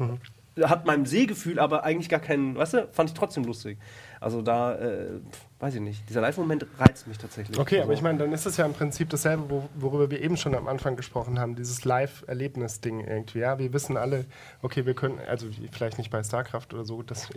Hat 0.60 0.88
meinem 0.88 1.06
Sehgefühl 1.06 1.60
aber 1.60 1.84
eigentlich 1.84 2.10
gar 2.10 2.20
keinen, 2.20 2.56
weißt 2.56 2.74
du, 2.74 2.88
fand 2.92 3.12
ich 3.12 3.14
trotzdem 3.14 3.44
lustig. 3.44 3.78
Also 4.20 4.42
da, 4.42 4.74
äh, 4.74 5.20
weiß 5.60 5.76
ich 5.76 5.82
nicht, 5.82 6.10
dieser 6.10 6.22
Live-Moment 6.22 6.66
reizt 6.80 7.08
mich 7.08 7.20
tatsächlich. 7.20 7.60
Okay, 7.60 7.76
also, 7.76 7.84
aber 7.84 7.94
ich 7.94 8.02
meine, 8.02 8.18
dann 8.18 8.34
ist 8.34 8.48
es 8.48 8.58
ja 8.58 8.66
im 8.66 8.74
Prinzip 8.74 9.12
dasselbe, 9.12 9.44
wo, 9.50 9.70
worüber 9.76 10.10
wir 10.10 10.20
eben 10.20 10.36
schon 10.36 10.56
am 10.56 10.68
Anfang 10.68 10.96
gesprochen 10.96 11.40
haben, 11.40 11.56
dieses 11.56 11.86
Live-Erlebnis-Ding 11.86 13.02
irgendwie. 13.02 13.40
Ja, 13.40 13.60
wir 13.60 13.72
wissen 13.72 13.96
alle, 13.98 14.26
okay, 14.64 14.88
wir 14.88 14.96
können, 14.96 15.20
also 15.28 15.46
vielleicht 15.72 16.00
nicht 16.00 16.10
bei 16.10 16.24
StarCraft 16.24 16.74
oder 16.74 16.86
so, 16.86 17.04
dass 17.04 17.30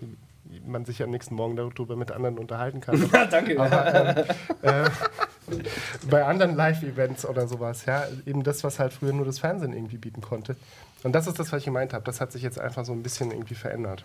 man 0.66 0.84
sich 0.84 1.02
am 1.02 1.10
nächsten 1.10 1.34
Morgen 1.34 1.56
darüber 1.56 1.96
mit 1.96 2.10
anderen 2.12 2.38
unterhalten 2.38 2.80
kann. 2.80 3.08
Ja, 3.12 3.26
danke. 3.26 3.56
bei 6.08 6.24
anderen 6.24 6.54
Live-Events 6.54 7.26
oder 7.26 7.48
sowas, 7.48 7.86
ja, 7.86 8.04
eben 8.26 8.42
das, 8.42 8.62
was 8.62 8.78
halt 8.78 8.92
früher 8.92 9.12
nur 9.12 9.26
das 9.26 9.38
Fernsehen 9.38 9.72
irgendwie 9.72 9.98
bieten 9.98 10.20
konnte. 10.20 10.56
Und 11.02 11.12
das 11.12 11.26
ist 11.26 11.38
das, 11.38 11.52
was 11.52 11.60
ich 11.60 11.64
gemeint 11.64 11.92
habe. 11.92 12.04
Das 12.04 12.20
hat 12.20 12.32
sich 12.32 12.42
jetzt 12.42 12.58
einfach 12.58 12.84
so 12.84 12.92
ein 12.92 13.02
bisschen 13.02 13.30
irgendwie 13.30 13.54
verändert. 13.54 14.04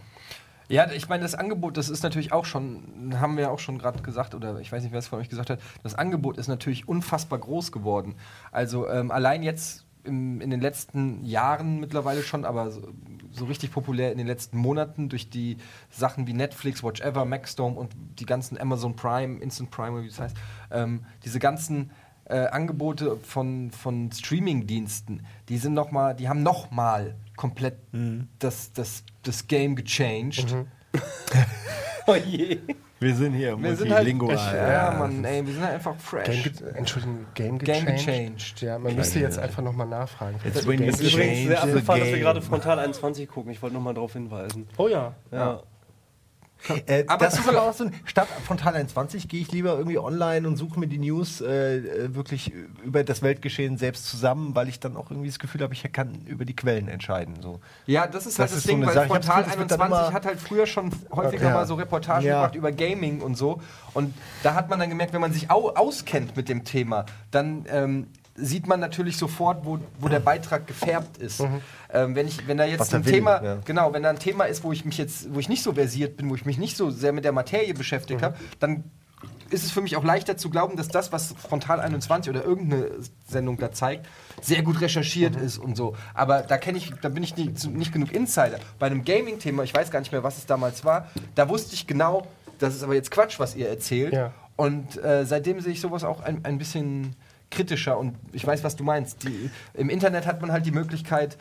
Ja, 0.67 0.89
ich 0.91 1.09
meine, 1.09 1.21
das 1.21 1.35
Angebot, 1.35 1.77
das 1.77 1.89
ist 1.89 2.01
natürlich 2.01 2.31
auch 2.31 2.45
schon, 2.45 3.13
haben 3.19 3.37
wir 3.37 3.51
auch 3.51 3.59
schon 3.59 3.77
gerade 3.77 4.01
gesagt, 4.01 4.33
oder 4.33 4.59
ich 4.59 4.71
weiß 4.71 4.81
nicht, 4.81 4.91
wer 4.91 4.99
es 4.99 5.07
von 5.07 5.19
euch 5.19 5.29
gesagt 5.29 5.51
hat, 5.51 5.59
das 5.83 5.93
Angebot 5.93 6.37
ist 6.37 6.47
natürlich 6.47 6.87
unfassbar 6.87 7.37
groß 7.37 7.71
geworden. 7.71 8.15
Also 8.51 8.89
ähm, 8.89 9.11
allein 9.11 9.43
jetzt 9.43 9.84
im, 10.05 10.41
in 10.41 10.49
den 10.49 10.61
letzten 10.61 11.23
Jahren 11.23 11.79
mittlerweile 11.79 12.23
schon, 12.23 12.45
aber 12.45 12.71
so, 12.71 12.81
so 13.31 13.45
richtig 13.45 13.71
populär 13.71 14.11
in 14.11 14.17
den 14.17 14.27
letzten 14.27 14.57
Monaten 14.57 15.09
durch 15.09 15.29
die 15.29 15.57
Sachen 15.89 16.27
wie 16.27 16.33
Netflix, 16.33 16.83
Watch 16.83 17.01
Ever, 17.01 17.25
Maxdome 17.25 17.75
und 17.75 17.91
die 18.19 18.25
ganzen 18.25 18.57
Amazon 18.59 18.95
Prime, 18.95 19.39
Instant 19.39 19.71
Prime, 19.71 20.03
wie 20.03 20.07
das 20.07 20.19
heißt, 20.19 20.37
ähm, 20.71 21.05
diese 21.23 21.39
ganzen 21.39 21.91
äh, 22.25 22.47
Angebote 22.47 23.17
von, 23.17 23.71
von 23.71 24.11
Streaming-Diensten, 24.11 25.25
die 25.49 25.57
sind 25.57 25.73
noch 25.73 25.91
mal, 25.91 26.13
die 26.15 26.29
haben 26.29 26.43
noch 26.43 26.71
mal 26.71 27.15
komplett 27.35 27.77
das, 28.39 28.73
das, 28.73 29.03
das 29.23 29.47
Game 29.47 29.75
gechanged. 29.75 30.45
Oh 32.07 32.15
je. 32.15 32.59
Wir 32.99 33.13
sind 33.13 33.33
hier 33.33 33.61
Wir 33.61 33.75
sind 33.75 33.91
halt, 33.93 34.07
ja, 34.07 34.95
Mann, 34.97 35.23
ey, 35.25 35.45
wir 35.45 35.53
sind 35.53 35.63
halt 35.63 35.73
einfach 35.75 35.95
fresh. 35.97 36.43
Game 36.43 36.75
Entschuldigung, 36.75 37.25
Game 37.33 37.57
Game 37.59 37.85
gechanged? 37.85 38.05
gechanged. 38.05 38.61
Ja, 38.61 38.79
man 38.79 38.95
müsste 38.95 39.19
jetzt 39.19 39.37
einfach 39.37 39.61
nochmal 39.61 39.87
nachfragen. 39.87 40.37
You 40.43 40.49
Das 40.49 40.61
ist 40.61 40.65
übrigens 40.65 40.99
sehr 40.99 41.61
abgefahren, 41.61 41.99
dass 41.99 42.07
wir 42.09 42.15
game. 42.15 42.23
gerade 42.23 42.41
Frontal 42.41 42.79
21 42.79 43.27
gucken. 43.27 43.51
Ich 43.51 43.61
wollte 43.61 43.73
nur 43.73 43.83
mal 43.83 43.93
darauf 43.93 44.13
hinweisen. 44.13 44.67
Oh 44.77 44.87
ja. 44.87 45.13
Ja. 45.31 45.61
Äh, 46.87 47.03
Aber 47.07 47.25
das 47.25 47.37
ist 47.37 47.47
aber 47.47 47.61
auch 47.61 47.73
so 47.73 47.83
ein, 47.83 47.93
statt 48.05 48.27
Frontal 48.45 48.73
21 48.73 49.27
gehe 49.27 49.39
ich 49.41 49.51
lieber 49.51 49.77
irgendwie 49.77 49.99
online 49.99 50.47
und 50.47 50.57
suche 50.57 50.79
mir 50.79 50.87
die 50.87 50.97
News 50.97 51.39
äh, 51.41 51.77
äh, 51.77 52.15
wirklich 52.15 52.51
über 52.83 53.03
das 53.03 53.21
Weltgeschehen 53.21 53.77
selbst 53.77 54.07
zusammen, 54.07 54.55
weil 54.55 54.67
ich 54.67 54.79
dann 54.79 54.97
auch 54.97 55.11
irgendwie 55.11 55.27
das 55.29 55.37
Gefühl 55.37 55.61
habe, 55.61 55.73
ich 55.73 55.83
kann 55.93 56.21
über 56.25 56.43
die 56.43 56.55
Quellen 56.55 56.87
entscheiden. 56.87 57.35
So. 57.41 57.59
Ja, 57.85 58.07
das 58.07 58.25
ist 58.25 58.39
Das 58.39 58.39
halt 58.39 58.49
das, 58.51 58.57
ist 58.57 58.63
so 58.63 58.69
Ding, 58.69 58.77
eine 58.77 58.87
weil 58.87 58.93
Sache. 58.95 59.07
Frontal 59.07 59.43
Gefühl, 59.43 59.53
es 59.53 59.59
wird 59.59 59.71
dann 59.71 59.81
21 59.81 60.07
immer- 60.07 60.13
hat 60.15 60.25
halt 60.25 60.39
früher 60.39 60.65
schon 60.65 60.91
häufiger 61.11 61.49
Ja. 61.49 61.53
mal 61.53 61.67
so 61.67 61.75
Reportagen 61.75 62.25
Ja. 62.25 62.35
gemacht 62.41 62.55
über 62.55 62.71
Gaming 62.71 63.21
und 63.21 63.35
so. 63.35 63.61
Und 63.93 64.13
da 64.41 64.55
hat 64.55 64.69
man 64.69 64.79
dann 64.79 64.89
gemerkt, 64.89 65.13
wenn 65.13 65.21
man 65.21 65.33
sich 65.33 65.51
au 65.51 65.69
auskennt 65.69 66.35
mit 66.35 66.49
dem 66.49 66.63
Thema, 66.63 67.05
dann 67.29 67.65
ähm, 67.69 68.07
sieht 68.35 68.67
man 68.67 68.79
natürlich 68.79 69.17
sofort, 69.17 69.65
wo, 69.65 69.79
wo 69.99 70.09
der 70.09 70.19
Beitrag 70.19 70.67
gefärbt 70.67 71.17
ist. 71.17 71.41
Ähm, 71.91 72.15
wenn, 72.15 72.27
ich, 72.27 72.47
wenn 72.47 72.57
da 72.57 72.65
jetzt 72.65 72.93
ein 72.93 73.05
will, 73.05 73.13
Thema, 73.13 73.43
ja. 73.43 73.57
genau, 73.63 73.93
wenn 73.93 74.03
da 74.03 74.09
ein 74.09 74.19
Thema 74.19 74.45
ist, 74.45 74.63
wo 74.63 74.73
ich 74.73 74.83
mich 74.83 74.97
jetzt, 74.97 75.33
wo 75.33 75.39
ich 75.39 75.47
nicht 75.47 75.63
so 75.63 75.73
versiert 75.73 76.17
bin, 76.17 76.29
wo 76.29 76.35
ich 76.35 76.45
mich 76.45 76.57
nicht 76.57 76.75
so 76.75 76.89
sehr 76.89 77.13
mit 77.13 77.23
der 77.23 77.31
Materie 77.31 77.73
beschäftigt 77.73 78.21
habe, 78.21 78.35
dann 78.59 78.83
ist 79.49 79.63
es 79.63 79.71
für 79.71 79.81
mich 79.81 79.95
auch 79.95 80.03
leichter 80.03 80.37
zu 80.37 80.49
glauben, 80.49 80.75
dass 80.75 80.87
das, 80.87 81.11
was 81.11 81.33
Frontal 81.33 81.79
21 81.79 82.29
oder 82.29 82.43
irgendeine 82.43 82.91
Sendung 83.27 83.57
da 83.57 83.71
zeigt, 83.71 84.07
sehr 84.41 84.63
gut 84.63 84.81
recherchiert 84.81 85.35
ist 85.35 85.57
und 85.57 85.77
so. 85.77 85.95
Aber 86.13 86.41
da 86.41 86.57
kenne 86.57 86.77
ich, 86.77 86.91
da 87.01 87.09
bin 87.09 87.23
ich 87.23 87.37
nicht, 87.37 87.65
nicht 87.69 87.93
genug 87.93 88.11
Insider. 88.11 88.59
Bei 88.79 88.87
einem 88.87 89.05
Gaming-Thema, 89.05 89.63
ich 89.63 89.73
weiß 89.73 89.91
gar 89.91 89.99
nicht 89.99 90.11
mehr, 90.11 90.23
was 90.23 90.37
es 90.37 90.45
damals 90.45 90.83
war, 90.83 91.09
da 91.35 91.47
wusste 91.47 91.75
ich 91.75 91.87
genau, 91.87 92.27
das 92.59 92.75
ist 92.75 92.83
aber 92.83 92.95
jetzt 92.95 93.11
Quatsch, 93.11 93.39
was 93.39 93.55
ihr 93.55 93.69
erzählt. 93.69 94.13
Ja. 94.13 94.33
Und 94.55 95.01
äh, 95.03 95.25
seitdem 95.25 95.59
sehe 95.59 95.73
ich 95.73 95.81
sowas 95.81 96.03
auch 96.03 96.21
ein, 96.21 96.43
ein 96.43 96.57
bisschen 96.57 97.15
kritischer 97.55 97.97
und 97.97 98.15
ich 98.33 98.45
weiß, 98.45 98.63
was 98.63 98.75
du 98.75 98.83
meinst. 98.83 99.23
Die, 99.23 99.49
Im 99.73 99.89
Internet 99.89 100.25
hat 100.25 100.41
man 100.41 100.51
halt 100.51 100.65
die 100.65 100.71
Möglichkeit, 100.71 101.37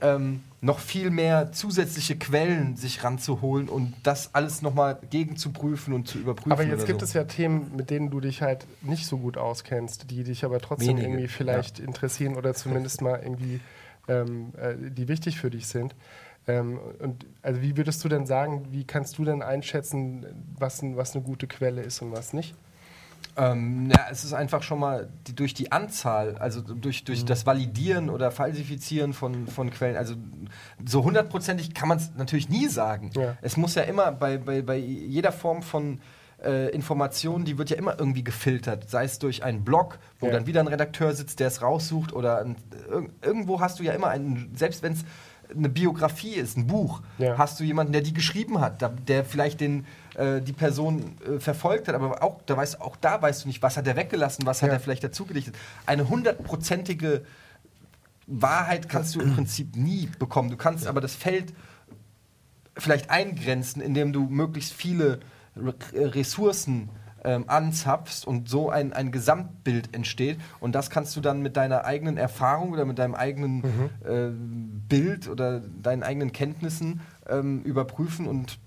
ähm, 0.00 0.42
noch 0.60 0.78
viel 0.78 1.10
mehr 1.10 1.52
zusätzliche 1.52 2.16
Quellen 2.16 2.76
sich 2.76 3.02
ranzuholen 3.04 3.68
und 3.68 3.94
das 4.02 4.34
alles 4.34 4.62
nochmal 4.62 4.98
gegenzuprüfen 5.10 5.94
und 5.94 6.08
zu 6.08 6.18
überprüfen. 6.18 6.52
Aber 6.52 6.64
jetzt 6.64 6.86
gibt 6.86 7.00
so. 7.00 7.04
es 7.04 7.12
ja 7.12 7.24
Themen, 7.24 7.72
mit 7.76 7.90
denen 7.90 8.10
du 8.10 8.20
dich 8.20 8.42
halt 8.42 8.66
nicht 8.82 9.06
so 9.06 9.18
gut 9.18 9.38
auskennst, 9.38 10.10
die 10.10 10.24
dich 10.24 10.44
aber 10.44 10.60
trotzdem 10.60 10.88
Wenige, 10.88 11.06
irgendwie 11.06 11.28
vielleicht 11.28 11.78
interessieren 11.78 12.36
oder 12.36 12.54
zumindest 12.54 13.00
mal 13.00 13.20
irgendwie, 13.22 13.60
ähm, 14.08 14.52
äh, 14.58 14.74
die 14.90 15.08
wichtig 15.08 15.38
für 15.38 15.50
dich 15.50 15.66
sind. 15.66 15.94
Ähm, 16.46 16.78
und 17.00 17.26
also 17.42 17.62
wie 17.62 17.76
würdest 17.76 18.04
du 18.04 18.08
denn 18.08 18.26
sagen, 18.26 18.66
wie 18.70 18.84
kannst 18.84 19.18
du 19.18 19.24
denn 19.24 19.42
einschätzen, 19.42 20.26
was, 20.58 20.82
was 20.82 21.14
eine 21.14 21.24
gute 21.24 21.46
Quelle 21.46 21.82
ist 21.82 22.02
und 22.02 22.12
was 22.12 22.32
nicht? 22.32 22.54
Ähm, 23.36 23.90
ja, 23.90 24.06
es 24.10 24.24
ist 24.24 24.32
einfach 24.32 24.62
schon 24.62 24.78
mal 24.80 25.08
die, 25.26 25.34
durch 25.34 25.52
die 25.54 25.72
Anzahl, 25.72 26.36
also 26.38 26.60
durch, 26.62 27.04
durch 27.04 27.22
Mhm. 27.22 27.26
das 27.26 27.46
Validieren 27.46 28.08
oder 28.10 28.30
Falsifizieren 28.30 29.12
von, 29.12 29.46
von 29.46 29.70
Quellen, 29.70 29.96
also 29.96 30.14
so 30.84 31.04
hundertprozentig 31.04 31.74
kann 31.74 31.88
man 31.88 31.98
es 31.98 32.12
natürlich 32.16 32.48
nie 32.48 32.66
sagen. 32.68 33.10
Ja. 33.14 33.36
Es 33.42 33.56
muss 33.56 33.74
ja 33.74 33.82
immer 33.82 34.12
bei, 34.12 34.38
bei, 34.38 34.62
bei 34.62 34.76
jeder 34.76 35.32
Form 35.32 35.62
von 35.62 36.00
äh, 36.44 36.70
Information, 36.70 37.44
die 37.44 37.56
wird 37.58 37.70
ja 37.70 37.76
immer 37.76 37.98
irgendwie 37.98 38.24
gefiltert, 38.24 38.88
sei 38.90 39.04
es 39.04 39.18
durch 39.18 39.42
einen 39.42 39.64
Blog, 39.64 39.98
wo 40.20 40.26
Ja. 40.26 40.32
dann 40.32 40.46
wieder 40.46 40.60
ein 40.60 40.68
Redakteur 40.68 41.14
sitzt, 41.14 41.40
der 41.40 41.48
es 41.48 41.62
raussucht 41.62 42.12
oder 42.12 42.38
ein, 42.40 42.56
irg 42.90 43.10
irgendwo 43.22 43.60
hast 43.60 43.78
du 43.78 43.82
ja 43.84 43.92
immer 43.92 44.08
einen, 44.08 44.52
selbst 44.54 44.82
wenn 44.82 44.92
es 44.94 45.04
eine 45.54 45.68
Biografie 45.68 46.34
ist, 46.34 46.56
ein 46.56 46.66
Buch, 46.66 47.02
hast 47.38 47.60
du 47.60 47.64
jemanden, 47.64 47.92
der 47.92 48.02
die 48.02 48.12
geschrieben 48.12 48.60
hat, 48.60 48.82
der 49.08 49.24
vielleicht 49.24 49.60
den, 49.60 49.86
äh, 50.16 50.40
die 50.40 50.52
Person 50.52 51.16
äh, 51.26 51.38
verfolgt 51.38 51.88
hat, 51.88 51.94
aber 51.94 52.22
auch 52.22 52.40
da, 52.46 52.56
weißt, 52.56 52.80
auch 52.80 52.96
da 52.96 53.20
weißt 53.22 53.44
du 53.44 53.48
nicht, 53.48 53.62
was 53.62 53.76
hat 53.76 53.86
er 53.86 53.96
weggelassen, 53.96 54.46
was 54.46 54.62
hat 54.62 54.68
Ja. 54.68 54.74
er 54.74 54.80
vielleicht 54.80 55.04
dazugedichtet. 55.04 55.54
Eine 55.86 56.08
hundertprozentige 56.08 57.24
Wahrheit 58.26 58.88
kannst 58.88 59.14
du 59.14 59.20
im 59.20 59.34
Prinzip 59.34 59.76
nie 59.76 60.08
bekommen. 60.18 60.50
Du 60.50 60.56
kannst 60.56 60.86
aber 60.86 61.00
das 61.00 61.14
Feld 61.14 61.52
vielleicht 62.76 63.10
eingrenzen, 63.10 63.80
indem 63.80 64.12
du 64.12 64.24
möglichst 64.28 64.72
viele 64.72 65.20
Re 65.56 65.74
äh, 65.92 66.04
Ressourcen 66.04 66.88
ähm, 67.24 67.44
anzapfst 67.48 68.26
und 68.26 68.48
so 68.48 68.68
ein, 68.70 68.92
ein 68.92 69.10
Gesamtbild 69.10 69.94
entsteht. 69.94 70.38
Und 70.60 70.74
das 70.74 70.90
kannst 70.90 71.16
du 71.16 71.20
dann 71.20 71.40
mit 71.40 71.56
deiner 71.56 71.84
eigenen 71.84 72.16
Erfahrung 72.18 72.72
oder 72.72 72.84
mit 72.84 72.98
deinem 72.98 73.14
eigenen 73.14 73.64
äh, 74.04 74.28
Bild 74.88 75.28
oder 75.28 75.60
deinen 75.60 76.02
eigenen 76.02 76.32
Kenntnissen 76.32 77.00
ähm, 77.28 77.62
überprüfen 77.62 78.26
und 78.26 78.58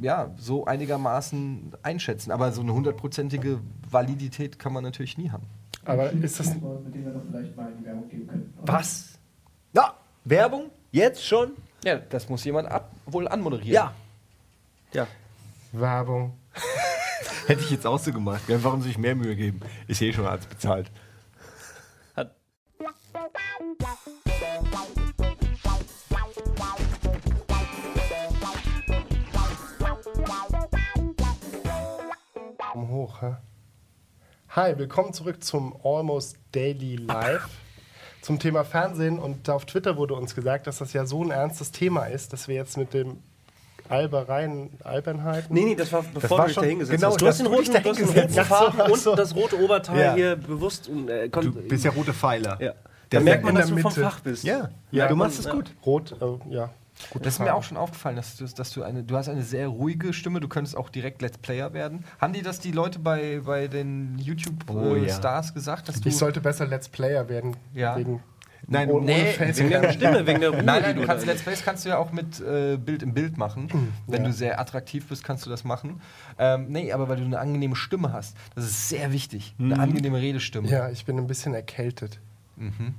ja, 0.00 0.30
so 0.36 0.64
einigermaßen 0.64 1.72
einschätzen. 1.82 2.30
Aber 2.30 2.52
so 2.52 2.60
eine 2.62 2.72
hundertprozentige 2.74 3.60
Validität 3.90 4.58
kann 4.58 4.72
man 4.72 4.84
natürlich 4.84 5.18
nie 5.18 5.30
haben. 5.30 5.46
Aber 5.84 6.10
ist 6.12 6.40
das. 6.40 6.54
mit 6.54 6.94
dem 6.94 7.04
wir 7.04 7.12
doch 7.12 7.22
vielleicht 7.28 7.56
mal 7.56 7.70
in 7.70 7.78
die 7.78 7.84
Werbung 7.84 8.08
gehen 8.08 8.26
könnten. 8.26 8.58
oder? 8.62 8.72
Was? 8.72 9.18
Ja, 9.74 9.94
Werbung? 10.24 10.70
Jetzt 10.92 11.24
schon? 11.24 11.52
Ja, 11.84 11.98
das 11.98 12.28
muss 12.28 12.44
jemand 12.44 12.68
ab 12.70 12.90
wohl 13.06 13.28
anmoderieren. 13.28 13.72
Ja. 13.74 13.92
Ja. 14.92 15.06
Werbung. 15.72 16.32
Hätte 17.46 17.60
ich 17.62 17.70
jetzt 17.70 17.86
auch 17.86 17.98
so 17.98 18.12
gemacht. 18.12 18.42
Ja, 18.48 18.62
warum 18.64 18.80
sich 18.80 18.96
mehr 18.96 19.14
Mühe 19.14 19.36
geben? 19.36 19.60
Ist 19.86 20.00
eh 20.00 20.12
schon 20.12 20.24
alles 20.26 20.46
bezahlt. 20.46 20.90
Daumen 32.74 32.88
hoch, 32.88 33.22
hä? 33.22 33.36
Hi, 34.50 34.76
willkommen 34.76 35.12
zurück 35.12 35.44
zum 35.44 35.76
Almost 35.84 36.36
Daily 36.50 36.96
Live. 36.96 37.46
Zum 38.20 38.40
Thema 38.40 38.64
Fernsehen 38.64 39.20
und 39.20 39.48
auf 39.48 39.64
Twitter 39.64 39.96
wurde 39.96 40.14
uns 40.14 40.34
gesagt, 40.34 40.66
dass 40.66 40.78
das 40.78 40.92
ja 40.92 41.06
so 41.06 41.22
ein 41.22 41.30
ernstes 41.30 41.70
Thema 41.70 42.06
ist, 42.06 42.32
dass 42.32 42.48
wir 42.48 42.56
jetzt 42.56 42.76
mit 42.76 42.92
dem 42.92 43.18
Albereien, 43.88 44.70
Albernheiten. 44.82 45.54
Nee, 45.54 45.66
nee, 45.66 45.74
das 45.76 45.92
war 45.92 46.02
bevor 46.02 46.38
war 46.38 46.44
du 46.46 46.48
dich 46.48 46.56
da 46.56 46.62
hingesetzt 46.64 46.98
genau, 47.00 47.12
hast. 47.12 47.20
Du 47.20 47.26
hast 47.28 47.38
den 47.38 47.46
roten, 47.46 47.72
da 47.74 47.78
du 47.78 47.90
hast 47.90 47.98
den 48.00 48.08
roten. 48.08 48.44
Faden 48.44 48.80
Ach 48.82 48.88
und 48.88 48.98
so. 49.00 49.14
das 49.14 49.36
rote 49.36 49.62
Oberteil 49.62 50.00
Ja. 50.00 50.14
hier 50.14 50.34
bewusst. 50.36 50.88
Äh, 50.88 51.28
Du 51.28 51.52
bist 51.52 51.84
ja 51.84 51.92
rote 51.92 52.12
Pfeiler. 52.12 52.60
ja. 52.60 52.72
Der 53.12 53.20
Da 53.20 53.24
merkt 53.24 53.44
man, 53.44 53.54
dass 53.54 53.68
du 53.68 53.76
vom 53.78 53.90
Mitte. 53.90 54.02
Fach 54.02 54.18
bist. 54.18 54.42
Ja, 54.42 54.70
Ja, 54.90 55.06
du 55.06 55.14
machst 55.14 55.38
es 55.38 55.48
gut. 55.48 55.70
Rot, 55.86 56.16
äh, 56.20 56.52
ja. 56.52 56.70
Gute 57.10 57.24
Das 57.24 57.34
ist 57.34 57.40
mir 57.40 57.54
auch 57.54 57.62
schon 57.64 57.76
aufgefallen, 57.76 58.16
dass 58.16 58.36
du, 58.36 58.44
dass 58.46 58.70
du 58.72 58.82
eine, 58.82 59.02
du 59.02 59.16
hast 59.16 59.28
eine 59.28 59.42
sehr 59.42 59.66
ruhige 59.68 60.12
Stimme, 60.12 60.40
du 60.40 60.48
könntest 60.48 60.76
auch 60.76 60.88
direkt 60.90 61.22
Let's 61.22 61.38
Player 61.38 61.72
werden. 61.72 62.04
Haben 62.20 62.32
die 62.32 62.42
das 62.42 62.60
die 62.60 62.70
Leute 62.72 62.98
bei, 63.00 63.40
bei 63.44 63.66
den 63.68 64.16
Oh, 64.18 64.22
YouTube-Stars 64.22 65.48
ja. 65.48 65.54
gesagt, 65.54 65.88
dass 65.88 66.00
du... 66.00 66.08
Ich 66.08 66.16
sollte 66.16 66.40
besser 66.40 66.66
Let's 66.66 66.88
Player 66.88 67.28
werden. 67.28 67.56
Ja. 67.74 67.96
Wegen 67.96 68.22
Nein, 68.66 68.90
ohne 68.90 69.04
nee, 69.04 69.24
Face- 69.32 69.58
Wegen 69.58 69.68
der 69.68 69.92
Stimme, 69.92 70.26
wegen 70.26 70.40
der 70.40 70.48
Ruhe. 70.54 70.62
Nein, 70.62 70.80
nein, 70.82 70.96
du 70.96 71.04
kannst 71.04 71.26
Let's 71.26 71.42
Plays 71.42 71.62
kannst 71.62 71.84
du 71.84 71.90
ja 71.90 71.98
auch 71.98 72.12
mit 72.12 72.40
äh, 72.40 72.78
Bild 72.78 73.02
im 73.02 73.12
Bild 73.12 73.36
machen. 73.36 73.92
Wenn 74.06 74.22
Ja. 74.22 74.28
du 74.28 74.32
sehr 74.32 74.58
attraktiv 74.58 75.06
bist, 75.08 75.22
kannst 75.22 75.44
du 75.44 75.50
das 75.50 75.64
machen. 75.64 76.00
Ähm, 76.38 76.68
nee, 76.70 76.90
aber 76.90 77.08
weil 77.10 77.16
du 77.18 77.24
eine 77.24 77.38
angenehme 77.38 77.76
Stimme 77.76 78.12
hast. 78.14 78.36
Das 78.54 78.64
ist 78.64 78.88
sehr 78.88 79.12
wichtig. 79.12 79.54
Eine 79.58 79.78
angenehme 79.78 80.18
Redestimme. 80.18 80.66
Ja, 80.68 80.88
ich 80.88 81.04
bin 81.04 81.18
ein 81.18 81.26
bisschen 81.26 81.52
erkältet. 81.52 82.20
Mhm. 82.56 82.94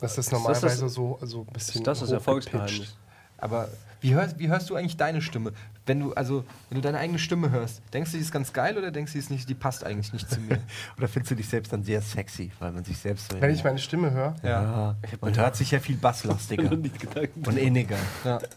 Das 0.00 0.18
ist 0.18 0.18
das 0.18 0.32
normalerweise 0.32 0.82
das- 0.84 0.92
so, 0.92 1.18
so 1.22 1.46
ein 1.48 1.52
bisschen. 1.54 1.82
Das 1.84 2.02
ist 2.02 2.10
das 2.12 2.26
hochgepitcht. 2.26 2.52
Erfolgsgeheimnis. 2.52 2.96
Aber 3.40 3.68
wie 4.00 4.14
hörst, 4.14 4.38
wie 4.38 4.48
hörst 4.48 4.70
du 4.70 4.76
eigentlich 4.76 4.96
deine 4.96 5.20
Stimme? 5.22 5.52
Wenn 5.86 6.00
du, 6.00 6.12
also, 6.14 6.44
wenn 6.68 6.76
du 6.76 6.82
deine 6.82 6.98
eigene 6.98 7.18
Stimme 7.18 7.50
hörst, 7.50 7.82
denkst 7.92 8.12
du, 8.12 8.16
die 8.16 8.22
ist 8.22 8.32
ganz 8.32 8.52
geil 8.52 8.78
oder 8.78 8.90
denkst 8.90 9.12
du, 9.12 9.18
die, 9.18 9.24
ist 9.24 9.30
nicht, 9.30 9.48
die 9.48 9.54
passt 9.54 9.84
eigentlich 9.84 10.12
nicht 10.12 10.30
zu 10.30 10.38
mir? 10.40 10.58
Oder 10.98 11.08
findest 11.08 11.32
du 11.32 11.34
dich 11.34 11.48
selbst 11.48 11.72
dann 11.72 11.82
sehr 11.82 12.00
sexy, 12.00 12.52
weil 12.60 12.70
man 12.72 12.84
sich 12.84 12.96
selbst 12.98 13.30
so 13.32 13.40
Wenn 13.40 13.50
ich 13.52 13.64
meine 13.64 13.78
Stimme 13.78 14.10
höre, 14.12 14.36
ja, 14.44 14.94
man 15.20 15.36
hört 15.36 15.56
sich 15.56 15.70
ja 15.72 15.80
viel 15.80 15.96
basslastiger 15.96 16.76
nicht 16.76 16.94
und 17.46 17.56
inniger. 17.58 17.96
Ja. 18.24 18.38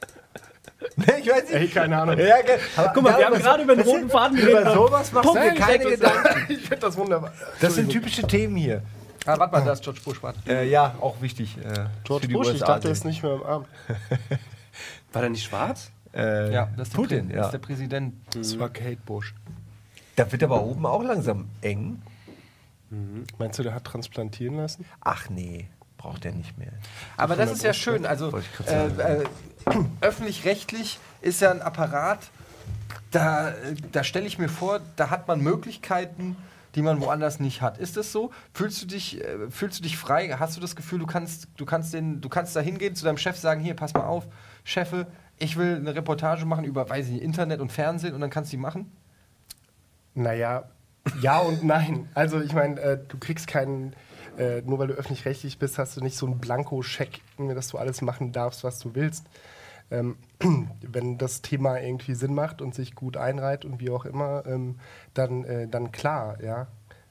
Nee, 0.97 1.05
ich 1.21 1.29
weiß 1.29 1.49
ey, 1.51 1.67
keine 1.69 1.97
Ahnung. 1.97 2.17
Ja, 2.19 2.41
ge- 2.41 2.57
aber 2.75 2.91
Guck 2.93 3.03
mal, 3.03 3.17
wir 3.17 3.25
haben 3.25 3.35
gerade 3.39 3.63
über 3.63 3.73
den 3.75 3.85
roten 3.85 4.09
Faden 4.09 4.37
Über 4.37 4.51
geredet. 4.51 4.73
sowas 4.73 5.11
machst 5.13 5.29
du 5.29 5.33
dir 5.33 5.39
Punkt, 5.39 5.59
keine 5.59 5.83
weg, 5.85 5.91
Gedanken. 5.91 6.45
Ich 6.49 6.59
finde 6.59 6.77
das 6.77 6.97
wunderbar. 6.97 7.31
Das 7.61 7.75
sind 7.75 7.89
typische 7.89 8.23
Themen 8.23 8.57
hier. 8.57 8.81
Ah, 9.25 9.39
warte 9.39 9.53
mal, 9.55 9.63
da 9.63 9.71
ist 9.71 9.81
George 9.83 10.01
Bush, 10.03 10.21
warte. 10.21 10.39
Äh, 10.45 10.69
ja, 10.69 10.93
auch 10.99 11.21
wichtig. 11.21 11.57
Äh, 11.57 11.85
George 12.03 12.27
Bush, 12.27 12.49
ich 12.53 12.59
dachte, 12.59 12.89
er 12.89 12.91
ist 12.91 13.05
nicht 13.05 13.23
mehr 13.23 13.33
im 13.35 13.43
Arm. 13.43 13.65
War 15.13 15.21
der 15.21 15.30
nicht 15.30 15.43
schwarz? 15.45 15.91
Äh, 16.13 16.52
Ja, 16.54 16.69
das 16.78 16.88
ist 16.89 16.93
der, 16.93 17.02
Putin, 17.02 17.28
Prä- 17.30 17.32
ja. 17.32 17.38
das 17.38 17.45
ist 17.47 17.52
der 17.54 17.60
Präsident. 17.60 18.13
Das 18.36 18.60
war 18.60 18.69
Kate 18.69 18.97
Bush. 19.06 19.34
Da 20.15 20.32
wird 20.32 20.43
aber 20.43 20.62
oben 20.63 20.86
auch 20.86 21.02
langsam 21.04 21.47
eng. 21.62 22.02
Meinst 23.39 23.58
du, 23.58 23.63
der 23.63 23.73
hat 23.73 23.86
transplantieren 23.86 24.58
lassen? 24.58 24.86
Ach 25.02 25.28
nee, 25.30 25.67
braucht 25.97 26.26
er 26.26 26.32
nicht 26.32 26.58
mehr. 26.60 26.71
Aber 27.17 27.36
das 27.36 27.52
ist 27.52 27.63
ja 27.63 27.73
schön. 27.73 28.06
Also 28.06 28.32
äh, 28.67 28.88
äh, 28.88 29.23
öffentlich-rechtlich 30.02 30.99
ist 31.21 31.41
ja 31.41 31.49
ein 31.49 31.62
Apparat, 31.63 32.19
da, 33.10 33.54
da 33.91 34.04
stelle 34.04 34.28
ich 34.28 34.38
mir 34.38 34.49
vor, 34.49 34.80
da 34.95 35.10
hat 35.10 35.28
man 35.28 35.41
Möglichkeiten, 35.41 36.36
die 36.76 36.84
man 36.84 37.02
woanders 37.02 37.39
nicht 37.39 37.62
hat. 37.63 37.80
Ist 37.80 37.97
das 37.97 38.12
so? 38.12 38.32
Fühlst 38.54 38.82
du 38.84 38.86
dich, 38.86 39.19
äh, 39.23 39.49
fühlst 39.49 39.80
du 39.80 39.84
dich 39.84 39.97
frei? 39.97 40.30
Hast 40.38 40.56
du 40.56 40.62
das 40.62 40.76
Gefühl, 40.76 40.99
du 40.99 41.08
kannst, 41.08 41.47
du 41.58 41.65
kannst, 41.65 41.93
den, 41.95 42.21
du 42.21 42.30
kannst 42.30 42.56
da 42.56 42.60
hingehen, 42.62 42.95
zu 42.95 43.06
deinem 43.06 43.17
Chef 43.17 43.38
sagen, 43.38 43.62
hier, 43.62 43.76
pass 43.76 43.95
mal 43.95 44.04
auf, 44.06 44.28
Chefe, 44.63 45.08
ich 45.39 45.58
will 45.58 45.76
eine 45.76 45.95
Reportage 45.95 46.45
machen 46.45 46.65
über, 46.65 46.89
weiß 46.89 47.08
ich 47.08 47.13
nicht, 47.13 47.23
Internet 47.23 47.60
und 47.60 47.71
Fernsehen 47.71 48.13
und 48.13 48.21
dann 48.21 48.30
kannst 48.30 48.52
du 48.52 48.58
die 48.58 48.62
machen? 48.62 48.91
Naja, 50.15 50.69
ja 51.21 51.39
und 51.39 51.63
nein. 51.63 52.08
Also 52.13 52.39
ich 52.41 52.54
meine, 52.54 52.80
äh, 52.80 52.99
du 53.08 53.17
kriegst 53.17 53.47
keinen, 53.47 53.95
äh, 54.38 54.62
nur 54.62 54.80
weil 54.80 54.88
du 54.88 54.93
öffentlich-rechtlich 54.93 55.60
bist, 55.60 55.78
hast 55.78 55.97
du 55.97 56.02
nicht 56.02 56.17
so 56.17 56.26
einen 56.26 56.39
Blanko-Scheck, 56.39 57.21
dass 57.38 57.69
du 57.69 57.78
alles 57.78 58.02
machen 58.02 58.32
darfst, 58.32 58.63
was 58.63 58.80
du 58.80 58.95
willst. 58.95 59.26
Ähm, 59.91 60.17
wenn 60.82 61.17
das 61.17 61.41
Thema 61.41 61.80
irgendwie 61.80 62.15
Sinn 62.15 62.34
macht 62.34 62.62
und 62.62 62.76
sich 62.76 62.95
gut 62.95 63.17
einreiht 63.17 63.65
und 63.65 63.80
wie 63.80 63.89
auch 63.89 64.06
immer, 64.06 64.45
ähm, 64.45 64.80
dann, 65.13 65.43
äh, 65.45 65.67
dann 65.67 65.91
klar, 65.91 66.41
ja. 66.43 66.67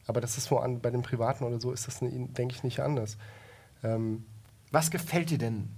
Aber 0.07 0.21
das 0.21 0.37
ist 0.39 0.51
wo 0.51 0.57
an, 0.59 0.81
bei 0.81 0.91
den 0.91 1.03
Privaten 1.03 1.45
oder 1.45 1.61
so 1.61 1.71
ist 1.73 1.87
das, 1.87 2.03
ne- 2.03 2.11
denke 2.29 2.55
ich, 2.55 2.65
nicht 2.65 2.81
anders. 2.81 3.19
Ähm, 3.85 4.25
Was 4.71 4.91
gefällt 4.91 5.31
dir 5.31 5.39
denn 5.39 5.69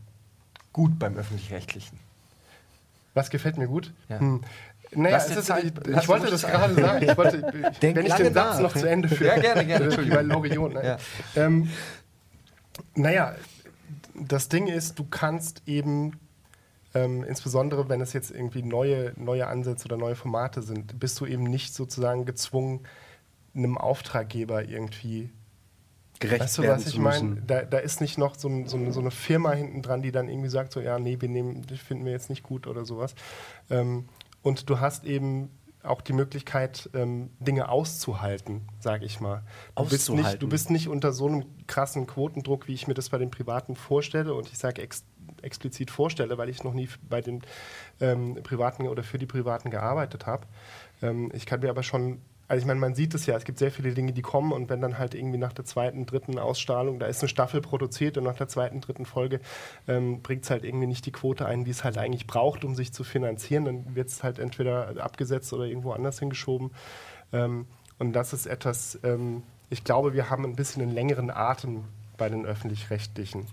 gut 0.75 0.99
beim 0.99 1.17
Öffentlich-Rechtlichen? 1.17 1.99
was 3.15 3.31
gefällt 3.31 3.57
mir 3.57 3.69
gut? 3.69 3.93
Ja. 4.09 4.19
Hm. 4.21 4.43
Naja, 4.97 5.17
ist, 5.17 5.45
Zeit, 5.45 5.65
ich, 5.65 5.97
ich 5.97 6.09
wollte 6.09 6.31
das 6.31 6.43
gerade 6.43 6.75
sagen. 6.75 7.09
Ich 7.09 7.17
wollte, 7.17 7.41
Denk 7.83 7.97
wenn 7.97 8.07
ich 8.07 8.15
den 8.15 8.35
Satz 8.35 8.57
nach. 8.57 8.63
noch 8.63 8.77
zu 8.77 8.89
Ende 8.89 9.09
führe. 9.09 9.37
Ja, 9.37 9.41
gerne, 9.41 9.65
gerne, 9.65 9.85
Entschuldigung. 9.87 10.19
bei 10.19 10.23
Loriot. 10.23 10.75
Ne? 10.75 10.85
Ja. 10.85 10.99
Ähm, 11.37 11.71
naja, 12.95 13.35
das 14.15 14.49
Ding 14.49 14.67
ist, 14.69 14.99
du 14.99 15.05
kannst 15.05 15.63
eben, 15.67 16.19
ähm, 16.95 17.25
insbesondere 17.25 17.89
wenn 17.89 18.01
es 18.01 18.13
jetzt 18.13 18.31
irgendwie 18.31 18.63
neue, 18.63 19.13
neue 19.17 19.47
Ansätze 19.47 19.87
oder 19.87 19.97
neue 19.97 20.15
Formate 20.17 20.63
sind, 20.63 21.01
bist 21.01 21.19
du 21.21 21.27
eben 21.27 21.45
nicht 21.45 21.75
sozusagen 21.75 22.25
gezwungen, 22.25 22.81
einem 23.57 23.79
Auftraggeber 23.79 24.69
irgendwie 24.69 25.31
Gerecht 26.25 26.41
Weißt 26.41 26.57
du, 26.57 26.63
werden 26.63 26.81
was 26.81 26.87
ich 26.87 26.99
meine? 26.99 27.43
Da, 27.47 27.63
da 27.65 27.77
ist 27.77 28.01
nicht 28.01 28.17
noch 28.17 28.35
so, 28.35 28.49
ein, 28.49 28.67
so, 28.67 28.79
eine, 28.79 28.93
so 28.93 29.01
eine 29.01 29.11
Firma 29.11 29.53
hinten 29.53 29.83
dran, 29.83 30.01
die 30.01 30.11
dann 30.11 30.31
irgendwie 30.31 30.49
sagt, 30.49 30.73
so, 30.73 30.81
ja, 30.81 30.99
nee, 30.99 31.21
wir 31.21 31.29
nehmen, 31.29 31.67
das 31.67 31.79
finden 31.81 32.07
wir 32.07 32.13
jetzt 32.13 32.31
nicht 32.31 32.43
gut 32.43 32.67
oder 32.67 32.87
sowas. 32.87 33.15
Ähm, 33.69 34.09
und 34.43 34.71
du 34.71 34.81
hast 34.81 35.05
eben 35.05 35.51
auch 35.83 36.01
die 36.01 36.15
Möglichkeit, 36.15 36.89
ähm, 36.95 37.29
Dinge 37.41 37.69
auszuhalten, 37.69 38.63
sage 38.81 39.05
ich 39.05 39.21
mal. 39.21 39.43
Du 39.77 39.85
bist, 39.85 39.93
nicht, 39.93 40.19
Auszuhalten. 40.19 40.41
du 40.41 40.49
bist 40.49 40.71
nicht 40.71 40.89
unter 40.89 41.13
so 41.13 41.27
einem 41.27 41.45
krassen 41.67 42.07
Quotendruck, 42.07 42.69
wie 42.69 42.73
ich 42.73 42.89
mir 42.89 42.95
das 42.95 43.11
bei 43.11 43.19
den 43.19 43.31
Privaten 43.31 43.77
vorstelle. 43.77 44.33
Und 44.33 44.49
ich 44.49 44.57
sage 44.57 44.81
ex 44.81 45.05
explizit 45.43 45.91
vorstelle, 45.91 46.39
weil 46.39 46.49
ich 46.49 46.65
noch 46.65 46.73
nie 46.73 46.89
bei 47.07 47.21
den 47.21 47.43
ähm, 48.01 48.39
Privaten 48.43 48.89
oder 48.89 49.03
für 49.03 49.19
die 49.19 49.27
Privaten 49.27 49.69
gearbeitet 49.71 50.25
habe. 50.25 50.47
Ähm, 51.03 51.31
ich 51.35 51.45
kann 51.45 51.61
mir 51.61 51.69
aber 51.69 51.83
schon 51.83 52.23
also 52.47 52.61
ich 52.61 52.67
meine, 52.67 52.81
man 52.81 52.95
sieht 52.95 53.15
es 53.15 53.27
ja, 53.27 53.37
es 53.37 53.45
gibt 53.45 53.59
sehr 53.59 53.71
viele 53.71 53.95
Dinge, 53.95 54.13
die 54.13 54.23
kommen 54.23 54.53
und 54.53 54.69
wenn 54.69 54.81
dann 54.81 54.99
halt 54.99 55.15
irgendwie 55.15 55.39
nach 55.39 55.53
der 55.53 55.65
zweiten, 55.65 56.05
dritten 56.05 56.39
Ausstrahlung, 56.39 56.99
da 56.99 57.07
ist 57.07 57.23
eine 57.23 57.29
Staffel 57.29 57.61
produziert 57.61 58.19
und 58.19 58.25
nach 58.25 58.37
der 58.37 58.49
zweiten, 58.49 58.81
dritten 58.81 59.07
Folge 59.07 59.41
ähm, 59.89 60.21
bringt 60.21 60.45
es 60.45 60.51
halt 60.51 60.65
irgendwie 60.65 60.87
nicht 60.87 61.07
die 61.07 61.13
Quote 61.13 61.47
ein, 61.47 61.65
die 61.65 61.71
es 61.71 61.85
halt 61.85 61.97
eigentlich 61.97 62.27
braucht, 62.27 62.65
um 62.65 62.75
sich 62.75 62.93
zu 62.93 63.03
finanzieren, 63.03 63.65
dann 63.65 63.95
wird 63.95 64.09
es 64.09 64.23
halt 64.23 64.39
entweder 64.39 65.03
abgesetzt 65.03 65.53
oder 65.53 65.65
irgendwo 65.65 65.93
anders 65.93 66.19
hingeschoben. 66.19 66.71
Ähm, 67.33 67.67
und 67.99 68.13
das 68.13 68.33
ist 68.33 68.47
etwas, 68.47 68.99
ähm, 69.05 69.43
ich 69.71 69.85
glaube, 69.85 70.13
wir 70.13 70.29
haben 70.29 70.45
ein 70.45 70.57
bisschen 70.57 70.83
einen 70.83 70.93
längeren 70.93 71.31
Atem 71.31 71.85
bei 72.19 72.29
den 72.29 72.45
öffentlich-rechtlichen. 72.45 73.47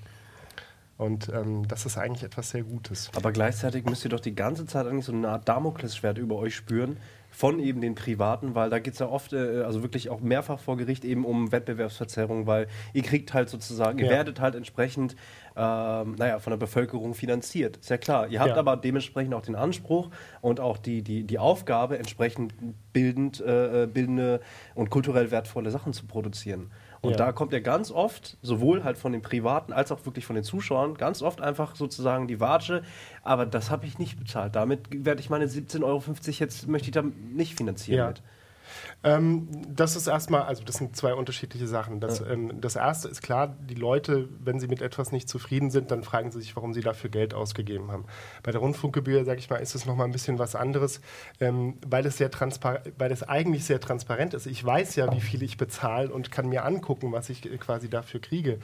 Und 0.98 1.30
ähm, 1.30 1.68
das 1.68 1.86
ist 1.88 1.98
eigentlich 1.98 2.24
etwas 2.24 2.52
sehr 2.52 2.64
Gutes. 2.64 3.10
Aber 3.16 3.32
gleichzeitig 3.32 3.86
müsst 3.86 4.04
ihr 4.06 4.10
doch 4.10 4.20
die 4.20 4.36
ganze 4.36 4.68
Zeit 4.68 4.86
eigentlich 4.86 5.06
so 5.06 5.14
eine 5.14 5.30
Art 5.30 5.50
Damoklesschwert 5.50 6.20
über 6.20 6.36
euch 6.36 6.56
spüren 6.56 6.98
von 7.32 7.60
eben 7.60 7.82
den 7.82 7.96
Privaten, 7.96 8.54
weil 8.56 8.70
da 8.70 8.80
geht 8.80 8.94
es 8.94 9.00
ja 9.00 9.08
oft, 9.08 9.34
äh, 9.34 9.64
also 9.64 9.82
wirklich 9.82 10.10
auch 10.10 10.20
mehrfach 10.20 10.60
vor 10.60 10.78
Gericht 10.78 11.06
eben 11.06 11.26
um 11.26 11.52
Wettbewerbsverzerrung, 11.52 12.46
weil 12.46 12.68
ihr 12.94 13.04
kriegt 13.04 13.34
halt 13.34 13.50
sozusagen, 13.50 13.98
ihr 14.00 14.06
Ja. 14.06 14.12
werdet 14.12 14.40
halt 14.42 14.54
entsprechend, 14.54 15.16
ähm, 15.56 16.16
naja, 16.18 16.40
von 16.40 16.52
der 16.52 16.58
Bevölkerung 16.58 17.14
finanziert. 17.14 17.78
Ist 17.78 17.90
ja 17.90 17.98
klar. 17.98 18.28
Ihr 18.28 18.40
habt 18.42 18.50
Ja. 18.50 18.58
aber 18.58 18.78
dementsprechend 18.78 19.34
auch 19.34 19.42
den 19.42 19.56
Anspruch 19.56 20.10
und 20.42 20.60
auch 20.60 20.78
die, 20.78 21.02
die, 21.02 21.24
die 21.24 21.40
Aufgabe, 21.40 21.98
entsprechend 21.98 22.54
bildend, 22.94 23.40
äh, 23.42 23.84
äh, 23.84 23.88
bildende 23.88 24.42
und 24.76 24.90
kulturell 24.90 25.32
wertvolle 25.32 25.72
Sachen 25.72 25.94
zu 25.94 26.06
produzieren. 26.06 26.70
Und 27.02 27.12
Ja. 27.12 27.18
da 27.18 27.32
kommt 27.32 27.52
ja 27.52 27.60
ganz 27.60 27.90
oft, 27.92 28.38
sowohl 28.44 28.84
halt 28.84 28.98
von 28.98 29.12
den 29.12 29.24
Privaten 29.24 29.74
als 29.74 29.92
auch 29.92 30.06
wirklich 30.06 30.26
von 30.26 30.36
den 30.36 30.44
Zuschauern, 30.44 30.94
ganz 30.96 31.24
oft 31.24 31.42
einfach 31.42 31.76
sozusagen 31.76 32.28
die 32.28 32.40
Watsche, 32.40 32.84
aber 33.24 33.46
das 33.48 33.72
habe 33.72 33.88
ich 33.88 33.98
nicht 33.98 34.20
bezahlt. 34.20 34.56
Damit 34.56 34.82
werde 35.06 35.20
ich 35.20 35.30
meine 35.32 35.48
17,50 35.48 35.84
Euro 35.84 36.04
jetzt, 36.46 36.68
möchte 36.68 36.90
ich 36.90 36.94
da 36.94 37.04
nicht 37.34 37.56
finanzieren 37.58 37.98
Ja. 37.98 38.08
mit. 38.10 38.22
Ähm, 39.04 39.48
das 39.68 39.96
ist 39.96 40.08
erstmal, 40.08 40.44
also 40.44 40.64
das 40.64 40.76
sind 40.76 40.96
zwei 40.96 41.14
unterschiedliche 41.14 41.68
Sachen. 41.68 42.00
Das, 42.00 42.22
ähm, 42.22 42.62
das 42.62 42.76
erste 42.76 43.08
ist 43.08 43.22
klar, 43.22 43.56
die 43.70 43.76
Leute, 43.76 44.30
wenn 44.40 44.60
sie 44.60 44.68
mit 44.68 44.82
etwas 44.82 45.12
nicht 45.12 45.28
zufrieden 45.28 45.72
sind, 45.72 45.92
dann 45.92 46.04
fragen 46.04 46.32
sie 46.32 46.40
sich, 46.40 46.56
warum 46.56 46.74
sie 46.74 46.82
dafür 46.82 47.10
Geld 47.10 47.34
ausgegeben 47.34 47.92
haben. 47.92 48.06
Bei 48.44 48.52
der 48.52 48.62
Rundfunkgebühr, 48.62 49.26
sage 49.26 49.40
ich 49.40 49.50
mal, 49.50 49.58
ist 49.58 49.76
es 49.76 49.86
nochmal 49.86 50.08
ein 50.08 50.12
bisschen 50.12 50.40
was 50.40 50.56
anderes, 50.56 51.02
ähm, 51.40 51.78
weil, 51.88 52.06
es 52.06 52.18
sehr 52.18 52.32
transpar- 52.32 52.82
weil 52.98 53.12
es 53.12 53.24
eigentlich 53.24 53.66
sehr 53.66 53.80
transparent 53.80 54.34
ist. 54.34 54.46
Ich 54.46 54.64
weiß 54.64 54.96
ja, 54.96 55.12
wie 55.14 55.22
viel 55.22 55.44
ich 55.44 55.58
bezahle 55.58 56.12
und 56.12 56.32
kann 56.32 56.50
mir 56.50 56.66
angucken, 56.66 57.12
was 57.12 57.30
ich 57.30 57.42
quasi 57.60 57.90
dafür 57.90 58.20
kriege. 58.20 58.60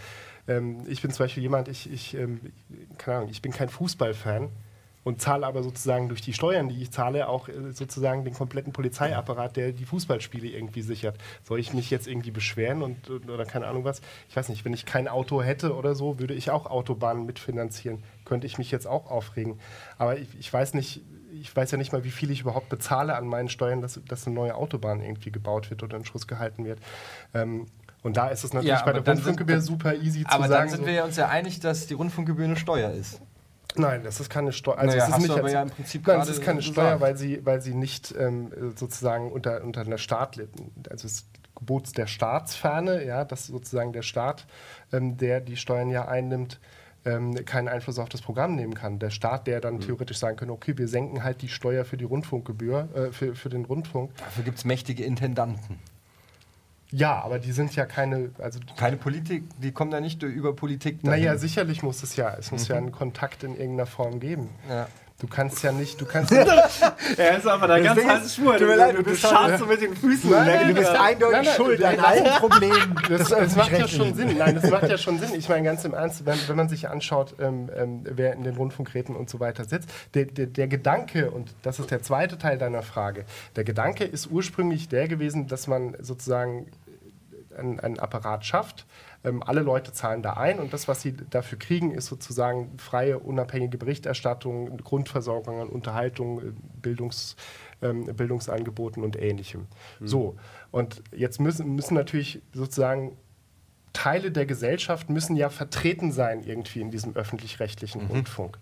Ähm, 0.48 0.82
ich 0.88 1.02
bin 1.02 1.12
zum 1.12 1.26
Beispiel 1.26 1.43
jemand, 1.43 1.67
ich, 1.67 1.91
ich, 1.91 2.13
ähm, 2.13 2.39
keine 2.98 3.17
Ahnung, 3.17 3.30
ich 3.30 3.41
bin 3.41 3.52
kein 3.52 3.70
Fußballfan 3.70 4.50
und 5.08 5.22
zahle 5.22 5.46
aber 5.48 5.63
sozusagen 5.63 6.10
durch 6.10 6.22
die 6.22 6.34
Steuern, 6.34 6.67
die 6.67 6.82
ich 6.82 6.91
zahle, 6.91 7.30
auch 7.30 7.48
äh, 7.48 7.72
sozusagen 7.72 8.26
den 8.26 8.34
kompletten 8.34 8.74
Polizeiapparat, 8.74 9.56
der 9.56 9.72
die 9.72 9.86
Fußballspiele 9.86 10.48
irgendwie 10.50 10.82
sichert. 10.82 11.15
Soll 11.43 11.60
ich 11.60 11.74
mich 11.74 11.89
jetzt 11.89 12.08
irgendwie 12.08 12.32
beschweren 12.32 12.82
und 12.84 13.10
oder 13.10 13.46
keine 13.46 13.67
Ahnung 13.67 13.86
was? 13.86 14.02
Ich 14.30 14.36
weiß 14.36 14.50
nicht, 14.50 14.65
wenn 14.65 14.74
ich 14.74 14.86
kein 14.86 15.08
Auto 15.08 15.41
hätte 15.41 15.76
oder 15.76 15.96
so, 15.96 16.20
würde 16.20 16.34
ich 16.34 16.52
auch 16.52 16.65
Autobahnen 16.65 17.26
mitfinanzieren. 17.26 18.04
Könnte 18.26 18.48
ich 18.48 18.58
mich 18.58 18.70
jetzt 18.70 18.86
auch 18.86 19.10
aufregen. 19.10 19.60
Aber 19.98 20.17
ich, 20.20 20.28
ich 20.38 20.52
weiß 20.52 20.74
nicht, 20.74 21.02
ich 21.39 21.56
weiß 21.56 21.72
ja 21.72 21.78
nicht 21.78 21.93
mal, 21.93 22.04
wie 22.04 22.12
viel 22.12 22.30
ich 22.30 22.41
überhaupt 22.41 22.67
bezahle 22.67 23.15
an 23.15 23.28
meinen 23.28 23.48
Steuern, 23.48 23.82
dass, 23.82 24.00
dass 24.10 24.26
eine 24.28 24.36
neue 24.36 24.56
Autobahn 24.56 25.02
irgendwie 25.02 25.32
gebaut 25.32 25.70
wird 25.70 25.84
oder 25.84 25.96
in 25.96 26.04
Schuss 26.04 26.28
gehalten 26.28 26.65
wird. 26.65 26.80
Ähm, 27.34 27.67
und 28.04 28.17
da 28.17 28.28
ist 28.28 28.43
es 28.43 28.54
natürlich 28.54 28.70
Ja, 28.78 28.84
bei 28.84 28.91
aber 28.91 29.00
der 29.02 29.06
sind- 29.15 29.15
Rundfunkgebühr 29.26 29.56
dann- 29.56 29.63
super 29.65 29.96
easy 29.96 30.24
zu 30.24 30.30
Aber 30.32 30.48
sagen. 30.48 30.70
dann 30.70 30.80
sind 30.80 30.86
wir 30.88 31.04
uns 31.06 31.15
ja 31.15 31.30
einig, 31.30 31.60
dass 31.62 31.88
die 31.88 31.93
Rundfunkgebühr 31.93 32.46
eine 32.46 32.56
Steuer 32.58 32.91
ist. 32.91 33.22
Nein, 33.79 34.03
das 34.03 34.19
ist 34.19 34.29
keine 34.29 34.51
Steuer. 34.51 34.77
Also 34.77 34.97
Naja, 34.97 35.09
es 35.09 35.17
ist 35.17 35.29
nicht 35.29 35.43
als- 35.43 35.51
ja 35.53 35.61
im 35.61 35.69
Prinzip 35.69 36.07
Nein, 36.07 36.19
es 36.21 36.29
ist 36.29 36.41
keine 36.41 36.59
gesagt. 36.59 36.73
Steuer, 36.75 37.01
weil 37.01 37.17
sie, 37.17 37.45
weil 37.45 37.61
sie 37.61 37.73
nicht 37.73 38.13
ähm, 38.17 38.51
sozusagen 38.75 39.31
unter, 39.31 39.63
unter 39.63 39.81
einer 39.81 39.97
Staat, 39.97 40.39
also 40.89 41.05
es 41.07 41.25
Gebots 41.55 41.91
der 41.91 42.05
Staatsferne, 42.07 43.03
ja, 43.03 43.25
dass 43.25 43.47
sozusagen 43.47 43.91
der 43.91 44.03
Staat, 44.03 44.45
ähm, 44.93 45.17
der 45.17 45.41
die 45.41 45.57
Steuern 45.57 45.89
ja 45.89 46.07
einnimmt, 46.07 46.59
ähm, 47.03 47.33
keinen 47.45 47.67
Einfluss 47.67 47.97
auf 47.99 48.09
das 48.09 48.21
Programm 48.21 48.55
nehmen 48.55 48.73
kann. 48.75 48.99
Der 48.99 49.09
Staat, 49.09 49.47
der 49.47 49.59
dann 49.61 49.79
theoretisch 49.79 50.17
sagen 50.19 50.37
könnte, 50.37 50.53
okay, 50.53 50.77
wir 50.77 50.87
senken 50.87 51.23
halt 51.23 51.41
die 51.41 51.47
Steuer 51.49 51.83
für 51.85 51.97
die 51.97 52.03
Rundfunkgebühr, 52.03 52.89
äh, 52.93 53.11
für, 53.11 53.33
für 53.33 53.49
den 53.49 53.65
Rundfunk. 53.65 54.11
Dafür 54.17 54.43
gibt 54.43 54.57
es 54.59 54.65
mächtige 54.65 55.03
Intendanten. 55.03 55.80
Ja, 56.91 57.21
aber 57.21 57.39
die 57.39 57.51
sind 57.51 57.75
ja 57.75 57.85
keine, 57.85 58.31
also 58.39 58.59
Keine 58.77 58.97
Politik, 58.97 59.43
die 59.61 59.71
kommen 59.71 59.91
da 59.91 59.99
nicht 59.99 60.23
über 60.23 60.55
Politik 60.55 61.01
dahin. 61.03 61.21
naja, 61.21 61.38
sicherlich 61.38 61.83
muss 61.83 62.01
es 62.03 62.15
ja, 62.15 62.33
es 62.38 62.51
muss 62.51 62.67
ja 62.67 62.77
einen 62.77 62.91
Kontakt 62.91 63.43
in 63.43 63.51
irgendeiner 63.51 63.85
Form 63.85 64.19
geben. 64.19 64.49
Ja. 64.69 64.88
Du 65.20 65.26
kannst 65.26 65.63
ja 65.63 65.72
nicht, 65.72 65.99
du 65.99 66.05
kannst 66.05 66.32
ja 66.32 66.45
Er 67.18 67.38
ist 67.38 67.47
aber 67.47 67.68
da 67.68 67.80
ganz 67.80 68.03
heiße 68.05 68.30
Spur. 68.36 68.55
tut 68.55 68.68
mir 68.68 68.76
leid, 68.76 68.95
du 68.99 69.03
bist 69.03 69.24
halt- 69.24 69.57
so 69.57 69.65
mit 69.65 69.82
den 69.82 69.95
Füßen. 69.95 70.30
Du 70.30 70.74
bist 70.76 70.89
eindeutig 70.91 71.32
Nein, 71.38 71.45
nein, 71.45 71.55
schuld 71.55 71.80
nein, 71.80 71.99
an 71.99 72.05
allen 72.05 72.26
Problemen. 72.39 72.95
Das, 73.09 73.30
das 73.30 73.55
macht 73.55 73.72
ja 73.72 73.88
schon 73.88 74.13
Sinn. 74.13 74.38
Nein, 74.38 74.55
das 74.61 74.70
macht 74.70 74.89
ja 74.89 74.97
schon 74.97 75.18
Sinn. 75.18 75.34
Ich 75.34 75.49
meine, 75.49 75.63
ganz 75.63 75.84
im 75.86 75.93
Ernst, 75.93 76.26
wenn, 76.26 76.38
wenn 76.47 76.55
man 76.55 76.70
sich 76.70 76.88
anschaut, 76.89 77.36
ähm, 77.39 77.70
ähm, 77.76 78.03
wer 78.03 78.34
in 78.34 78.43
den 78.43 78.55
Rundfunkräten 78.57 79.15
und 79.15 79.30
so 79.30 79.39
weiter 79.39 79.65
sitzt, 79.65 79.89
der, 80.13 80.26
der, 80.26 80.45
der 80.45 80.68
Gedanke, 80.68 81.32
und 81.32 81.49
das 81.63 81.80
ist 81.80 81.89
der 81.89 82.03
zweite 82.03 82.38
Teil 82.38 82.57
deiner 82.59 82.84
Frage, 82.84 83.26
der 83.55 83.63
Gedanke 83.63 84.03
ist 84.03 84.28
ursprünglich 84.28 84.88
der 84.89 85.07
gewesen, 85.07 85.47
dass 85.47 85.68
man 85.68 85.95
sozusagen 85.99 86.68
einen, 87.57 87.80
einen 87.80 87.97
Apparat 87.97 88.45
schafft. 88.45 88.86
Ähm, 89.28 89.43
alle 89.43 89.61
Leute 89.61 89.91
zahlen 89.91 90.21
da 90.21 90.34
ein 90.34 90.59
und 90.59 90.71
das, 90.73 90.88
was 90.88 91.01
sie 91.01 91.13
dafür 91.30 91.59
kriegen, 91.59 91.91
ist 91.91 92.05
sozusagen 92.07 92.78
freie, 92.78 93.19
unabhängige 93.19 93.78
Berichterstattung, 93.78 94.78
Grundversorgung 94.78 95.59
an 95.61 95.67
Unterhaltung, 95.69 96.39
äh, 96.39 96.51
Bildungs, 96.82 97.36
ähm, 97.82 98.05
Bildungsangeboten 98.05 99.03
und 99.03 99.19
ähnlichem. 99.19 99.67
So, 99.99 100.36
und 100.71 101.03
jetzt 101.15 101.39
müssen, 101.39 101.75
müssen 101.75 101.95
natürlich 101.95 102.41
sozusagen 102.53 103.17
Teile 103.93 104.32
der 104.32 104.45
Gesellschaft 104.45 105.09
müssen 105.09 105.36
ja 105.36 105.49
vertreten 105.49 106.11
sein 106.11 106.43
irgendwie 106.43 106.82
in 106.82 106.91
diesem 106.91 107.15
öffentlich-rechtlichen 107.15 108.01
Rundfunk. 108.07 108.59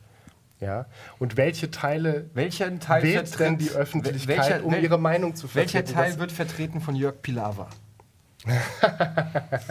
Ja? 0.62 0.86
Und 1.20 1.36
welche 1.36 1.70
Teile 1.72 2.30
Welcher 2.34 2.80
Teil 2.80 3.04
wählt 3.04 3.40
denn 3.40 3.58
die 3.58 3.72
Öffentlichkeit, 3.72 4.38
welcher- 4.38 4.66
um 4.66 4.74
ihre 4.74 4.98
Meinung 4.98 5.36
zu 5.36 5.48
vertreten? 5.48 5.74
Welcher 5.88 5.94
Teil 5.94 6.20
wird 6.20 6.32
vertreten 6.32 6.80
von 6.80 6.96
Jörg 6.96 7.22
Pilawa? 7.22 7.68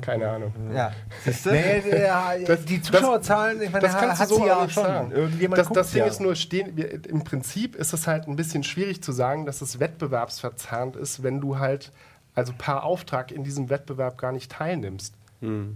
Keine 0.00 0.28
Ahnung. 0.28 0.52
Ja, 0.74 0.92
siehst 1.24 1.46
du? 1.46 1.50
Nee, 1.50 1.80
der, 1.82 2.38
Das- 2.46 2.64
die 2.64 2.80
Zuschauerzahlen, 2.80 3.62
ich 3.62 3.70
meine, 3.70 3.86
Das 3.86 3.96
kannst 3.96 4.18
du 4.18 4.22
hat 4.22 4.28
so 4.28 4.36
sie 4.36 4.42
auch 4.42 4.46
ja 4.46 4.62
nicht 4.64 4.74
schon. 4.74 4.84
sagen. 4.84 5.10
Irgendjemand 5.12 5.58
Das, 5.60 5.68
das 5.70 5.90
Ding 5.92 6.00
ja. 6.02 6.06
ist 6.06 6.20
nur, 6.20 6.34
stehen, 6.34 6.76
wir, 6.76 7.04
im 7.06 7.24
Prinzip 7.24 7.74
ist 7.76 7.92
es 7.92 8.06
halt 8.06 8.26
ein 8.28 8.36
bisschen 8.36 8.64
schwierig 8.64 9.02
zu 9.02 9.12
sagen, 9.12 9.46
dass 9.46 9.60
es 9.62 9.80
wettbewerbsverzerrend 9.80 10.96
ist, 10.96 11.22
wenn 11.22 11.40
du 11.40 11.58
halt 11.58 11.92
also 12.34 12.52
per 12.56 12.84
Auftrag 12.84 13.32
in 13.32 13.42
diesem 13.44 13.70
Wettbewerb 13.70 14.18
gar 14.18 14.32
nicht 14.32 14.52
teilnimmst. 14.52 15.14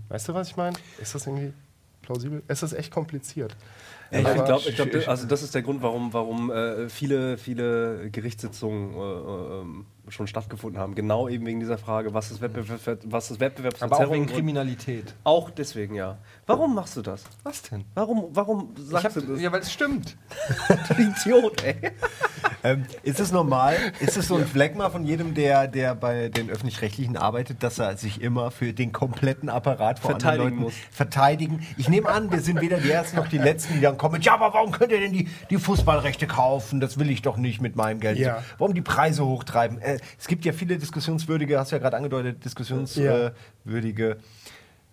Weißt 0.08 0.28
du, 0.28 0.34
was 0.34 0.48
ich 0.48 0.56
meine? 0.56 0.76
Ist 1.00 1.14
das 1.14 1.26
irgendwie 1.26 1.52
plausibel? 2.02 2.42
Es 2.48 2.62
ist 2.62 2.72
echt 2.72 2.92
kompliziert. 2.92 3.56
Ja, 4.10 4.18
ich 4.18 4.44
glaube, 4.44 4.72
glaub, 4.74 4.90
das- 4.90 5.08
also 5.08 5.26
das 5.26 5.42
ist 5.42 5.54
der 5.54 5.62
Grund, 5.62 5.80
warum, 5.82 6.12
warum 6.12 6.50
äh, 6.50 6.88
viele, 6.90 7.38
viele 7.38 8.10
Gerichtssitzungen 8.10 8.92
äh, 8.94 9.60
ähm, 9.62 9.86
schon 10.12 10.26
stattgefunden 10.26 10.80
haben. 10.80 10.94
Genau 10.94 11.28
eben 11.28 11.46
wegen 11.46 11.60
dieser 11.60 11.78
Frage, 11.78 12.14
was 12.14 12.30
ist, 12.30 12.40
Wettbewerb, 12.40 12.98
was 13.04 13.30
ist 13.30 13.40
Wettbewerbsverzerrung? 13.40 14.04
Aber 14.04 14.10
auch 14.10 14.14
wegen 14.14 14.26
Kriminalität. 14.26 15.14
Auch 15.24 15.50
deswegen, 15.50 15.94
ja. 15.94 16.18
Warum 16.46 16.74
machst 16.74 16.96
du 16.96 17.02
das? 17.02 17.24
Was 17.42 17.62
denn? 17.62 17.84
Warum, 17.94 18.28
warum 18.32 18.74
sagst 18.76 19.04
hab, 19.04 19.14
du 19.14 19.20
das? 19.20 19.40
ja, 19.40 19.50
weil 19.50 19.60
es 19.60 19.72
stimmt. 19.72 20.16
Du 20.88 21.02
Idiot, 21.02 21.62
ey. 21.62 21.76
Ähm, 22.64 22.84
ist 23.02 23.18
es 23.18 23.32
normal? 23.32 23.76
Ist 23.98 24.16
es 24.16 24.28
so 24.28 24.36
ein 24.36 24.46
Phlegma 24.46 24.88
von 24.88 25.04
jedem, 25.04 25.34
der, 25.34 25.66
der 25.66 25.96
bei 25.96 26.28
den 26.28 26.48
Öffentlich-Rechtlichen 26.48 27.16
arbeitet, 27.16 27.62
dass 27.62 27.80
er 27.80 27.96
sich 27.96 28.20
immer 28.20 28.52
für 28.52 28.72
den 28.72 28.92
kompletten 28.92 29.48
Apparat 29.48 29.98
vor 29.98 30.12
Verteidigen 30.12 30.44
Leuten 30.44 30.56
muss. 30.56 30.74
verteidigen? 30.92 31.66
Ich 31.76 31.88
nehme 31.88 32.08
an, 32.08 32.30
wir 32.30 32.40
sind 32.40 32.60
weder 32.60 32.78
die 32.78 32.90
Ersten 32.90 33.16
noch 33.16 33.26
die 33.26 33.38
Letzten, 33.38 33.74
die 33.74 33.80
dann 33.80 33.98
kommen 33.98 34.14
mit, 34.14 34.24
ja, 34.24 34.34
aber 34.34 34.54
warum 34.54 34.70
könnt 34.70 34.92
ihr 34.92 35.00
denn 35.00 35.12
die, 35.12 35.28
die 35.50 35.58
Fußballrechte 35.58 36.28
kaufen? 36.28 36.80
Das 36.80 36.98
will 36.98 37.10
ich 37.10 37.22
doch 37.22 37.36
nicht 37.36 37.60
mit 37.60 37.74
meinem 37.74 37.98
Geld. 37.98 38.18
Ja. 38.18 38.44
Warum 38.58 38.74
die 38.74 38.82
Preise 38.82 39.24
hochtreiben? 39.26 39.80
Äh, 39.80 39.98
es 40.18 40.26
gibt 40.28 40.44
ja 40.44 40.52
viele 40.52 40.78
diskussionswürdige, 40.78 41.58
hast 41.58 41.72
du 41.72 41.76
ja 41.76 41.80
gerade 41.80 41.96
angedeutet, 41.96 42.44
diskussionswürdige 42.44 44.16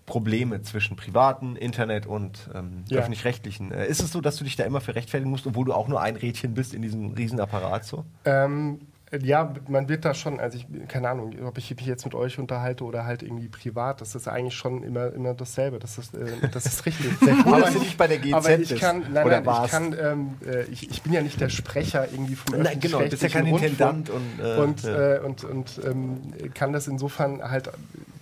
Probleme 0.05 0.61
zwischen 0.63 0.95
privaten, 0.97 1.55
Internet 1.55 2.07
und 2.07 2.49
ähm, 2.55 2.83
Ja. 2.89 2.99
öffentlich-rechtlichen. 2.99 3.71
Äh, 3.71 3.87
ist 3.87 4.01
es 4.01 4.11
so, 4.11 4.21
dass 4.21 4.37
du 4.37 4.43
dich 4.43 4.55
da 4.55 4.63
immer 4.63 4.81
für 4.81 4.95
rechtfertigen 4.95 5.29
musst, 5.29 5.45
obwohl 5.45 5.65
du 5.65 5.73
auch 5.73 5.87
nur 5.87 6.01
ein 6.01 6.15
Rädchen 6.15 6.55
bist 6.55 6.73
in 6.73 6.81
diesem 6.81 7.13
Riesenapparat 7.13 7.85
so? 7.85 8.05
Ähm, 8.25 8.79
ja, 9.21 9.53
man 9.67 9.89
wird 9.89 10.05
da 10.05 10.13
schon, 10.13 10.39
also 10.39 10.57
ich, 10.57 10.67
keine 10.87 11.09
Ahnung, 11.09 11.33
ob 11.45 11.57
ich 11.57 11.75
mich 11.75 11.85
jetzt 11.87 12.05
mit 12.05 12.13
euch 12.13 12.37
unterhalte 12.37 12.83
oder 12.83 13.05
halt 13.05 13.23
irgendwie 13.23 13.47
privat, 13.47 14.01
das 14.01 14.13
ist 14.13 14.27
eigentlich 14.27 14.53
schon 14.53 14.83
immer, 14.83 15.11
immer 15.13 15.33
dasselbe. 15.33 15.79
Das 15.79 15.97
ist, 15.97 16.13
äh, 16.13 16.27
das 16.51 16.65
ist 16.67 16.85
richtig. 16.85 17.07
Sehr 17.19 17.33
cool, 17.45 17.53
Aber 17.53 17.61
dass 17.61 17.71
du 17.71 17.77
ich- 17.79 17.83
nicht 17.85 17.97
bei 17.97 18.07
der 18.07 18.19
GZ 18.19 18.33
aber 18.35 18.59
ich 18.59 18.69
bist. 18.69 18.81
kann, 18.81 19.03
nein, 19.11 19.25
Oder 19.25 19.37
nein, 19.37 19.45
warst. 19.47 19.65
ich 19.65 19.71
kann, 19.71 19.95
ähm, 19.99 20.29
äh, 20.45 20.63
ich, 20.65 20.89
ich 20.91 21.01
bin 21.01 21.13
ja 21.13 21.21
nicht 21.21 21.41
der 21.41 21.49
Sprecher 21.49 22.07
irgendwie 22.11 22.35
vom 22.35 22.61
Nein, 22.61 22.79
genau, 22.79 22.99
du 22.99 23.09
bist 23.09 23.23
ja 23.23 23.29
kein 23.29 23.47
Intendant 23.47 24.09
und, 24.11 24.39
äh, 24.43 24.57
und, 24.57 24.83
ja. 24.83 25.15
äh, 25.15 25.19
und, 25.21 25.43
und 25.43 25.81
ähm, 25.85 26.19
kann 26.53 26.71
das 26.73 26.87
insofern 26.87 27.41
halt, 27.41 27.69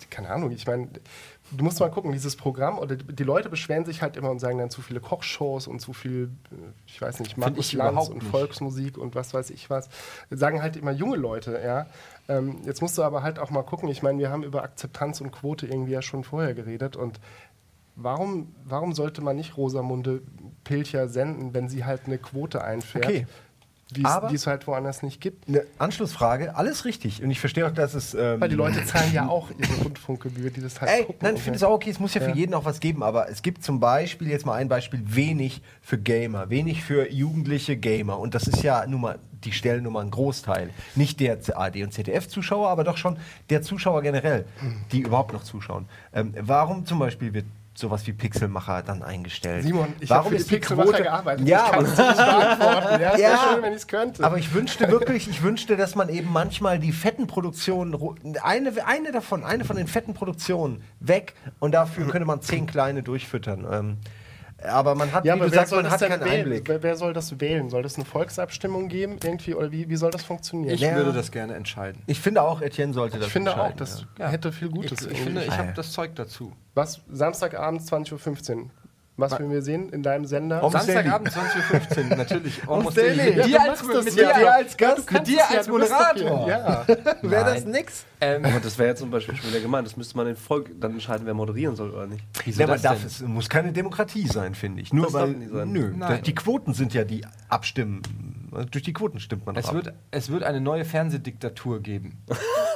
keine 0.10 0.30
Ahnung, 0.30 0.52
ich 0.52 0.66
meine, 0.68 0.88
du 1.52 1.64
musst 1.64 1.80
mal 1.80 1.90
gucken, 1.90 2.12
dieses 2.12 2.36
Programm, 2.36 2.78
oder 2.78 2.96
die 2.96 3.24
Leute 3.24 3.50
beschweren 3.50 3.86
sich 3.86 4.02
halt 4.02 4.18
immer 4.18 4.30
und 4.30 4.40
sagen 4.40 4.58
dann 4.58 4.70
zu 4.70 4.82
viele 4.82 5.00
Kochshows 5.00 5.68
und 5.68 5.80
zu 5.80 5.94
viel, 5.94 6.30
äh, 6.52 6.56
ich 6.86 7.02
weiß 7.02 7.20
nicht, 7.20 7.38
Markus 7.38 7.74
Lanz 7.74 8.10
und 8.10 8.18
nicht. 8.18 8.28
Volksmusik 8.28 8.98
und 8.98 9.16
was 9.16 9.34
weiß 9.34 9.50
ich 9.52 9.70
was. 9.70 9.90
Sagen 10.30 10.62
halt 10.62 10.76
immer 10.76 10.92
junge 10.92 11.18
Leute, 11.18 11.60
ja. 11.64 11.88
Ähm, 12.28 12.58
jetzt 12.66 12.82
musst 12.82 12.98
du 12.98 13.04
aber 13.04 13.24
halt 13.24 13.40
auch 13.40 13.50
mal 13.50 13.64
gucken, 13.64 13.88
ich 13.90 14.04
meine, 14.04 14.20
wir 14.20 14.30
haben 14.30 14.44
über 14.44 14.64
Akzeptanz 14.64 15.22
und 15.22 15.32
Quote 15.32 15.68
irgendwie 15.68 15.94
ja 15.94 16.02
schon 16.02 16.24
vorher 16.24 16.54
geredet 16.54 16.96
und 16.96 17.20
warum, 17.96 18.54
warum 18.66 18.94
sollte 18.94 19.22
man 19.22 19.36
nicht 19.36 19.58
Rosamunde 19.58 20.22
Pilcher 20.64 21.08
senden, 21.08 21.54
wenn 21.54 21.70
sie 21.70 21.86
halt 21.86 22.02
eine 22.06 22.18
Quote 22.18 22.64
einfährt, 22.64 23.06
Okay. 23.06 23.28
Die 23.96 24.02
es- 24.02 24.06
Aber- 24.06 24.28
die 24.28 24.36
es 24.36 24.46
halt 24.48 24.68
woanders 24.68 25.02
nicht 25.04 25.22
gibt? 25.22 25.48
Eine 25.48 25.64
Anschlussfrage, 25.78 26.56
alles 26.56 26.86
richtig. 26.86 27.24
Und 27.24 27.32
ich 27.32 27.40
verstehe 27.40 27.66
auch, 27.66 27.72
dass 27.72 27.94
es. 27.94 28.14
Ähm, 28.14 28.42
Weil 28.42 28.50
die 28.50 28.56
Leute 28.56 28.84
zahlen 28.86 29.14
ja 29.14 29.28
auch 29.28 29.50
ihre 29.58 29.74
Rundfunkgebühr, 29.84 30.50
die 30.52 30.62
das 30.62 30.80
halt 30.82 30.92
Ey, 30.92 31.04
gucken. 31.06 31.20
nein, 31.22 31.36
ich 31.36 31.42
finde 31.42 31.56
es 31.56 31.62
ja. 31.62 31.68
auch 31.70 31.74
okay, 31.74 31.90
es 31.90 32.00
muss 32.00 32.14
ja 32.14 32.22
für 32.22 32.32
jeden 32.32 32.54
auch 32.54 32.66
was 32.66 32.80
geben, 32.80 33.02
aber 33.04 33.30
es 33.30 33.42
gibt 33.42 33.64
zum 33.64 33.80
Beispiel, 33.80 34.30
jetzt 34.30 34.46
mal 34.46 34.54
ein 34.56 34.68
Beispiel, 34.68 35.02
wenig 35.06 35.62
für 35.82 35.98
Gamer, 35.98 36.50
wenig 36.50 36.84
für 36.84 37.10
jugendliche 37.12 37.78
Gamer. 37.78 38.20
Und 38.20 38.36
das 38.36 38.48
ist 38.48 38.62
ja 38.64 38.86
nun 38.88 39.02
mal, 39.02 39.20
die 39.44 39.52
stellen 39.52 39.84
nun 39.84 39.94
mal 39.94 40.02
einen 40.02 40.12
Großteil. 40.12 40.70
Nicht 40.96 41.20
der 41.20 41.38
AD 41.56 41.84
und 41.84 41.94
ZDF-Zuschauer, 41.94 42.68
aber 42.70 42.84
doch 42.84 42.98
schon 42.98 43.18
der 43.50 43.62
Zuschauer 43.62 44.02
generell, 44.02 44.46
die 44.92 45.00
überhaupt 45.02 45.32
noch 45.34 45.44
zuschauen. 45.44 45.86
Ähm, 46.14 46.34
warum 46.42 46.86
zum 46.86 47.00
Beispiel 47.00 47.34
wird 47.34 47.46
sowas 47.78 48.08
wie 48.08 48.14
Pixelmacher 48.14 48.82
dann 48.82 49.04
eingestellt? 49.04 49.64
Simon, 49.64 49.94
ich 50.00 50.10
habe 50.10 50.20
warum 50.20 50.30
für 50.32 50.36
die 50.36 50.42
ist 50.42 50.50
die 50.52 50.56
Pixelmacher 50.56 50.90
Quote 50.90 51.04
gearbeitet. 51.04 51.48
Ja, 51.48 51.66
ich 51.66 51.72
kann 51.72 51.86
aber- 51.86 51.88
es 51.94 51.98
nicht 51.98 52.18
beantworten. 52.18 53.02
Ja, 53.02 53.18
Ja, 53.18 53.40
schön, 53.54 53.62
wenn 53.64 53.72
ich 53.74 53.78
es 53.78 53.88
könnte. 53.88 54.24
aber 54.24 54.38
ich 54.38 54.54
wünschte 54.54 54.90
wirklich, 54.90 55.28
ich 55.30 55.44
wünschte, 55.44 55.78
dass 55.78 55.94
man 55.96 56.10
eben 56.10 56.32
manchmal 56.34 56.80
die 56.80 56.92
fetten 56.92 57.28
Produktionen, 57.28 57.96
eine, 58.42 58.74
eine 58.86 59.12
davon, 59.12 59.44
eine 59.44 59.64
von 59.64 59.76
den 59.76 59.88
fetten 59.88 60.14
Produktionen 60.16 60.82
weg 61.00 61.36
und 61.60 61.74
dafür 61.74 62.08
könnte 62.08 62.26
man 62.26 62.42
zehn 62.42 62.66
kleine 62.66 63.04
durchfüttern. 63.04 63.68
Ähm, 63.72 63.98
aber 64.64 64.96
man 64.96 65.12
hat, 65.14 65.24
ja, 65.26 65.34
wie 65.36 65.40
aber 65.40 65.46
du 65.46 65.52
wer 65.52 65.60
sagst, 65.60 65.70
soll 65.70 65.84
man 65.84 65.92
das 65.92 66.02
hat 66.02 66.10
keinen 66.10 66.22
wählen? 66.26 66.40
Einblick. 66.42 66.68
Wer, 66.68 66.84
wer 66.84 66.96
soll 66.96 67.14
das 67.14 67.40
wählen? 67.40 67.70
Soll 67.70 67.84
das 67.84 67.96
eine 67.96 68.06
Volksabstimmung 68.06 68.88
geben 68.88 69.18
irgendwie 69.24 69.54
oder 69.54 69.72
wie, 69.72 69.88
wie 69.90 69.96
soll 69.96 70.12
das 70.12 70.24
funktionieren? 70.24 70.74
Ich 70.74 70.82
Ja. 70.82 70.96
würde 70.96 71.14
das 71.14 71.32
gerne 71.32 71.54
entscheiden. 71.56 72.02
Ich 72.08 72.20
finde 72.20 72.42
auch, 72.42 72.62
Etienne 72.62 72.94
sollte 72.94 73.18
das 73.18 73.28
Ich 73.28 73.34
finde 73.34 73.52
auch, 73.52 73.70
entscheiden, 73.70 73.78
das 73.78 74.06
ja. 74.18 74.28
hätte 74.30 74.52
viel 74.52 74.68
Ich, 74.70 74.74
Gutes. 74.74 75.02
ich 75.02 75.08
irgendwie. 75.08 75.24
finde, 75.24 75.44
ich 75.44 75.52
Ah, 75.52 75.58
habe 75.58 75.74
das 75.76 75.92
Zeug 75.92 76.16
dazu. 76.16 76.54
Was? 76.74 77.02
Samstagabend 77.12 77.82
20.15 77.82 78.56
Uhr. 78.56 78.70
Was 79.20 79.32
Wa- 79.32 79.40
werden 79.40 79.52
wir 79.52 79.64
sehen 79.64 79.90
in 79.90 80.04
deinem 80.04 80.26
Sender? 80.26 80.58
Almost 80.64 80.86
Samstagabend 80.86 81.30
20.15 81.30 82.12
Uhr, 82.12 82.16
natürlich. 82.18 82.62
Almost 82.68 82.98
Daily. 82.98 83.18
Daily. 83.18 83.30
Ja, 83.32 83.36
Mit 83.36 83.46
du 83.46 83.50
dir 83.50 83.62
als, 83.62 83.84
machst 83.84 83.96
das 83.96 84.06
mit 84.06 84.16
ja. 84.16 84.38
dir 84.38 84.54
als 84.54 84.76
Ja, 84.80 84.88
Gast, 84.96 85.12
mit 85.12 85.28
dir 85.28 85.38
ja, 85.38 85.58
als 85.58 85.68
Moderator. 85.68 86.48
Ja. 86.48 86.86
Wäre 87.24 87.46
das 87.56 87.66
nix? 87.66 88.06
Ähm, 88.22 88.46
Aber 88.46 88.60
das 88.60 88.78
wäre 88.78 88.90
jetzt 88.90 89.00
zum 89.00 89.10
Beispiel 89.10 89.36
schon 89.36 89.50
wieder 89.50 89.60
gemeint. 89.60 89.88
Das 89.88 89.98
müsste 89.98 90.16
man 90.18 90.28
in 90.28 90.36
Volk 90.36 90.70
dann 90.80 90.92
entscheiden, 90.94 91.26
wer 91.26 91.34
moderieren 91.34 91.76
soll 91.76 91.90
oder 91.92 92.06
nicht. 92.06 92.24
wieso 92.46 92.62
Ja, 92.62 92.68
das 92.68 92.82
darf, 92.84 93.04
es 93.04 93.22
muss 93.22 93.50
keine 93.50 93.72
Demokratie 93.74 94.28
sein, 94.28 94.54
finde 94.54 94.82
ich. 94.84 94.94
Nur 94.94 95.06
Das 95.06 95.14
weil, 95.14 95.30
nicht 95.30 95.52
sein. 95.52 95.72
nö, 95.72 95.92
Nein. 95.96 96.22
die 96.24 96.36
Quoten 96.36 96.74
sind 96.76 96.94
ja 96.94 97.04
die 97.04 97.26
abstimmen. 97.50 98.02
Also 98.52 98.70
durch 98.70 98.84
die 98.84 98.94
Quoten 98.94 99.20
stimmt 99.20 99.46
man 99.48 99.56
doch 99.56 99.62
Es 99.64 99.70
ab. 99.70 99.76
wird, 99.76 99.94
es 100.12 100.30
wird 100.32 100.44
eine 100.44 100.62
neue 100.62 100.86
Fernsehdiktatur 100.86 101.82
geben. 101.82 102.24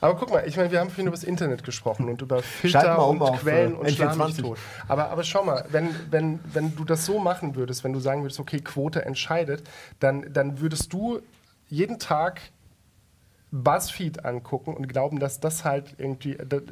Aber 0.00 0.16
guck 0.16 0.30
mal, 0.30 0.46
ich 0.46 0.56
meine, 0.56 0.70
wir 0.70 0.80
haben 0.80 0.88
vorhin 0.90 1.06
über 1.06 1.16
das 1.16 1.24
Internet 1.24 1.64
gesprochen 1.64 2.08
und 2.08 2.22
über 2.22 2.42
Filter 2.42 3.06
um 3.06 3.20
und 3.20 3.22
auf, 3.22 3.40
Quellen 3.40 3.72
äh, 3.72 3.76
und 3.76 3.90
Schlag 3.90 4.16
mich 4.16 4.26
N24. 4.36 4.40
tot. 4.42 4.58
Aber, 4.86 5.10
aber 5.10 5.24
schau 5.24 5.44
mal, 5.44 5.64
wenn, 5.70 5.94
wenn, 6.10 6.40
wenn 6.52 6.74
du 6.76 6.84
das 6.84 7.04
so 7.04 7.18
machen 7.18 7.56
würdest, 7.56 7.84
wenn 7.84 7.92
du 7.92 8.00
sagen 8.00 8.22
würdest, 8.22 8.38
okay, 8.40 8.60
Quote 8.60 9.04
entscheidet, 9.04 9.62
dann, 10.00 10.32
dann 10.32 10.60
würdest 10.60 10.92
du 10.92 11.20
jeden 11.68 11.98
Tag 11.98 12.40
BuzzFeed 13.50 14.24
angucken 14.24 14.74
und 14.74 14.88
glauben, 14.88 15.18
dass 15.18 15.40
das 15.40 15.64
halt 15.64 15.94
irgendwie, 15.98 16.36
das, 16.36 16.62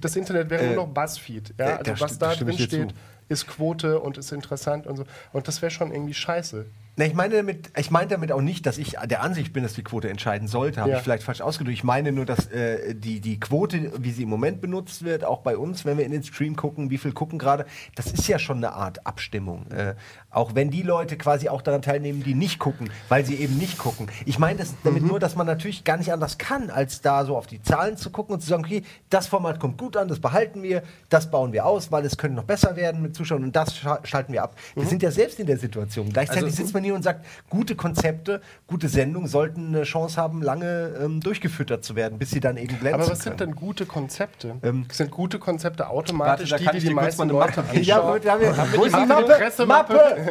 das 0.00 0.16
Internet 0.16 0.50
wäre 0.50 0.64
Äh, 0.64 0.74
nur 0.74 0.86
noch 0.86 0.92
BuzzFeed. 0.92 1.54
Ja? 1.58 1.66
äh, 1.66 1.78
Also 1.78 2.00
was 2.00 2.18
da 2.18 2.34
drin 2.34 2.58
steht, 2.58 2.94
ist 3.28 3.46
Quote 3.46 4.00
und 4.00 4.18
ist 4.18 4.32
interessant 4.32 4.86
und 4.86 4.96
so. 4.96 5.04
Und 5.32 5.48
das 5.48 5.62
wäre 5.62 5.70
schon 5.70 5.92
irgendwie 5.92 6.14
scheiße. 6.14 6.66
Na, 6.96 7.04
ich 7.06 7.14
meine 7.14 7.34
damit, 7.36 7.70
ich 7.76 7.90
meine 7.90 8.06
damit 8.08 8.30
auch 8.30 8.40
nicht, 8.40 8.66
dass 8.66 8.78
ich 8.78 8.92
der 9.06 9.22
Ansicht 9.22 9.52
bin, 9.52 9.64
dass 9.64 9.74
die 9.74 9.82
Quote 9.82 10.08
entscheiden 10.08 10.46
sollte. 10.46 10.80
Habe 10.80 10.90
Ja. 10.90 10.96
ich 10.98 11.02
vielleicht 11.02 11.24
falsch 11.24 11.40
ausgedrückt. 11.40 11.76
Ich 11.76 11.82
meine 11.84 12.12
nur, 12.12 12.24
dass 12.24 12.46
äh, 12.52 12.94
die, 12.94 13.20
die 13.20 13.40
Quote, 13.40 13.90
wie 13.98 14.12
sie 14.12 14.22
im 14.22 14.28
Moment 14.28 14.60
benutzt 14.60 15.04
wird, 15.04 15.24
auch 15.24 15.40
bei 15.40 15.56
uns, 15.56 15.84
wenn 15.84 15.98
wir 15.98 16.04
in 16.04 16.12
den 16.12 16.22
Stream 16.22 16.54
gucken, 16.54 16.90
wie 16.90 16.98
viel 16.98 17.12
gucken 17.12 17.38
gerade, 17.38 17.66
das 17.96 18.06
ist 18.12 18.28
ja 18.28 18.38
schon 18.38 18.58
eine 18.58 18.74
Art 18.74 19.06
Abstimmung. 19.06 19.66
Äh, 19.72 19.94
auch 20.34 20.54
wenn 20.54 20.70
die 20.70 20.82
Leute 20.82 21.16
quasi 21.16 21.48
auch 21.48 21.62
daran 21.62 21.82
teilnehmen, 21.82 22.22
die 22.22 22.34
nicht 22.34 22.58
gucken, 22.58 22.90
weil 23.08 23.24
sie 23.24 23.36
eben 23.36 23.56
nicht 23.56 23.78
gucken. 23.78 24.08
Ich 24.26 24.38
meine 24.38 24.58
das 24.58 24.74
damit 24.84 25.02
Mhm. 25.02 25.08
nur, 25.08 25.20
dass 25.20 25.36
man 25.36 25.46
natürlich 25.46 25.84
gar 25.84 25.96
nicht 25.96 26.12
anders 26.12 26.38
kann, 26.38 26.70
als 26.70 27.00
da 27.00 27.24
so 27.24 27.36
auf 27.36 27.46
die 27.46 27.62
Zahlen 27.62 27.96
zu 27.96 28.10
gucken 28.10 28.34
und 28.34 28.40
zu 28.40 28.48
sagen, 28.48 28.64
okay, 28.64 28.82
das 29.10 29.26
Format 29.26 29.60
kommt 29.60 29.78
gut 29.78 29.96
an, 29.96 30.08
das 30.08 30.20
behalten 30.20 30.62
wir, 30.62 30.82
das 31.08 31.30
bauen 31.30 31.52
wir 31.52 31.64
aus, 31.66 31.90
weil 31.92 32.04
es 32.04 32.16
könnte 32.16 32.36
noch 32.36 32.44
besser 32.44 32.76
werden 32.76 33.00
mit 33.02 33.14
Zuschauern 33.14 33.44
und 33.44 33.54
das 33.56 33.76
scha 33.76 34.00
schalten 34.04 34.32
wir 34.32 34.42
ab. 34.42 34.56
Mhm. 34.74 34.80
Wir 34.82 34.88
sind 34.88 35.02
ja 35.02 35.10
selbst 35.10 35.38
in 35.38 35.46
der 35.46 35.58
Situation. 35.58 36.10
Gleichzeitig 36.12 36.44
Also- 36.44 36.56
sitzt 36.56 36.74
man 36.74 36.82
hier 36.84 36.94
und 36.94 37.02
sagt, 37.02 37.24
gute 37.48 37.74
Konzepte, 37.76 38.40
gute 38.66 38.88
Sendungen 38.88 39.28
sollten 39.28 39.68
eine 39.68 39.84
Chance 39.84 40.20
haben, 40.20 40.42
lange 40.42 40.94
ähm, 41.02 41.20
durchgefüttert 41.20 41.84
zu 41.84 41.94
werden, 41.96 42.18
bis 42.18 42.30
sie 42.30 42.40
dann 42.40 42.56
eben 42.56 42.78
glänzen 42.78 42.94
Aber 42.94 43.02
was 43.10 43.20
können. 43.20 43.38
sind 43.38 43.40
denn 43.40 43.54
gute 43.54 43.86
Konzepte? 43.86 44.56
Ähm, 44.62 44.86
sind 44.90 45.10
gute 45.10 45.38
Konzepte 45.38 45.84
Warte, 45.84 45.92
automatisch 45.94 46.50
da 46.50 46.56
die, 46.56 46.64
die 46.64 46.78
die 46.80 46.86
kurz 46.86 46.96
meisten 46.96 47.28
Leute 47.28 47.60
Mappe 47.60 47.60
anschauen? 47.70 47.82
Ja, 47.84 47.98
gut, 48.00 48.26
haben 48.28 48.40
wir, 48.40 48.56
Haben 48.56 48.72
wir 48.72 48.78
die 48.84 48.90
die 48.90 49.06
Mappe? 49.06 49.66
Mappe? 49.66 49.66
Mappe! 49.66 50.23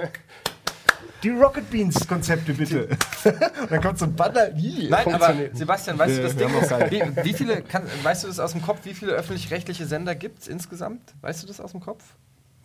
Die 1.24 1.30
Rocket 1.30 1.70
Beans 1.70 2.06
Konzepte 2.06 2.54
bitte. 2.54 2.89
dann 3.70 3.82
kommt 3.82 3.98
so 3.98 4.06
ein 4.06 4.16
Banner. 4.16 4.50
Ih. 4.58 4.89
Nein, 4.89 5.14
aber. 5.14 5.34
Sebastian, 5.54 5.98
weißt 5.98 6.18
du 6.18 6.24
das 6.24 6.36
Ding 6.36 6.50
wie, 6.50 7.24
wie 7.24 7.34
viele, 7.34 7.62
kann, 7.62 7.84
weißt 8.04 8.26
du 8.26 8.28
das 8.28 8.39
aus 8.39 8.52
dem 8.52 8.62
Kopf, 8.62 8.80
wie 8.84 8.94
viele 8.94 9.14
öffentlich-rechtliche 9.14 9.86
Sender 9.86 10.16
gibt 10.16 10.41
es 10.41 10.48
insgesamt? 10.50 11.14
Weißt 11.22 11.41
du 11.41 11.48
das 11.48 11.62
aus 11.62 11.72
dem 11.72 11.80
Kopf? 11.80 12.04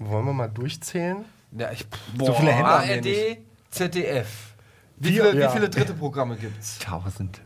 Wollen 0.01 0.27
wir 0.27 0.33
mal 0.33 0.49
durchzählen? 0.49 1.25
Ja, 1.53 1.71
ich, 1.71 1.87
So 2.19 2.33
viele 2.35 2.53
Hände 2.53 2.69
haben 2.69 2.89
wir 2.89 2.97
ARD, 2.97 3.39
ZDF. 3.71 4.27
Wie 4.97 5.13
viele, 5.13 5.39
ja. 5.39 5.49
wie 5.49 5.57
viele 5.57 5.71
dritte 5.71 5.95
Programme 5.95 6.37
gibt's? 6.37 6.79
Tausend. 6.81 7.41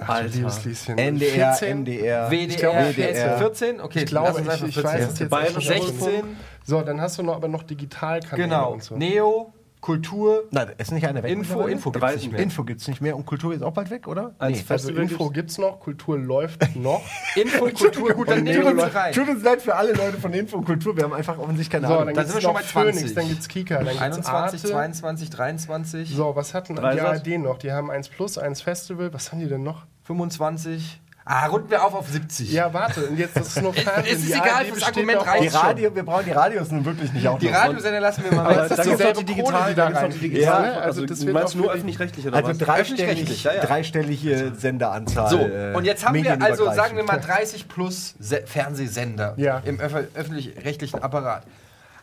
Ach, 0.00 0.22
Lieschen. 0.22 0.96
NDR, 0.96 1.54
14? 1.54 1.80
MDR. 1.80 2.30
WDR, 2.30 2.56
glaube, 2.56 2.96
WDR. 2.96 3.38
14? 3.38 3.80
Okay, 3.80 3.98
Ich 4.00 4.06
glaube, 4.06 4.40
ich, 4.40 4.46
ich 4.46 4.74
14. 4.74 4.84
weiß 4.84 5.08
es 5.08 5.18
jetzt 5.18 5.32
echt 5.32 5.56
nicht. 5.56 5.68
16, 6.00 6.36
So, 6.64 6.82
dann 6.82 7.00
hast 7.00 7.18
du 7.18 7.22
noch, 7.24 7.34
aber 7.34 7.48
noch 7.48 7.64
Digitalkanäle 7.64 8.48
genau. 8.48 8.72
und 8.74 8.82
so. 8.82 8.96
Neo, 8.96 9.52
Kultur, 9.80 10.44
Nein, 10.50 10.72
ist 10.78 10.90
nicht 10.92 11.06
einer 11.06 11.22
weg. 11.22 11.30
Info? 11.30 11.66
Info 11.66 11.90
gibt's 11.92 12.14
nicht 12.16 12.32
mehr. 12.32 12.40
Info 12.40 12.64
gibt's 12.64 12.88
nicht 12.88 13.00
mehr 13.00 13.16
und 13.16 13.26
Kultur 13.26 13.54
ist 13.54 13.62
auch 13.62 13.72
bald 13.72 13.90
weg, 13.90 14.08
oder? 14.08 14.34
Als 14.38 14.52
Nee. 14.52 14.58
Also 14.58 14.64
Festival 14.66 15.02
Info 15.02 15.30
gibt's 15.30 15.58
noch, 15.58 15.80
Kultur 15.80 16.18
läuft 16.18 16.74
noch. 16.76 17.02
Info, 17.36 17.66
Kultur, 17.66 18.12
gut, 18.14 18.28
dann 18.28 18.38
Und 18.38 18.44
nehmen 18.44 18.76
wir 18.76 18.94
rein. 18.94 19.12
Tut 19.12 19.28
uns 19.28 19.42
leid 19.42 19.62
für 19.62 19.74
alle 19.76 19.92
Leute 19.92 20.18
von 20.18 20.32
Info 20.32 20.56
und 20.58 20.64
Kultur, 20.64 20.96
wir 20.96 21.04
haben 21.04 21.12
einfach 21.14 21.38
offensichtlich 21.38 21.70
keine 21.70 21.86
So, 21.86 21.94
Ahnung. 21.94 22.06
dann 22.06 22.14
Dann 22.14 22.24
gibt's 22.26 22.32
sind 22.32 22.42
wir 22.42 22.48
schon 22.48 22.54
bei 22.54 22.62
20. 22.62 22.94
Phoenix, 22.94 23.14
dann 23.14 23.28
gibt's 23.28 23.48
Kika, 23.48 23.74
dann 23.76 23.84
gibt's 23.86 24.00
21, 24.02 24.60
Arte. 24.60 24.68
22, 24.68 25.30
23, 25.30 26.10
So, 26.14 26.34
was 26.36 26.54
hatten 26.54 26.76
die? 26.76 26.82
ARD 26.82 27.38
noch? 27.38 27.58
Die 27.58 27.72
haben 27.72 27.90
1 27.90 28.08
Plus, 28.08 28.36
1 28.38 28.60
Festival. 28.62 29.12
Was 29.14 29.30
haben 29.32 29.38
die 29.40 29.48
denn 29.48 29.62
noch? 29.62 29.86
25. 30.04 31.00
Ah, 31.30 31.46
runden 31.48 31.68
wir 31.70 31.84
auf 31.84 31.92
auf 31.94 32.08
70. 32.08 32.50
Ja, 32.52 32.72
warte, 32.72 33.06
und 33.06 33.18
jetzt 33.18 33.36
das 33.36 33.48
ist 33.48 33.60
nur 33.62 33.74
Fernsehen. 33.74 34.16
ist 34.16 34.30
egal, 34.30 34.64
das 34.64 34.72
besteht 34.74 34.88
Argument 34.96 35.26
reicht 35.26 35.44
die 35.44 35.48
Radio, 35.48 35.94
wir 35.94 36.02
brauchen 36.02 36.24
die 36.24 36.30
Radios 36.30 36.70
nun 36.70 36.84
wirklich 36.86 37.12
nicht 37.12 37.28
auch 37.28 37.38
Die 37.38 37.50
noch. 37.50 37.54
Radiosender 37.54 38.00
lassen 38.00 38.24
wir 38.24 38.32
mal 38.32 38.48
weg. 38.48 38.56
da 38.56 38.62
ist 38.64 38.68
gibt 38.68 38.78
es 38.80 38.88
auch 38.88 38.96
dieselbe 38.96 39.24
die 39.24 39.34
die 39.34 39.74
da 39.74 39.90
gibt's 40.02 40.18
die. 40.20 40.28
Ja, 40.38 40.54
also 40.54 40.80
also 40.80 41.06
das 41.06 41.18
du 41.20 41.26
wird 41.26 41.34
meinst 41.34 41.54
nur 41.54 41.70
öffentlich-rechtlich 41.70 42.26
oder 42.26 42.36
Also 42.38 42.48
was? 42.48 42.58
dreistellig, 42.58 43.44
ja, 43.44 43.52
ja. 43.52 43.60
dreistellige 43.60 44.52
Senderanzahl. 44.56 45.28
So, 45.28 45.38
äh, 45.40 45.74
und 45.76 45.84
jetzt 45.84 46.06
haben 46.06 46.14
wir 46.14 46.40
also, 46.42 46.72
sagen 46.72 46.96
wir 46.96 47.04
mal, 47.04 47.18
30 47.20 47.68
plus 47.68 48.14
Se 48.18 48.42
Fernsehsender 48.46 49.34
Ja. 49.36 49.58
im 49.66 49.80
öff 49.80 49.94
öffentlich-rechtlichen 50.14 51.02
Apparat. 51.02 51.42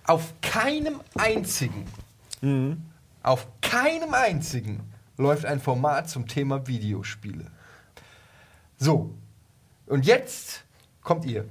Auf 0.05 0.21
keinem 0.43 0.99
einzigen, 1.17 1.86
Mhm. 2.41 2.84
auf 3.23 3.47
keinem 3.61 4.13
einzigen 4.13 4.82
läuft 5.17 5.45
ein 5.45 5.59
Format 5.59 6.09
zum 6.11 6.28
Thema 6.28 6.67
Videospiele. 6.67 7.45
So, 8.86 9.09
und 9.88 10.05
jetzt 10.05 10.63
kommt 11.01 11.25
ihr. 11.25 11.45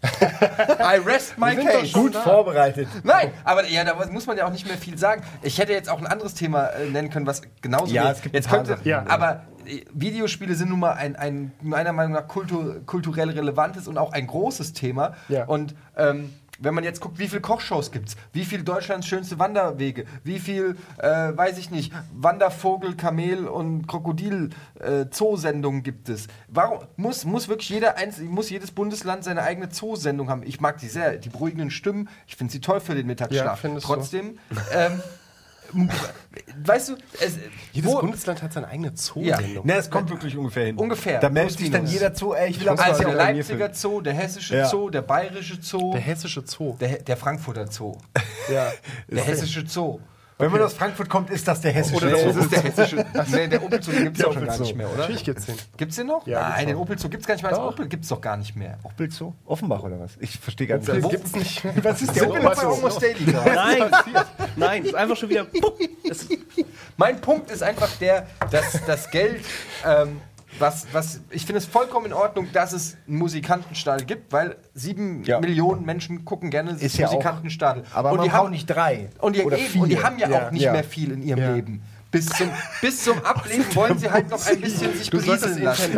I 0.00 0.98
rest 1.04 1.36
my 1.36 1.56
Wir 1.56 1.62
sind 1.62 1.72
case. 1.72 1.92
Gut 1.92 2.14
da. 2.14 2.20
vorbereitet. 2.20 2.86
Nein, 3.02 3.32
aber 3.42 3.66
ja, 3.66 3.82
da 3.82 3.96
muss 4.12 4.26
man 4.28 4.36
ja 4.38 4.46
auch 4.46 4.52
nicht 4.52 4.64
mehr 4.64 4.76
viel 4.78 4.96
sagen. 4.96 5.24
Ich 5.42 5.58
hätte 5.58 5.72
jetzt 5.72 5.88
auch 5.90 5.98
ein 5.98 6.06
anderes 6.06 6.34
Thema 6.34 6.66
äh, 6.68 6.88
nennen 6.88 7.10
können, 7.10 7.26
was 7.26 7.42
genauso 7.62 7.92
Ja, 7.92 8.04
wäre. 8.04 8.12
es 8.12 8.22
gibt 8.22 8.36
jetzt 8.36 8.48
könnte, 8.48 8.76
Sachen, 8.76 8.86
ja. 8.86 9.04
aber 9.08 9.42
äh, 9.66 9.80
Videospiele 9.92 10.54
sind 10.54 10.68
nun 10.68 10.78
mal 10.78 10.92
ein, 10.92 11.16
ein 11.16 11.50
meiner 11.62 11.92
Meinung 11.92 12.12
nach 12.12 12.28
kultur, 12.28 12.80
kulturell 12.86 13.30
relevantes 13.30 13.88
und 13.88 13.98
auch 13.98 14.12
ein 14.12 14.28
großes 14.28 14.72
Thema. 14.72 15.16
Ja. 15.28 15.46
Und 15.46 15.74
ähm, 15.96 16.32
wenn 16.58 16.74
man 16.74 16.84
jetzt 16.84 17.00
guckt, 17.00 17.18
wie 17.18 17.28
viele 17.28 17.40
Kochshows 17.40 17.90
gibt 17.90 18.10
es, 18.10 18.16
wie 18.32 18.44
viel 18.44 18.62
Deutschlands 18.62 19.06
schönste 19.06 19.38
Wanderwege, 19.38 20.04
wie 20.24 20.38
viel, 20.38 20.76
äh, 20.98 21.08
weiß 21.08 21.58
ich 21.58 21.70
nicht, 21.70 21.92
Wandervogel, 22.12 22.96
Kamel 22.96 23.46
und 23.46 23.86
Krokodil 23.86 24.50
äh, 24.80 25.06
Zoosendungen 25.10 25.82
gibt 25.82 26.08
es. 26.08 26.26
Warum 26.48 26.80
muss, 26.96 27.24
muss 27.24 27.48
wirklich 27.48 27.68
jeder 27.68 27.96
einz 27.96 28.18
muss 28.18 28.50
jedes 28.50 28.70
Bundesland 28.70 29.24
seine 29.24 29.42
eigene 29.42 29.68
Zoosendung 29.68 30.28
haben? 30.28 30.42
Ich 30.42 30.60
mag 30.60 30.78
die 30.78 30.88
sehr, 30.88 31.16
die 31.16 31.28
beruhigenden 31.28 31.70
Stimmen, 31.70 32.08
ich 32.26 32.36
finde 32.36 32.52
sie 32.52 32.60
toll 32.60 32.80
für 32.80 32.94
den 32.94 33.06
Mittagsschlaf. 33.06 33.64
Ja. 33.64 33.78
Trotzdem, 33.80 34.38
ähm, 34.72 35.02
weißt 36.64 36.88
du, 36.90 36.96
es, 37.20 37.38
Jedes 37.72 37.90
wo- 37.90 38.00
Bundesland 38.00 38.42
hat 38.42 38.52
seine 38.52 38.68
eigene 38.68 38.94
Zoosendung. 38.94 39.66
Ne, 39.66 39.74
es 39.76 39.90
kommt 39.90 40.10
wirklich 40.10 40.36
ungefähr 40.36 40.66
hin. 40.66 40.76
Ungefähr. 40.76 41.20
Da 41.20 41.28
meldet 41.28 41.58
sich 41.58 41.70
dann 41.70 41.86
jeder 41.86 42.14
zu, 42.14 42.34
ey, 42.34 42.50
ich 42.50 42.60
will 42.60 42.68
aber 42.68 42.82
also 42.82 43.02
mal 43.02 43.08
der 43.10 43.16
Leipziger. 43.16 43.74
Zoo, 43.74 44.00
der 44.00 44.14
hessische 44.14 44.56
Ja. 44.56 44.68
Zoo, 44.68 44.90
der 44.90 45.02
bayerische 45.02 45.58
Zoo, 45.60 45.78
Der 45.78 45.90
der, 45.92 46.00
hessische 46.00 46.42
Zoo. 46.46 46.76
der, 46.80 47.16
Frankfurter 47.16 47.66
Zoo, 47.70 47.96
Ja. 48.52 48.72
der 49.08 49.24
hessische 49.24 49.66
Zoo. 49.66 50.00
Wenn 50.40 50.52
man 50.52 50.62
aus 50.62 50.74
Frankfurt 50.74 51.08
kommt, 51.08 51.30
ist 51.30 51.48
das 51.48 51.60
der 51.60 51.72
hessische 51.72 51.96
Oder 51.96 52.10
das 52.24 52.36
ist 52.36 52.52
der 52.52 52.62
hessische. 52.62 53.04
Nee, 53.32 53.48
der 53.48 53.60
Opel 53.62 53.82
Zoo 53.82 53.90
gibt 53.90 54.12
es 54.12 54.18
Der 54.18 54.28
auch 54.28 54.32
schon 54.34 54.46
gar 54.46 54.58
nicht 54.58 54.76
mehr, 54.76 54.88
oder? 54.88 54.98
Natürlich 54.98 55.24
gibt's 55.24 55.46
den. 55.46 55.56
Gibt's 55.76 55.96
den 55.96 56.06
noch? 56.06 56.24
Ja, 56.28 56.50
Nein, 56.50 56.66
den 56.68 56.74
noch. 56.76 56.82
Opel 56.82 56.96
Zoo 56.98 57.08
gibt's 57.08 57.26
gar 57.26 57.34
nicht 57.34 57.42
mehr 57.42 57.50
als. 57.52 57.60
Opel, 57.60 57.88
gibt's 57.88 58.08
doch 58.08 58.20
gar 58.20 58.36
nicht 58.36 58.54
mehr. 58.54 58.78
Opel 58.84 59.10
Zoo? 59.10 59.32
Offenbach 59.46 59.82
oder 59.82 59.98
was? 59.98 60.12
Ich 60.20 60.38
verstehe 60.38 60.68
gar 60.68 60.78
nicht. 60.78 61.02
Wo- 61.02 61.08
gibt's 61.08 61.32
nicht. 61.34 61.62
Was 61.84 62.02
ist 62.02 62.14
Sind 62.14 62.22
wir 62.22 62.30
Opel 62.30 62.42
noch 62.42 62.54
bei 62.54 62.60
Zoo? 62.62 62.68
Almost 62.72 63.02
Daily 63.02 63.24
gerade? 63.32 63.50
Nein, 63.54 63.90
nein, 64.56 64.84
ist 64.84 64.94
einfach 64.94 65.16
schon 65.16 65.28
wieder. 65.28 65.46
Es, 66.10 66.26
Mein 66.96 67.20
Punkt 67.20 67.50
ist 67.50 67.62
einfach 67.62 67.90
der, 68.00 68.26
dass 68.50 68.78
das 68.86 69.10
Geld, 69.10 69.44
ähm, 69.84 70.20
was, 70.58 70.86
was, 70.92 71.20
ich 71.30 71.44
finde 71.44 71.58
es 71.58 71.66
vollkommen 71.66 72.06
in 72.06 72.12
Ordnung, 72.12 72.48
dass 72.52 72.72
es 72.72 72.96
einen 73.06 73.18
Musikantenstadel 73.18 74.06
gibt, 74.06 74.32
weil 74.32 74.56
sieben 74.74 75.22
Ja. 75.24 75.40
Millionen 75.40 75.84
Menschen 75.84 76.24
gucken 76.24 76.50
gerne 76.50 76.72
Ist 76.72 76.96
ja 76.98 77.06
auch- 77.06 77.12
Musikantenstadel. 77.12 77.84
Aber 77.92 78.10
und 78.12 78.16
man 78.18 78.26
die 78.26 78.32
haben 78.32 78.50
nicht 78.50 78.66
drei. 78.66 79.10
und 79.20 79.36
die, 79.36 79.42
oder 79.42 79.58
eben, 79.58 79.80
und 79.80 79.88
die 79.90 80.02
haben 80.02 80.18
ja, 80.18 80.28
Ja. 80.28 80.46
auch 80.46 80.50
nicht 80.50 80.62
Ja. 80.62 80.72
mehr 80.72 80.84
viel 80.84 81.12
in 81.12 81.22
ihrem 81.22 81.38
Ja. 81.40 81.52
Leben. 81.54 81.82
Bis 82.10 82.24
zum, 82.26 82.48
bis 82.80 83.04
zum 83.04 83.22
Ableben 83.22 83.66
wollen 83.74 83.98
sie 83.98 84.10
halt 84.10 84.30
noch 84.30 84.44
ein 84.46 84.60
bisschen 84.62 84.96
sich 84.96 85.10
Du 85.10 85.18
berieseln 85.18 85.62
lassen. 85.62 85.92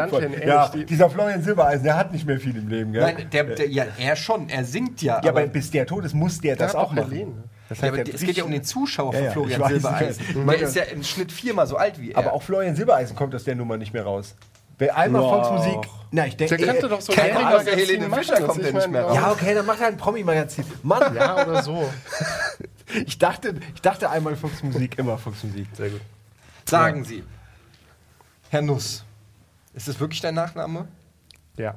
Ja, 0.44 0.68
die- 0.68 0.84
dieser 0.84 1.09
Florian 1.09 1.40
Silbereisen, 1.40 1.84
der 1.84 1.96
hat 1.96 2.12
nicht 2.12 2.26
mehr 2.26 2.40
viel 2.40 2.57
im 2.57 2.66
Leben, 2.68 2.92
gell? 2.92 3.03
Nein, 3.03 3.28
der, 3.32 3.44
der, 3.44 3.68
ja, 3.68 3.84
er 3.96 4.16
schon, 4.16 4.48
er 4.48 4.64
singt 4.64 5.01
ja. 5.03 5.20
ja, 5.22 5.30
aber 5.30 5.46
bis 5.46 5.70
der 5.70 5.86
tot 5.86 6.05
ist, 6.05 6.14
muss 6.14 6.40
der 6.40 6.57
das 6.57 6.74
auch 6.74 6.92
machen. 6.92 7.09
Helene. 7.11 7.44
Das 7.70 7.80
ja, 7.80 7.88
aber 7.88 8.02
der 8.02 8.12
es 8.12 8.20
geht 8.20 8.36
ja 8.36 8.42
um 8.42 8.50
den 8.50 8.64
Zuschauer 8.64 9.14
Ja, 9.14 9.18
von 9.18 9.24
ja, 9.26 9.30
Florian 9.30 9.60
ich 9.60 9.82
weiß, 9.82 10.16
Silbereisen. 10.16 10.46
Der 10.48 10.60
ist 10.60 10.74
ja 10.74 10.82
im 10.82 11.04
Schnitt 11.04 11.30
viermal 11.30 11.68
so 11.68 11.76
alt 11.76 12.00
wie 12.00 12.10
er. 12.10 12.18
Aber 12.18 12.32
auch 12.32 12.42
Florian 12.42 12.74
Silbereisen 12.74 13.14
kommt 13.14 13.32
aus 13.32 13.44
der 13.44 13.54
Nummer 13.54 13.76
nicht 13.76 13.92
mehr 13.92 14.02
raus. 14.02 14.34
Wer 14.78 14.96
einmal 14.96 15.22
Wow. 15.22 15.46
Volksmusik. 15.46 15.90
Na, 16.10 16.26
ich 16.26 16.36
denke. 16.36 16.56
Der 16.56 16.66
könnte 16.66 16.88
doch 16.88 17.00
so 17.00 17.12
keine 17.12 17.46
Ahnung, 17.46 17.64
der 17.64 17.76
Helene 17.76 18.10
Fischer 18.10 18.40
kommt 18.40 18.58
ich 18.58 18.66
ja 18.66 18.72
nicht 18.72 18.90
mehr 18.90 19.12
Ja, 19.14 19.30
okay, 19.30 19.54
dann 19.54 19.66
macht 19.66 19.80
er 19.80 19.86
ein 19.86 19.96
Promi-Magazin. 19.96 20.64
Mann, 20.82 21.14
Ja, 21.14 21.46
oder 21.46 21.62
so. 21.62 21.88
ich 23.06 23.18
dachte, 23.18 23.54
ich 23.72 23.82
dachte 23.82 24.10
einmal 24.10 24.34
Volksmusik, 24.34 24.98
immer 24.98 25.16
Volksmusik. 25.16 25.68
Sehr 25.74 25.90
gut. 25.90 26.00
Sagen 26.68 27.04
Sie, 27.04 27.22
Herr 28.48 28.62
Nuss, 28.62 29.04
ist 29.74 29.86
das 29.86 30.00
wirklich 30.00 30.20
dein 30.20 30.34
Nachname? 30.34 30.88
Ja. 31.56 31.76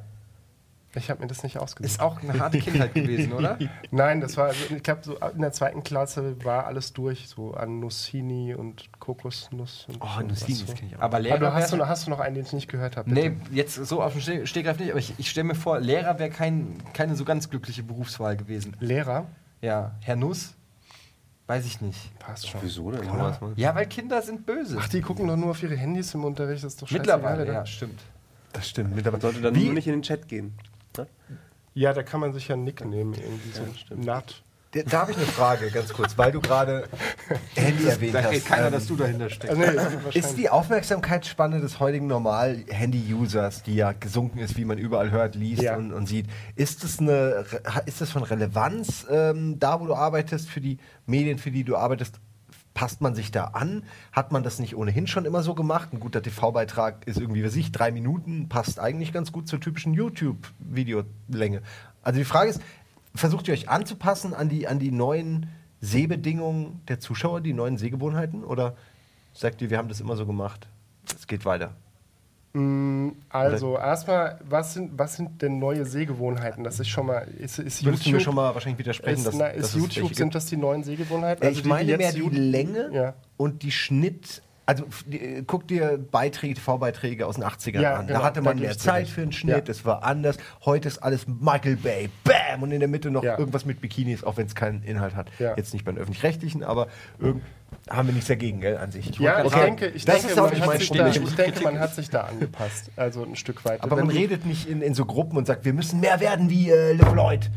Ich 0.95 1.09
habe 1.09 1.21
mir 1.21 1.27
das 1.27 1.41
nicht 1.43 1.57
ausgesucht. 1.57 1.91
Ist 1.91 1.99
auch 2.01 2.21
eine 2.21 2.39
harte 2.39 2.59
Kindheit 2.59 2.93
gewesen, 2.93 3.33
oder? 3.33 3.57
Nein, 3.91 4.21
das 4.21 4.37
war, 4.37 4.47
also 4.47 4.75
ich 4.75 4.83
glaube, 4.83 5.01
so 5.03 5.15
in 5.17 5.41
der 5.41 5.51
zweiten 5.51 5.83
Klasse 5.83 6.35
war 6.45 6.67
alles 6.67 6.93
durch, 6.93 7.27
so 7.27 7.53
an 7.55 7.79
Nussini 7.79 8.53
und 8.53 8.89
Kokosnuss. 8.99 9.85
Und 9.89 9.97
Oh, 10.01 10.07
so, 10.19 10.25
Nussini, 10.27 10.51
was 10.51 10.59
das 10.59 10.67
so. 10.69 10.73
kenne 10.75 10.87
ich 10.89 10.95
auch. 10.95 11.01
Aber 11.01 11.05
Aber 11.17 11.19
Lehrer 11.19 11.37
du 11.39 11.53
hast, 11.53 11.73
du, 11.73 11.87
hast 11.87 12.05
du 12.05 12.11
noch 12.11 12.19
einen, 12.19 12.35
den 12.35 12.45
ich 12.45 12.53
nicht 12.53 12.67
gehört 12.67 12.95
habe? 12.97 13.11
Nee, 13.11 13.37
jetzt 13.51 13.75
so 13.75 14.03
auf 14.03 14.11
dem 14.13 14.21
Ste- 14.21 14.45
Stegreif 14.45 14.77
nicht, 14.79 14.91
aber 14.91 14.99
ich, 14.99 15.13
ich 15.17 15.29
stelle 15.29 15.45
mir 15.45 15.55
vor, 15.55 15.79
Lehrer 15.79 16.19
wäre 16.19 16.29
kein, 16.29 16.77
keine 16.93 17.15
so 17.15 17.25
ganz 17.25 17.49
glückliche 17.49 17.81
Berufswahl 17.83 18.37
gewesen. 18.37 18.75
Lehrer? 18.79 19.25
Ja, 19.61 19.91
Herr 20.01 20.15
Nuss? 20.15 20.53
Weiß 21.47 21.65
ich 21.65 21.81
nicht. 21.81 22.17
Passt 22.19 22.47
schon. 22.47 22.61
wieso 22.63 22.89
denn? 22.91 23.01
Ja, 23.57 23.75
weil 23.75 23.85
Kinder 23.87 24.21
sind 24.21 24.45
böse. 24.45 24.77
Ach, 24.79 24.87
die 24.87 25.01
gucken 25.01 25.27
doch 25.27 25.35
nur 25.35 25.49
auf 25.51 25.61
ihre 25.61 25.75
Handys 25.75 26.13
im 26.13 26.23
Unterricht, 26.23 26.63
das 26.63 26.73
ist 26.73 26.81
doch 26.81 26.87
scheißegal, 26.87 27.17
Mittlerweile, 27.17 27.51
ja, 27.53 27.65
stimmt. 27.65 27.99
Das 28.53 28.69
stimmt. 28.69 28.95
Mittlerweile. 28.95 29.21
Sollte 29.21 29.41
dann 29.41 29.55
Wie- 29.55 29.65
nur 29.65 29.73
nicht 29.73 29.87
in 29.87 29.93
den 29.93 30.01
Chat 30.03 30.27
gehen. 30.27 30.53
Ne? 30.97 31.07
Ja, 31.73 31.93
da 31.93 32.03
kann 32.03 32.19
man 32.19 32.33
sich 32.33 32.47
ja 32.47 32.55
einen 32.55 32.63
Nick 32.65 32.83
nehmen, 32.85 33.13
irgendwie 33.15 33.51
so. 33.51 33.61
stimmt. 33.75 34.05
Nat. 34.05 34.43
Da 34.87 35.01
habe 35.01 35.11
ich 35.11 35.17
eine 35.17 35.27
Frage, 35.27 35.69
ganz 35.69 35.93
kurz, 35.93 36.17
weil 36.17 36.31
du 36.31 36.41
gerade 36.41 36.85
Handy 37.55 37.85
erwähnt 37.85 38.15
Da 38.15 38.23
hast. 38.23 38.31
hält 38.31 38.45
keiner, 38.47 38.67
Ähm, 38.67 38.73
dass 38.73 38.87
du 38.87 38.95
dahinter 38.95 39.29
steckst. 39.29 39.55
Also, 39.59 39.71
nee. 40.11 40.17
Ist 40.17 40.35
die 40.35 40.49
Aufmerksamkeitsspanne 40.49 41.61
des 41.61 41.79
heutigen 41.79 42.07
Normal-Handy-Users, 42.07 43.61
die 43.61 43.75
ja 43.75 43.91
gesunken 43.91 44.39
ist, 44.39 44.57
wie 44.57 44.65
man 44.65 44.79
überall 44.79 45.11
hört, 45.11 45.35
liest 45.35 45.61
Ja. 45.61 45.75
und, 45.77 45.93
und 45.93 46.07
sieht, 46.07 46.25
ist 46.55 46.83
das, 46.83 46.97
eine, 46.99 47.45
ist 47.85 48.01
das 48.01 48.09
von 48.09 48.23
Relevanz 48.23 49.05
ähm, 49.11 49.59
da, 49.59 49.79
wo 49.79 49.85
du 49.85 49.93
arbeitest, 49.93 50.49
für 50.49 50.61
die 50.61 50.79
Medien, 51.05 51.37
für 51.37 51.51
die 51.51 51.63
du 51.63 51.75
arbeitest? 51.75 52.15
Passt 52.73 53.01
man 53.01 53.13
sich 53.13 53.31
da 53.31 53.45
an? 53.45 53.83
Hat 54.11 54.31
man 54.31 54.43
das 54.43 54.59
nicht 54.59 54.75
ohnehin 54.75 55.05
schon 55.05 55.25
immer 55.25 55.43
so 55.43 55.53
gemacht? 55.53 55.89
Ein 55.93 55.99
guter 55.99 56.21
TV-Beitrag 56.21 57.05
ist 57.07 57.19
irgendwie, 57.19 57.43
weiß 57.45 57.55
ich, 57.55 57.71
drei 57.71 57.91
Minuten, 57.91 58.49
passt 58.49 58.79
eigentlich 58.79 59.13
ganz 59.13 59.31
gut 59.31 59.47
zur 59.47 59.59
typischen 59.59 59.93
YouTube-Videolänge. 59.93 61.61
Also 62.01 62.19
die 62.19 62.25
Frage 62.25 62.49
ist, 62.49 62.61
versucht 63.13 63.47
ihr 63.47 63.53
euch 63.53 63.69
anzupassen 63.69 64.33
an 64.33 64.49
die, 64.49 64.67
an 64.67 64.79
die 64.79 64.91
neuen 64.91 65.47
Sehbedingungen 65.81 66.81
der 66.87 66.99
Zuschauer, 66.99 67.41
die 67.41 67.53
neuen 67.53 67.77
Sehgewohnheiten? 67.77 68.43
Oder 68.43 68.75
sagt 69.33 69.61
ihr, 69.61 69.69
wir 69.69 69.77
haben 69.77 69.89
das 69.89 70.01
immer 70.01 70.15
so 70.15 70.25
gemacht? 70.25 70.67
Es 71.05 71.27
geht 71.27 71.45
weiter. 71.45 71.75
Mm, 72.53 73.09
Also, 73.29 73.77
erstmal, 73.77 74.39
was 74.47 74.75
sind, 74.75 74.91
was 74.97 75.15
sind 75.15 75.41
denn 75.41 75.57
neue 75.57 75.85
Sehgewohnheiten? 75.85 76.63
Das 76.63 76.79
ist 76.79 76.87
schon 76.87 77.07
mal. 77.07 77.27
Ist, 77.39 77.57
ist 77.57 77.83
Würdest 77.83 78.05
du 78.05 78.09
mir 78.09 78.13
YouTube, 78.17 78.21
schon 78.25 78.35
mal 78.35 78.53
wahrscheinlich 78.53 78.77
widersprechen, 78.77 79.17
ist, 79.17 79.25
dass, 79.27 79.35
na, 79.35 79.47
ist 79.47 79.65
es 79.69 79.73
YouTube, 79.75 80.13
sind 80.13 80.35
das 80.35 80.45
die 80.45 80.57
neuen 80.57 80.83
Sehgewohnheiten? 80.83 81.43
Also 81.43 81.51
ich 81.51 81.57
die, 81.57 81.63
die 81.63 81.69
meine 81.69 81.89
jetzt 81.91 81.99
mehr 81.99 82.11
die 82.29 82.37
Länge 82.37 82.89
Ja. 82.93 83.13
und 83.37 83.63
die 83.63 83.71
Schnitt. 83.71 84.43
Also 84.65 84.85
die, 85.05 85.19
äh, 85.19 85.43
guck 85.45 85.67
dir 85.67 85.97
Beiträge, 86.11 86.53
TV-Beiträge 86.55 87.27
aus 87.27 87.35
den 87.35 87.43
80ern 87.43 87.81
Ja, 87.81 87.95
an. 87.95 88.07
genau, 88.07 88.19
da 88.19 88.25
hatte 88.25 88.41
man 88.41 88.57
mehr 88.59 88.71
ich 88.71 88.79
Zeit 88.79 89.09
für 89.09 89.21
einen 89.21 89.33
Schnitt, 89.33 89.67
Ja. 89.67 89.71
es 89.71 89.83
war 89.83 90.03
anders. 90.03 90.37
Heute 90.63 90.87
ist 90.87 90.99
alles 90.99 91.25
Michael 91.27 91.75
Bay, 91.75 92.09
bam! 92.23 92.63
Und 92.63 92.71
in 92.71 92.79
der 92.79 92.87
Mitte 92.87 93.11
noch 93.11 93.23
Ja. 93.23 93.37
irgendwas 93.37 93.65
mit 93.65 93.81
Bikinis, 93.81 94.23
auch 94.23 94.37
wenn 94.37 94.45
es 94.47 94.55
keinen 94.55 94.81
Inhalt 94.83 95.15
hat. 95.15 95.27
Ja. 95.37 95.53
Jetzt 95.57 95.73
nicht 95.73 95.83
beim 95.83 95.97
Öffentlich-Rechtlichen, 95.97 96.63
aber 96.63 96.87
haben 97.89 98.07
wir 98.07 98.13
nichts 98.13 98.29
dagegen, 98.29 98.61
gell, 98.61 98.77
an 98.77 98.91
sich. 98.91 99.17
Ja, 99.19 99.43
ich 99.43 99.51
denke, 99.51 99.87
ich 99.87 100.05
das 100.05 100.15
denke, 100.21 100.31
ist 100.31 100.39
auch 100.39 100.43
man 100.43 100.51
nicht 100.53 100.61
hat 100.61 100.67
mein 100.69 100.79
Problem. 100.79 101.03
da, 101.05 101.09
Ich 101.11 101.17
ich 101.21 101.35
denke, 101.35 101.63
man 101.63 101.79
hat 101.79 101.95
sich 101.95 102.09
da 102.09 102.21
angepasst. 102.21 102.91
Also 102.95 103.23
ein 103.23 103.35
Stück 103.35 103.65
weit. 103.65 103.81
Aber 103.83 103.97
Wenn 103.97 104.05
man 104.07 104.15
redet 104.15 104.45
nicht 104.45 104.69
in, 104.69 104.81
in 104.81 104.93
so 104.93 105.03
Gruppen 105.05 105.37
und 105.37 105.45
sagt, 105.45 105.65
wir 105.65 105.73
müssen 105.73 105.99
mehr 105.99 106.19
werden 106.21 106.49
wie 106.49 106.69
äh, 106.69 106.93
LeFloid. 106.93 107.49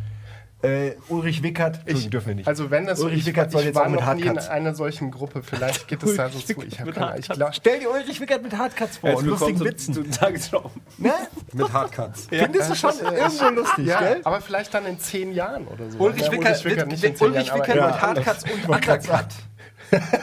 Äh, 0.63 0.93
Ulrich 1.09 1.43
Wickert, 1.43 1.81
Entschuldigung, 1.81 2.11
dürfen 2.11 2.29
wir 2.29 2.35
nicht. 2.37 2.49
Also 2.49 2.71
wenn 2.71 2.87
das 2.87 2.99
Ulrich 3.01 3.21
ich, 3.21 3.27
Wickert 3.27 3.53
soll 3.53 3.61
ich 3.61 3.67
jetzt 3.67 3.75
war 3.75 3.85
auch 3.85 3.91
mit 3.91 4.01
nie 4.01 4.23
in 4.23 4.29
Hardcuts. 4.29 4.49
einer 4.49 4.75
solchen 4.75 5.11
Gruppe. 5.11 5.43
Vielleicht 5.43 5.87
geht 5.87 6.03
es 6.03 6.17
da 6.17 6.31
so 6.31 6.39
zu. 6.39 6.63
Ich 6.63 6.81
habe 6.81 6.93
keine 6.93 7.19
ich 7.19 7.29
glaub, 7.29 7.55
Stell 7.55 7.81
dir 7.81 7.91
Ulrich 7.91 8.21
Wickert 8.21 8.43
mit 8.43 8.57
Hardcuts 8.57 8.97
vor 8.97 9.15
und 9.17 9.27
lustigen 9.27 9.61
Witzen. 9.61 9.95
Zu, 9.95 10.05
zu. 10.05 10.71
Ne? 10.97 11.13
Mit 11.53 11.73
Hardcuts. 11.73 12.29
Findest 12.31 12.71
du 12.71 12.75
schon 12.75 12.99
irgendwo 13.01 13.49
lustig, 13.61 13.87
ja, 13.87 14.01
gell? 14.01 14.21
aber 14.25 14.41
vielleicht 14.41 14.73
dann 14.73 14.87
in 14.87 14.99
zehn 14.99 15.33
Jahren 15.33 15.67
oder 15.69 15.91
so. 15.91 15.99
Ulrich 15.99 16.23
Ja, 16.23 16.33
Wickert, 16.33 16.65
in 16.65 16.71
wird, 16.71 16.99
zehn 16.99 17.17
Ulrich 17.21 17.47
Jahren, 17.47 17.61
Wickert 17.61 17.77
mit 17.77 18.03
Hardcuts 18.03 18.45
und 18.45 18.69
Undercut. 18.69 19.27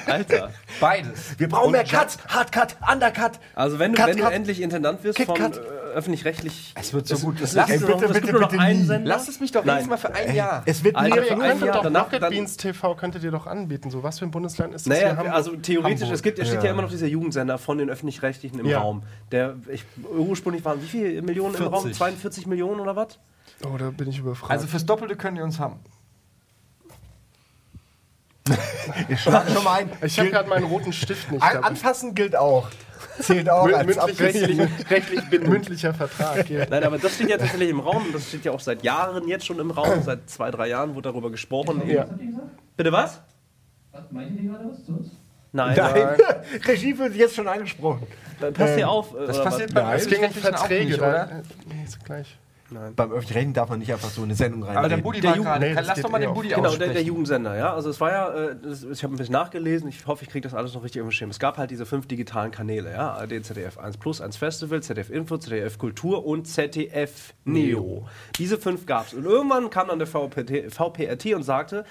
Alter. 0.08 0.52
Beides. 0.80 1.40
Wir 1.40 1.48
brauchen 1.48 1.68
Und 1.68 1.72
mehr 1.74 1.84
Cuts, 1.84 2.18
Hardcut, 2.28 2.76
Undercut. 2.92 3.32
Also 3.56 3.80
wenn 3.80 3.94
du, 3.94 3.98
Cut, 3.98 4.08
wenn 4.10 4.18
du 4.18 4.24
cut. 4.24 4.34
endlich 4.34 4.62
Intendant 4.62 5.04
wirst 5.04 5.18
Kit, 5.18 5.28
von 5.28 5.36
öffentlich-rechtlich... 5.94 6.74
Es 6.76 6.94
wird 6.94 7.08
so 7.08 7.18
gut. 7.18 7.40
Es 7.42 7.54
Lass 7.54 7.68
bitte, 7.68 7.86
bitte, 7.86 8.34
bitte 8.34 8.60
einen. 8.60 8.86
Sender. 8.86 9.08
Lasst 9.10 9.30
es 9.30 9.40
mich 9.40 9.52
doch 9.52 9.64
Nein. 9.66 9.88
mal 9.88 9.98
für 9.98 10.14
ein 10.14 10.36
Jahr. 10.36 10.64
Es 10.66 10.84
wird 10.84 10.96
Alter, 10.96 11.24
für 11.24 11.34
ein 11.34 11.40
könntet 11.40 11.66
Jahr, 11.68 11.76
doch 11.76 11.84
danach- 11.84 12.06
Rocket 12.06 12.22
dann- 12.22 12.30
Beans 12.32 12.58
TV 12.58 12.96
könntet 12.96 13.24
ihr 13.24 13.32
doch 13.32 13.48
anbieten. 13.48 13.90
So 13.92 14.04
was 14.04 14.20
für 14.20 14.26
ein 14.26 14.32
Bundesland 14.32 14.74
ist 14.74 14.88
das? 14.88 14.98
Naja, 15.00 15.20
hier? 15.22 15.34
Also 15.34 15.56
theoretisch, 15.56 16.02
Hamburg. 16.02 16.16
es, 16.16 16.24
gibt, 16.24 16.40
es 16.40 16.48
steht 16.48 16.60
Ja. 16.60 16.66
ja 16.66 16.72
immer 16.72 16.82
noch 16.84 16.90
dieser 16.92 17.08
Jugendsender 17.08 17.58
von 17.58 17.78
den 17.78 17.90
Öffentlich-Rechtlichen 17.90 18.60
im 18.60 18.66
Ja. 18.66 18.80
Raum. 18.80 19.04
Der, 19.32 19.56
ich, 19.72 19.86
ursprünglich 20.16 20.64
waren 20.66 20.82
wie 20.82 20.88
viele 20.88 21.22
Millionen 21.22 21.56
im 21.56 21.64
Raum? 21.64 21.84
40. 21.84 21.98
42 21.98 22.48
Millionen 22.48 22.80
oder 22.80 22.96
was? 22.96 23.20
Oh, 23.66 23.78
da 23.78 23.90
bin 23.92 24.08
ich 24.10 24.20
überfragt. 24.20 24.52
Also 24.52 24.68
fürs 24.68 24.86
Doppelte 24.86 25.16
können 25.16 25.36
die 25.38 25.42
uns 25.42 25.60
haben. 25.60 25.80
Ich 29.08 29.22
schlag 29.22 29.50
schon 29.50 29.64
mal 29.64 29.80
ein. 29.80 29.90
ich 30.04 30.20
habe 30.20 30.30
gerade 30.30 30.50
meinen 30.50 30.66
roten 30.66 30.92
Stift 30.92 31.32
nicht. 31.32 31.42
Anfassen 31.42 32.14
gilt 32.16 32.36
auch. 32.36 32.68
Zählt 33.20 33.50
auch 33.50 33.68
als 33.72 33.86
mündlich, 33.86 34.20
rechtlich, 34.20 34.60
rechtlich 34.90 35.30
bin 35.30 35.44
mündlicher 35.50 35.94
Vertrag. 35.94 36.46
Hier. 36.46 36.68
Nein, 36.70 36.84
aber 36.84 36.98
das 36.98 37.16
steht 37.16 37.30
ja 37.30 37.38
tatsächlich 37.38 37.70
im 37.70 37.80
Raum. 37.80 38.04
Das 38.14 38.28
steht 38.28 38.46
ja 38.46 38.52
auch 38.52 38.60
seit 38.60 38.84
Jahren 38.84 39.28
jetzt 39.28 39.46
schon 39.46 39.60
im 39.60 39.72
Raum. 39.72 40.02
Seit 40.04 40.30
zwei, 40.30 40.52
drei 40.52 40.68
Jahren 40.70 40.96
wurde 40.96 41.10
darüber 41.10 41.32
gesprochen. 41.32 41.82
Ja. 41.88 42.06
Bitte 42.76 42.92
was? 42.92 43.22
Was 43.92 44.12
meinten 44.12 44.38
die 44.38 44.48
gerade 44.48 44.66
was 44.70 44.86
zu 44.86 44.94
uns? 44.94 45.08
Nein. 45.52 45.76
Nein. 45.78 46.18
Regie 46.68 46.98
wird 46.98 47.16
jetzt 47.16 47.36
schon 47.36 47.48
angesprochen. 47.48 48.08
Dann 48.40 48.54
Passt 48.54 48.76
hier 48.76 48.90
auf. 48.90 49.14
Das 49.28 49.42
passiert 49.44 49.72
um 49.72 49.78
Öffentlich-Rechtlichen 49.78 50.54
auch 50.56 50.58
Verträge, 50.60 50.86
nicht, 50.90 51.02
da- 51.02 51.08
oder? 51.10 51.42
Nee, 51.68 51.84
ist 51.86 52.04
gleich. 52.04 52.38
Beim 52.96 53.12
öffentlich-rechtlichen 53.12 53.54
darf 53.54 53.70
man 53.70 53.80
nicht 53.80 53.92
einfach 53.92 54.10
so 54.10 54.24
eine 54.24 54.36
Sendung 54.36 54.64
rein. 54.64 54.78
Aber 54.78 54.90
der 54.90 54.98
Buddy 54.98 55.22
Der 55.22 55.32
war 55.32 55.38
gerade. 55.38 55.66
nee, 55.66 55.74
Lass 55.74 56.02
doch 56.02 56.10
mal 56.10 56.20
den 56.20 56.34
Buddy 56.34 56.50
Genau, 56.50 56.62
der, 56.62 56.70
der 56.78 56.88
aussprechen. 56.88 57.08
Jugendsender, 57.08 57.58
ja. 57.58 57.74
Also 57.74 57.90
es 57.90 58.00
war 58.02 58.12
ja, 58.12 58.34
äh, 58.34 58.56
das, 58.62 58.84
ich 58.84 59.04
habe 59.04 59.14
ein 59.14 59.18
bisschen 59.18 59.34
nachgelesen, 59.34 59.90
ich 59.90 60.06
hoffe, 60.08 60.24
ich 60.24 60.30
kriege 60.30 60.44
das 60.44 60.54
alles 60.54 60.74
noch 60.74 60.84
richtig 60.84 61.02
im 61.02 61.12
Schirm. 61.12 61.30
Es 61.30 61.40
gab 61.40 61.58
halt 61.58 61.72
diese 61.72 61.86
fünf 61.86 62.08
digitalen 62.08 62.52
Kanäle, 62.52 62.92
ja. 62.92 63.12
ARD, 63.14 63.44
ZDF 63.46 63.78
1 63.78 63.98
Plus, 63.98 64.22
1 64.22 64.38
Festival, 64.38 64.82
ZDF 64.82 65.10
Info, 65.10 65.38
ZDF 65.38 65.78
Kultur 65.78 66.26
und 66.26 66.48
ZDF 66.48 67.34
Neo. 67.46 68.08
Diese 68.38 68.58
fünf 68.58 68.86
gab 68.86 69.08
es. 69.08 69.14
Und 69.14 69.26
irgendwann 69.26 69.70
kam 69.70 69.88
dann 69.88 70.00
der 70.00 70.08
VPT, 70.08 70.72
VPRT 70.74 71.34
und 71.36 71.44
sagte, 71.44 71.86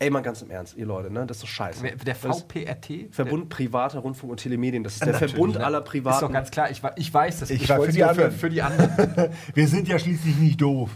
ey, 0.00 0.10
mal 0.10 0.22
ganz 0.22 0.42
im 0.42 0.50
Ernst, 0.50 0.76
ihr 0.76 0.86
Leute, 0.86 1.10
ne, 1.12 1.26
das 1.26 1.36
ist 1.36 1.44
doch 1.44 1.48
scheiße. 1.48 1.84
Der 2.04 2.14
VPRT? 2.14 3.12
Verbund 3.14 3.48
privater 3.48 4.00
Rundfunk 4.00 4.32
und 4.32 4.38
Telemedien, 4.38 4.82
das 4.82 4.94
ist 4.94 5.04
der 5.04 5.12
Natürlich, 5.12 5.34
Verbund 5.34 5.54
ne? 5.56 5.64
aller 5.64 5.78
Ist 5.78 5.84
doch 5.84 5.90
privaten... 5.92 6.32
ganz 6.32 6.50
klar, 6.50 6.70
ich, 6.70 6.82
ich 6.96 7.14
weiß 7.14 7.40
das. 7.40 7.50
Ich 7.50 7.68
war 7.68 7.82
für 7.82 7.92
die 7.92 8.02
anderen. 8.02 8.32
Für 8.32 8.50
die 8.50 8.62
anderen. 8.62 9.30
Wir 9.54 9.68
sind 9.68 9.86
ja 9.88 9.98
schließlich 9.98 10.36
nicht 10.36 10.60
doof. 10.60 10.90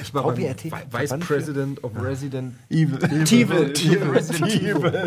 Ich 0.00 0.14
war 0.14 0.22
VPRT? 0.22 0.64
Vice 0.92 1.18
President 1.20 1.82
of 1.82 1.92
Resident 2.00 2.54
Evil. 2.70 2.98
Evil. 3.02 3.72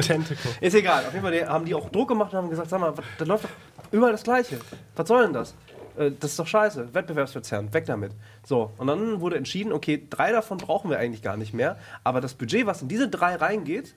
Tentacle. 0.01 0.51
Ist 0.61 0.75
egal, 0.75 1.05
auf 1.05 1.13
jeden 1.13 1.25
Fall 1.25 1.47
haben 1.47 1.65
die 1.65 1.73
auch 1.73 1.89
Druck 1.89 2.09
gemacht 2.09 2.33
und 2.33 2.37
haben 2.39 2.49
gesagt, 2.49 2.69
sag 2.69 2.79
mal, 2.81 2.93
da 3.17 3.25
läuft 3.25 3.45
doch 3.45 3.49
überall 3.91 4.11
das 4.11 4.23
Gleiche. 4.23 4.59
Was 4.95 5.07
soll 5.07 5.23
denn 5.23 5.33
das? 5.33 5.55
Äh, 5.97 6.11
Das 6.19 6.31
ist 6.31 6.39
doch 6.39 6.47
scheiße, 6.47 6.93
Wettbewerbsverzerrend, 6.93 7.73
weg 7.73 7.85
damit. 7.85 8.11
So, 8.45 8.71
und 8.77 8.87
dann 8.87 9.19
wurde 9.21 9.37
entschieden, 9.37 9.71
okay, 9.73 10.05
drei 10.09 10.31
davon 10.31 10.57
brauchen 10.57 10.89
wir 10.89 10.99
eigentlich 10.99 11.21
gar 11.21 11.37
nicht 11.37 11.53
mehr, 11.53 11.77
aber 12.03 12.21
das 12.21 12.33
Budget, 12.33 12.65
was 12.65 12.81
in 12.81 12.87
diese 12.87 13.07
drei 13.09 13.35
reingeht, 13.35 13.95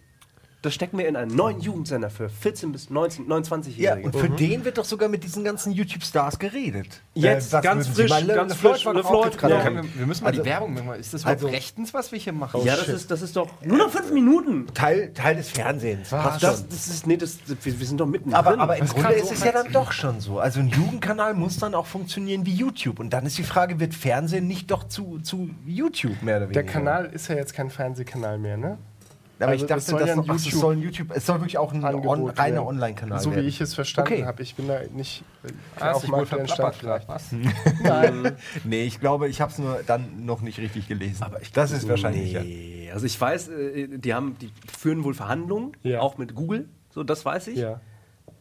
das 0.62 0.74
stecken 0.74 0.98
wir 0.98 1.06
in 1.06 1.14
einen 1.14 1.34
neuen 1.36 1.60
Jugendsender 1.60 2.10
für 2.10 2.28
14 2.28 2.72
bis 2.72 2.90
19, 2.90 3.28
29-Jährige. 3.28 4.00
Ja, 4.00 4.04
und 4.04 4.16
für 4.16 4.28
den 4.28 4.64
wird 4.64 4.76
doch 4.78 4.84
sogar 4.84 5.08
mit 5.08 5.22
diesen 5.22 5.44
ganzen 5.44 5.72
YouTube-Stars 5.72 6.38
geredet. 6.40 7.00
Jetzt, 7.14 7.52
was 7.52 7.62
ganz 7.62 7.86
frisch, 7.86 8.10
mal- 8.10 8.26
ganz 8.26 8.54
frisch, 8.54 8.84
jetzt 8.84 9.38
gerade 9.38 9.54
ja. 9.54 9.64
wir, 9.72 9.84
wir 9.98 10.06
müssen 10.06 10.24
mal 10.24 10.30
Also- 10.30 10.42
die 10.42 10.48
Werbung 10.48 10.74
machen. 10.74 10.94
Ist 10.98 11.14
das 11.14 11.22
überhaupt 11.22 11.42
also- 11.42 11.54
rechtens, 11.54 11.94
was 11.94 12.10
wir 12.10 12.18
hier 12.18 12.32
machen? 12.32 12.60
ja, 12.64 12.74
das 12.74 12.88
ist, 12.88 13.08
das 13.10 13.22
ist 13.22 13.36
doch 13.36 13.48
nur 13.64 13.78
noch 13.78 13.90
fünf 13.90 14.10
Minuten. 14.12 14.66
Teil, 14.74 15.12
Teil 15.14 15.36
des 15.36 15.48
Fernsehens. 15.50 16.10
Das, 16.10 16.40
schon. 16.40 16.50
das 16.68 16.88
ist, 16.88 17.06
nee, 17.06 17.16
das, 17.16 17.38
wir, 17.62 17.78
wir 17.78 17.86
sind 17.86 18.00
doch 18.00 18.06
mitten 18.06 18.34
Aber, 18.34 18.50
drin. 18.50 18.60
aber 18.60 18.76
im 18.78 18.86
Das 18.86 18.94
Grunde 18.94 19.12
ist 19.14 19.28
so 19.28 19.34
es 19.34 19.44
ja 19.44 19.52
dann 19.52 19.70
doch 19.72 19.92
schon 19.92 20.20
so. 20.20 20.40
Also 20.40 20.58
ein 20.60 20.68
Jugendkanal 20.68 21.34
muss 21.34 21.58
dann 21.58 21.74
auch 21.76 21.86
funktionieren 21.86 22.44
wie 22.46 22.54
YouTube. 22.54 22.98
Und 22.98 23.10
dann 23.10 23.26
ist 23.26 23.38
die 23.38 23.44
Frage, 23.44 23.78
wird 23.78 23.94
Fernsehen 23.94 24.48
nicht 24.48 24.70
doch 24.72 24.84
zu, 24.88 25.20
zu 25.20 25.50
YouTube 25.66 26.20
mehr 26.22 26.38
oder 26.38 26.46
weniger? 26.48 26.62
Der 26.64 26.72
Kanal 26.72 27.06
ist 27.06 27.28
ja 27.28 27.36
jetzt 27.36 27.54
kein 27.54 27.70
Fernsehkanal 27.70 28.38
mehr, 28.38 28.56
ne? 28.56 28.78
Aber 29.40 29.52
also 29.52 29.64
ich 29.64 29.68
dachte, 29.68 29.74
das 29.80 29.86
soll 29.86 29.98
das, 30.00 30.08
ja 30.08 30.14
ein 30.14 30.18
noch- 30.18 30.28
ach, 30.28 30.34
YouTube- 30.38 30.60
soll 30.60 30.76
ein 30.76 30.82
YouTube, 30.82 31.08
es 31.14 31.26
soll 31.26 31.36
wirklich 31.40 31.58
auch 31.58 31.72
ein 31.72 31.78
on, 31.78 31.84
Angebot 31.84 32.38
reiner 32.38 32.56
werden. 32.56 32.66
Online-Kanal 32.66 33.20
So 33.20 33.30
wie 33.30 33.36
werden. 33.36 33.46
ich 33.48 33.60
es 33.60 33.74
verstanden 33.74 34.12
Okay. 34.12 34.24
habe. 34.26 34.42
Ich 34.42 34.54
bin 34.56 34.66
da 34.68 34.80
nicht 34.92 35.22
äh, 35.44 35.48
Hast 35.80 35.94
auf 35.96 36.02
dem 36.02 36.12
wohl 36.12 36.20
aktuellen 36.22 36.48
Stand 36.48 36.74
vielleicht. 36.74 37.06
gerade, 37.06 37.08
was? 37.08 37.32
Nein. 37.82 38.36
Nee, 38.64 38.84
ich 38.84 39.00
glaube, 39.00 39.28
ich 39.28 39.40
habe 39.40 39.52
es 39.52 39.58
nur 39.58 39.80
dann 39.86 40.24
noch 40.26 40.40
nicht 40.40 40.58
richtig 40.58 40.88
gelesen. 40.88 41.22
Aber 41.22 41.40
ich, 41.40 41.52
das 41.52 41.70
ist 41.70 41.88
wahrscheinlich 41.88 42.32
ja. 42.32 42.42
Nee, 42.42 42.90
also 42.92 43.06
ich 43.06 43.20
weiß, 43.20 43.48
äh, 43.48 43.98
die 43.98 44.14
haben, 44.14 44.36
die 44.40 44.50
führen 44.76 45.04
wohl 45.04 45.14
Verhandlungen, 45.14 45.72
Ja. 45.82 46.00
auch 46.00 46.18
mit 46.18 46.34
Google, 46.34 46.68
so 46.90 47.04
das 47.04 47.24
weiß 47.24 47.48
ich. 47.48 47.58
Ja. 47.58 47.80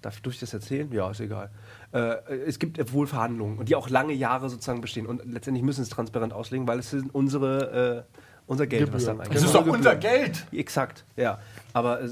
Darf 0.01 0.15
ich 0.17 0.21
durch 0.21 0.39
das 0.39 0.53
erzählen? 0.53 0.91
Ja, 0.91 1.09
ist 1.09 1.19
egal. 1.19 1.49
Äh, 1.91 2.17
es 2.45 2.59
gibt 2.59 2.93
wohl 2.93 3.07
Verhandlungen 3.07 3.57
und 3.57 3.67
die 3.69 3.75
auch 3.75 3.89
lange 3.89 4.13
Jahre 4.13 4.49
sozusagen 4.49 4.79
bestehen 4.79 5.07
und 5.07 5.21
letztendlich 5.25 5.63
müssen 5.63 5.81
es 5.81 5.89
transparent 5.89 6.33
auslegen, 6.33 6.67
weil 6.67 6.79
es 6.79 6.91
sind 6.91 7.13
unsere, 7.15 8.05
äh, 8.07 8.16
unser 8.47 8.65
Geld, 8.67 8.91
was 8.93 9.05
dann 9.05 9.17
Gebühren. 9.17 9.21
eigentlich 9.31 9.43
Das 9.43 9.43
ist 9.43 9.55
doch 9.55 9.65
unser 9.67 9.95
Geld. 9.95 10.45
Exakt, 10.51 11.03
ja. 11.15 11.39
Aber 11.73 12.01
äh, 12.01 12.09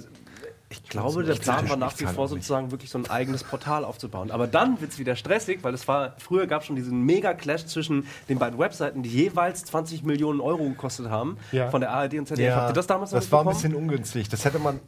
ich 0.70 0.84
glaube, 0.84 1.24
der 1.24 1.36
Plan 1.36 1.70
war 1.70 1.78
nach 1.78 1.98
wie 2.00 2.06
vor 2.06 2.28
sozusagen 2.28 2.72
wirklich 2.72 2.90
so 2.90 2.98
ein 2.98 3.10
eigenes 3.10 3.44
Portal 3.44 3.86
aufzubauen. 3.86 4.32
Aber 4.32 4.46
dann 4.48 4.82
wird 4.82 4.92
es 4.92 5.00
wieder 5.00 5.16
stressig, 5.16 5.60
weil 5.64 5.74
es 5.74 5.88
war, 5.88 6.16
früher 6.18 6.48
gab 6.48 6.62
es 6.62 6.68
schon 6.68 6.76
diesen 6.76 7.04
Mega-Clash 7.04 7.66
zwischen 7.68 8.06
den 8.30 8.40
beiden 8.40 8.60
Webseiten, 8.60 9.02
die 9.04 9.10
jeweils 9.10 9.64
20 9.66 10.04
Millionen 10.04 10.42
Euro 10.42 10.64
gekostet 10.66 11.10
haben, 11.10 11.38
Ja. 11.52 11.70
von 11.70 11.82
der 11.82 11.92
ARD 11.92 12.16
und 12.16 12.28
ZDF. 12.28 12.54
Habt 12.56 12.72
ihr 12.72 12.74
das 12.74 12.88
damals 12.88 13.12
das 13.12 13.32
war 13.32 13.42
ein 13.42 13.48
bisschen 13.48 13.76
ungünstig. 13.76 14.28
Das 14.28 14.44
hätte 14.44 14.60
man 14.60 14.80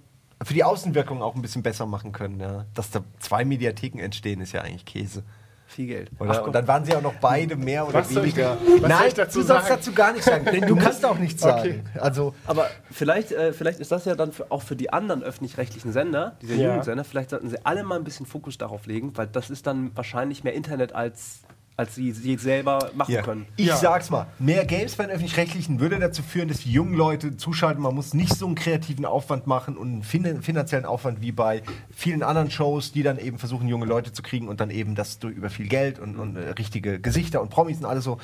für 0.44 0.54
die 0.54 0.64
Außenwirkung 0.64 1.22
auch 1.22 1.36
ein 1.36 1.42
bisschen 1.42 1.64
besser 1.64 1.86
machen 1.86 2.12
können. 2.12 2.40
Ja. 2.40 2.66
Dass 2.74 2.90
da 2.92 3.04
zwei 3.20 3.46
Mediatheken 3.46 4.00
entstehen, 4.00 4.42
ist 4.42 4.52
ja 4.52 4.62
eigentlich 4.62 4.86
Käse. 4.86 5.24
Viel 5.70 5.88
Geld. 5.88 6.10
Oder? 6.18 6.32
Ach, 6.32 6.48
und 6.48 6.54
dann 6.56 6.66
waren 6.68 6.86
sie 6.86 6.96
auch 6.96 7.02
noch 7.02 7.16
beide 7.16 7.58
mehr 7.58 7.86
oder 7.86 7.96
Was 7.96 8.10
soll 8.10 8.26
ich 8.26 8.36
weniger. 8.38 8.58
Nein, 8.82 9.08
ich 9.10 9.14
dazu 9.14 9.42
du 9.42 9.46
sollst 9.46 9.70
dazu 9.70 9.92
gar 9.92 10.12
nichts 10.14 10.26
sagen, 10.26 10.46
denn 10.46 10.62
du 10.68 10.76
kannst 10.78 11.06
auch 11.06 11.20
nichts 11.20 11.44
Okay. 11.44 11.84
sagen. 11.84 11.84
Also 12.00 12.34
Aber 12.46 12.68
vielleicht, 12.90 13.34
äh, 13.34 13.52
vielleicht 13.52 13.82
ist 13.82 13.92
das 13.92 14.06
ja 14.06 14.16
dann 14.16 14.32
für, 14.32 14.50
auch 14.50 14.62
für 14.62 14.78
die 14.78 14.94
anderen 14.94 15.24
öffentlich-rechtlichen 15.24 15.92
Sender, 15.92 16.38
diese 16.42 16.56
Ja. 16.56 16.70
Jugendsender, 16.70 17.04
vielleicht 17.04 17.32
sollten 17.32 17.50
sie 17.50 17.58
alle 17.66 17.84
mal 17.84 17.96
ein 17.98 18.06
bisschen 18.06 18.26
Fokus 18.26 18.58
darauf 18.58 18.86
legen, 18.88 19.12
weil 19.18 19.28
das 19.28 19.50
ist 19.50 19.68
dann 19.68 19.92
wahrscheinlich 19.96 20.44
mehr 20.46 20.54
Internet 20.54 20.96
als 20.96 21.42
als 21.78 21.94
sie 21.94 22.12
sie 22.12 22.36
selber 22.38 22.90
machen 22.96 23.12
Ja. 23.14 23.22
können. 23.22 23.46
Ich 23.56 23.68
Ja. 23.68 23.78
sag's 23.78 24.10
mal, 24.10 24.26
mehr 24.40 24.66
Games 24.66 24.96
bei 24.96 25.04
den 25.06 25.12
Öffentlich-Rechtlichen 25.12 25.80
würde 25.80 26.00
dazu 26.00 26.24
führen, 26.24 26.48
dass 26.48 26.62
die 26.62 26.72
jungen 26.72 26.96
Leute 26.96 27.38
zuschalten. 27.38 27.84
Man 27.84 27.94
muss 27.94 28.16
nicht 28.16 28.34
so 28.36 28.48
einen 28.48 28.56
kreativen 28.56 29.06
Aufwand 29.06 29.46
machen 29.46 29.78
und 29.78 29.88
einen 29.88 30.04
fin 30.04 30.42
finanziellen 30.42 30.86
Aufwand 30.86 31.22
wie 31.22 31.32
bei 31.32 31.62
vielen 31.96 32.24
anderen 32.24 32.50
Shows, 32.50 32.92
die 32.92 33.04
dann 33.04 33.20
eben 33.20 33.38
versuchen, 33.38 33.68
junge 33.68 33.86
Leute 33.86 34.12
zu 34.12 34.24
kriegen 34.24 34.48
und 34.48 34.60
dann 34.60 34.72
eben 34.72 34.96
das 34.96 35.20
durch, 35.20 35.36
über 35.36 35.52
viel 35.52 35.68
Geld 35.68 36.00
und, 36.00 36.18
und 36.18 36.36
äh, 36.36 36.50
richtige 36.58 37.00
Gesichter 37.00 37.42
und 37.44 37.50
Promis 37.50 37.78
und 37.78 37.86
alles 37.86 38.04
so. 38.04 38.18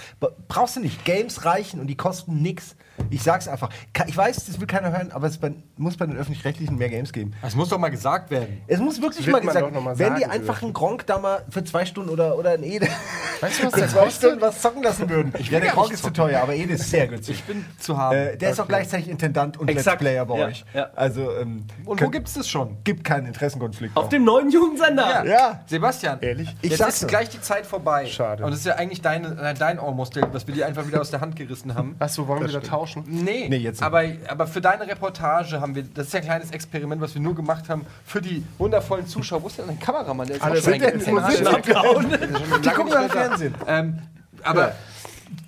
Brauchst 0.47 0.75
du 0.75 0.79
nicht. 0.79 1.05
Games 1.05 1.45
reichen 1.45 1.79
und 1.79 1.85
die 1.87 1.95
kosten 1.95 2.41
nix. 2.41 2.75
Ich 3.11 3.21
sag's 3.23 3.47
einfach. 3.47 3.69
Ich 4.07 4.17
weiß, 4.17 4.45
das 4.45 4.59
will 4.59 4.67
keiner 4.67 4.91
hören, 4.91 5.11
aber 5.11 5.27
es 5.27 5.37
bei, 5.37 5.51
muss 5.77 5.97
bei 5.97 6.05
den 6.07 6.17
Öffentlich-Rechtlichen 6.17 6.77
mehr 6.77 6.89
Games 6.89 7.13
geben. 7.13 7.33
Das 7.43 7.55
muss 7.55 7.69
doch 7.69 7.77
mal 7.77 7.89
gesagt 7.89 8.31
werden. 8.31 8.61
Es 8.67 8.79
muss 8.79 8.99
wirklich 9.01 9.27
mal 9.27 9.41
gesagt 9.41 9.71
mal 9.73 9.99
wenn 9.99 10.15
die 10.15 10.25
einfach 10.25 10.61
einen 10.63 10.73
Gronk 10.73 11.05
da 11.05 11.19
mal 11.19 11.45
für 11.49 11.63
zwei 11.63 11.85
Stunden 11.85 12.09
oder, 12.09 12.37
oder 12.37 12.51
ein 12.51 12.63
Ede 12.63 12.87
Weißt 13.43 13.59
du, 13.61 13.65
was 13.67 13.71
der 13.73 13.87
zwei? 13.89 14.09
Stunden 14.09 14.41
was 14.41 14.61
zocken 14.61 14.83
lassen 14.83 15.09
würden. 15.09 15.33
ja, 15.37 15.49
der 15.51 15.59
gar 15.61 15.71
Gronk 15.73 15.87
nicht 15.89 15.95
ist 15.95 16.03
zu 16.03 16.11
teuer, 16.11 16.41
aber 16.41 16.53
Ede 16.55 16.73
ist 16.73 16.89
sehr 16.89 17.07
günstig. 17.07 17.35
Ich 17.37 17.43
bin 17.43 17.65
zu 17.79 17.97
haben. 17.97 18.15
Äh, 18.17 18.37
der 18.37 18.51
ist 18.51 18.59
auch 18.59 18.67
gleichzeitig 18.67 19.07
Intendant 19.09 19.57
und 19.57 19.67
Exakt. 19.69 20.01
Let's 20.01 20.11
Player 20.11 20.25
bei 20.25 20.37
Ja, 20.39 20.45
euch. 20.47 20.65
ja. 20.73 20.89
Also, 20.95 21.31
ähm, 21.39 21.65
Und 21.85 21.85
wo 21.85 21.95
könnt- 21.95 22.11
gibt's 22.13 22.33
das 22.33 22.47
schon? 22.49 22.77
gibt 22.83 23.03
keinen 23.03 23.27
Interessenkonflikt. 23.27 23.95
Auf 23.97 24.05
auch. 24.05 24.09
dem 24.09 24.23
neuen 24.23 24.49
Jugendsender. 24.49 25.25
Ja. 25.25 25.61
Sebastian, 25.67 26.19
Ehrlich? 26.21 26.55
Ich 26.61 26.71
jetzt 26.71 26.87
ist 26.87 27.01
nur. 27.01 27.09
gleich 27.09 27.29
die 27.29 27.41
Zeit 27.41 27.65
vorbei. 27.65 28.05
Schade. 28.05 28.45
Und 28.45 28.53
es 28.53 28.59
ist 28.59 28.65
ja 28.65 28.75
eigentlich 28.75 29.01
deine, 29.01 29.27
äh, 29.41 29.53
dein 29.53 29.79
Almost 29.79 30.15
Daily, 30.15 30.27
was 30.31 30.47
wir 30.47 30.53
dir 30.53 30.65
einfach 30.65 30.87
wieder 30.87 31.01
aus 31.01 31.11
der 31.11 31.21
Hand 31.21 31.35
gerissen 31.35 31.75
haben. 31.75 31.95
Achso, 31.99 32.27
wollen 32.27 32.41
wir 32.41 32.47
wieder 32.49 32.61
tauschen? 32.63 33.03
Nee, 33.07 33.47
Nee, 33.49 33.57
jetzt 33.57 33.81
nicht. 33.81 33.83
aber, 33.83 34.03
aber 34.27 34.47
für 34.47 34.61
deine 34.61 34.87
Reportage 34.87 35.59
haben 35.59 35.75
wir, 35.75 35.83
das 35.83 36.07
ist 36.07 36.13
ja 36.13 36.19
ein 36.19 36.25
kleines 36.25 36.51
Experiment, 36.51 37.01
was 37.01 37.13
wir 37.13 37.21
nur 37.21 37.35
gemacht 37.35 37.69
haben, 37.69 37.85
für 38.05 38.21
die 38.21 38.43
wundervollen 38.57 39.07
Zuschauer. 39.07 39.43
Wo 39.43 39.47
ist 39.47 39.57
denn 39.57 39.67
dein 39.67 39.79
Kameramann? 39.79 40.27
Der 40.27 40.37
ist 40.37 40.41
Alle 40.43 40.61
sind 40.61 40.81
denn- 40.81 40.93
eingepennt. 40.93 41.31
sind 41.31 41.45
Der 41.45 42.59
Die 42.59 42.69
gucken 42.69 43.01
nicht 43.01 43.15
da. 43.33 43.37
Fernsehen. 43.37 43.55
Ähm, 43.67 43.99
aber 44.43 44.73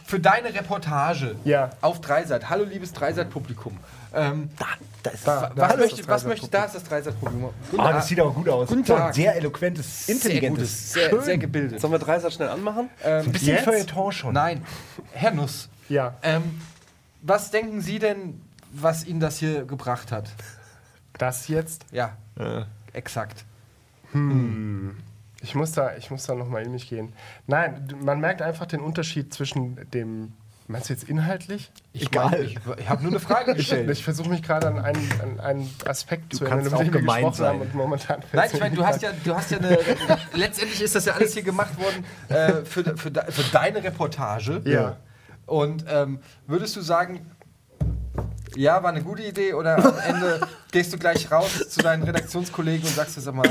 für 0.06 0.20
deine 0.20 0.54
Reportage 0.54 1.36
Ja. 1.44 1.72
auf 1.82 2.00
Dreisat, 2.02 2.50
hallo 2.50 2.64
liebes 2.64 2.94
Dreisat-Publikum. 2.94 3.78
Ähm, 4.14 4.50
Da 5.04 5.10
ist 5.12 5.28
Da, 5.28 5.52
was 5.56 5.74
ist 5.74 5.80
möchte, 5.80 5.98
das 5.98 6.08
was 6.08 6.26
möchte, 6.26 6.48
da 6.48 6.64
ist 6.66 6.76
das 6.76 6.84
Dreisat-Publikum. 6.86 7.50
Ah, 7.78 7.92
das 7.94 8.08
sieht 8.08 8.20
aber 8.20 8.32
gut 8.32 8.48
aus. 8.48 8.70
Guten 8.70 8.86
Tag. 8.86 9.14
Sehr 9.14 9.36
eloquentes, 9.36 10.06
sehr 10.06 10.16
intelligentes. 10.16 10.58
gutes, 10.60 10.94
sehr, 10.94 11.10
Schön. 11.10 11.22
sehr 11.24 11.38
gebildet. 11.38 11.82
Sollen 11.82 11.92
wir 11.94 12.00
Dreisat 12.00 12.32
schnell 12.34 12.48
anmachen? 12.50 12.90
Ähm, 13.04 13.26
Ein 13.26 13.32
bisschen 13.32 13.56
Jetzt? 13.56 13.66
Feuilleton 13.66 14.12
schon. 14.12 14.34
Nein, 14.34 14.64
Herr 15.12 15.32
Nuss, 15.32 15.68
Ja. 15.90 16.14
ähm, 16.24 16.62
was 17.22 17.52
denken 17.52 17.82
Sie 17.82 18.00
denn, 18.00 18.42
was 18.72 19.04
Ihnen 19.06 19.20
das 19.20 19.38
hier 19.38 19.66
gebracht 19.66 20.12
hat? 20.12 20.30
Das 21.18 21.48
jetzt? 21.50 21.86
Ja, 21.92 22.14
exakt. 22.94 23.44
Ich 25.46 25.54
muss 25.54 25.74
da, 25.74 25.96
ich 25.96 26.10
muss 26.10 26.26
da 26.26 26.34
nochmal 26.34 26.64
in 26.64 26.72
mich 26.72 26.90
gehen. 26.90 27.14
Nein, 27.46 27.88
man 28.02 28.20
merkt 28.20 28.42
einfach 28.42 28.66
den 28.66 28.80
Unterschied 28.80 29.32
zwischen 29.32 29.78
dem. 29.92 30.34
Meinst 30.68 30.90
du 30.90 30.94
jetzt 30.94 31.08
inhaltlich? 31.08 31.72
Ich, 31.94 32.08
Egal. 32.08 32.32
mein, 32.32 32.42
ich, 32.42 32.58
ich 32.80 32.90
habe 32.90 33.04
nur 33.04 33.12
eine 33.12 33.20
Frage 33.20 33.54
gestellt. 33.54 33.88
ich 33.92 34.04
versuche 34.04 34.28
mich 34.28 34.42
gerade 34.42 34.66
an 34.66 34.80
einen, 34.80 35.12
an 35.22 35.40
einen 35.40 35.70
Aspekt 35.86 36.36
zu 36.36 36.46
kannst 36.46 36.66
erinnern, 36.66 36.68
über 36.68 36.84
den 36.84 36.94
wir 36.94 37.00
gemein 37.02 37.24
gesprochen 37.26 37.46
haben 37.46 37.60
sein. 37.60 37.68
und 37.68 37.76
momentan 37.76 38.24
Nein, 38.34 38.50
ich 38.52 38.60
meine, 38.60 38.76
du 38.76 38.84
hast 38.84 39.04
ja, 39.04 39.12
du 39.24 39.36
hast 39.36 39.52
ja 39.52 39.60
eine. 39.60 39.78
letztendlich 40.34 40.82
ist 40.82 40.96
das 40.96 41.06
ja 41.06 41.14
alles 41.14 41.36
hier 41.36 41.44
gemacht 41.44 41.78
worden 41.78 42.04
äh, 42.30 42.66
für, 42.66 42.84
für, 42.98 43.12
für 43.12 43.52
deine 43.52 43.84
Reportage. 43.84 44.64
Ja. 44.66 44.98
Und 45.46 45.86
ähm, 45.88 46.18
würdest 46.48 46.76
du 46.76 46.82
sagen, 46.82 47.30
ja, 48.56 48.82
war 48.82 48.90
eine 48.90 49.04
gute 49.04 49.22
Idee 49.22 49.54
oder 49.54 49.78
am 49.78 50.00
Ende 50.00 50.48
gehst 50.72 50.92
du 50.92 50.98
gleich 50.98 51.32
raus 51.32 51.70
zu 51.70 51.82
deinen 51.82 52.02
Redaktionskollegen 52.02 52.88
und 52.88 52.96
sagst, 52.96 53.22
sag 53.22 53.36
mal, 53.36 53.48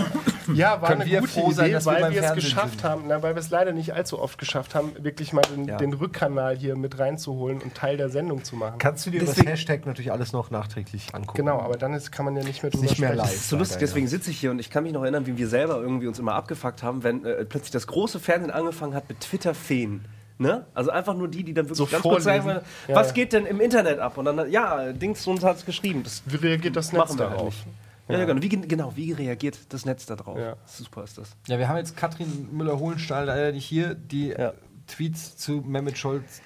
Ja, 0.53 0.81
war 0.83 0.89
Können 0.91 1.03
eine 1.03 1.11
wir 1.11 1.21
gute 1.21 1.33
froh 1.33 1.51
sein, 1.53 1.67
Idee, 1.67 1.75
dass 1.75 1.87
wir 1.87 1.93
weil 2.03 2.13
wir 2.13 2.23
es 2.23 2.35
geschafft 2.35 2.81
sind. 2.81 2.85
haben, 2.85 3.05
na, 3.09 3.23
weil 3.23 3.35
wir 3.35 3.41
es 3.41 3.51
leider 3.51 3.73
nicht 3.73 3.95
allzu 3.95 4.21
oft 4.21 4.39
geschafft 4.39 4.75
haben, 4.75 4.93
wirklich 5.03 5.33
mal 5.33 5.43
den, 5.43 5.65
Ja. 5.67 5.77
den 5.79 5.93
Rückkanal 5.95 6.57
hier 6.57 6.77
mit 6.77 6.99
reinzuholen 6.99 7.61
und 7.63 7.75
Teil 7.75 7.97
der 7.97 8.09
Sendung 8.11 8.45
zu 8.45 8.57
machen. 8.57 8.79
Kannst 8.79 9.07
du 9.07 9.11
dir 9.11 9.21
Deswegen- 9.21 9.45
das 9.47 9.53
Hashtag 9.53 9.87
natürlich 9.87 10.13
alles 10.13 10.33
noch 10.33 10.51
nachträglich 10.51 11.15
angucken. 11.15 11.37
Genau, 11.39 11.61
aber 11.61 11.77
dann 11.77 11.95
ist, 11.95 12.13
kann 12.13 12.25
man 12.25 12.37
ja 12.37 12.45
nicht 12.45 12.63
mehr 12.63 12.71
drüber 12.71 12.83
nicht 12.85 12.99
mehr 12.99 13.11
sprechen. 13.11 13.19
live. 13.25 13.27
Das 13.31 13.35
ist 13.37 13.49
so 13.49 13.57
lustig, 13.57 13.77
Leider, 13.77 13.87
deswegen 13.87 14.09
sitze 14.09 14.31
ich 14.31 14.39
hier 14.41 14.51
und 14.51 14.59
ich 14.59 14.71
kann 14.71 14.83
mich 14.85 14.93
noch 14.93 15.03
erinnern, 15.03 15.27
wie 15.27 15.37
wir 15.37 15.49
selber 15.49 15.77
irgendwie 15.81 16.07
uns 16.07 16.19
immer 16.19 16.35
abgefuckt 16.35 16.83
haben, 16.83 17.03
wenn 17.03 17.25
äh, 17.25 17.45
plötzlich 17.45 17.71
das 17.73 17.87
große 17.87 18.21
Fernsehen 18.21 18.51
angefangen 18.51 18.95
hat 18.95 19.09
mit 19.09 19.21
Twitter-Feen. 19.21 20.05
Ne? 20.37 20.65
Also 20.75 20.91
einfach 20.91 21.15
nur 21.15 21.29
die, 21.29 21.45
die 21.45 21.55
dann 21.55 21.67
wirklich 21.67 21.79
So 21.79 21.87
ganz 21.87 22.03
kurz 22.03 22.25
sagen, 22.25 22.45
was 22.45 22.63
Ja, 22.89 23.01
ja. 23.03 23.13
geht 23.13 23.33
denn 23.33 23.47
im 23.47 23.61
Internet 23.61 24.01
ab? 24.01 24.19
Und 24.19 24.25
dann, 24.25 24.51
ja, 24.51 24.93
Dings 24.93 25.25
uns 25.29 25.45
hat 25.45 25.59
es 25.59 25.65
geschrieben. 25.65 26.03
Das 26.03 26.23
Wie 26.27 26.35
reagiert 26.37 26.75
das 26.75 26.93
Netz 26.93 27.11
wir 27.11 27.17
darauf? 27.19 27.39
halt 27.39 27.67
nicht. 27.67 27.67
Ja, 28.09 28.19
ja, 28.19 28.25
genau. 28.27 28.43
Wie, 28.43 28.49
gen- 28.49 28.69
genau, 28.69 28.93
wie 28.97 29.13
reagiert 29.13 29.59
das 29.71 29.85
Netz 29.87 30.05
darauf? 30.07 30.39
Ja. 30.39 30.57
Super 30.67 31.05
ist 31.05 31.17
das. 31.19 31.31
Ja, 31.49 31.59
wir 31.59 31.69
haben 31.69 31.79
jetzt 31.79 31.97
Katrin 31.97 32.49
Müller-Hohenstahl 32.53 33.25
leider 33.27 33.53
nicht 33.53 33.65
hier, 33.67 33.95
die 33.95 34.29
Ja. 34.29 34.53
Tweets 34.87 35.37
zu 35.39 35.63
Mehmet 35.67 35.97
Scholz 35.97 36.43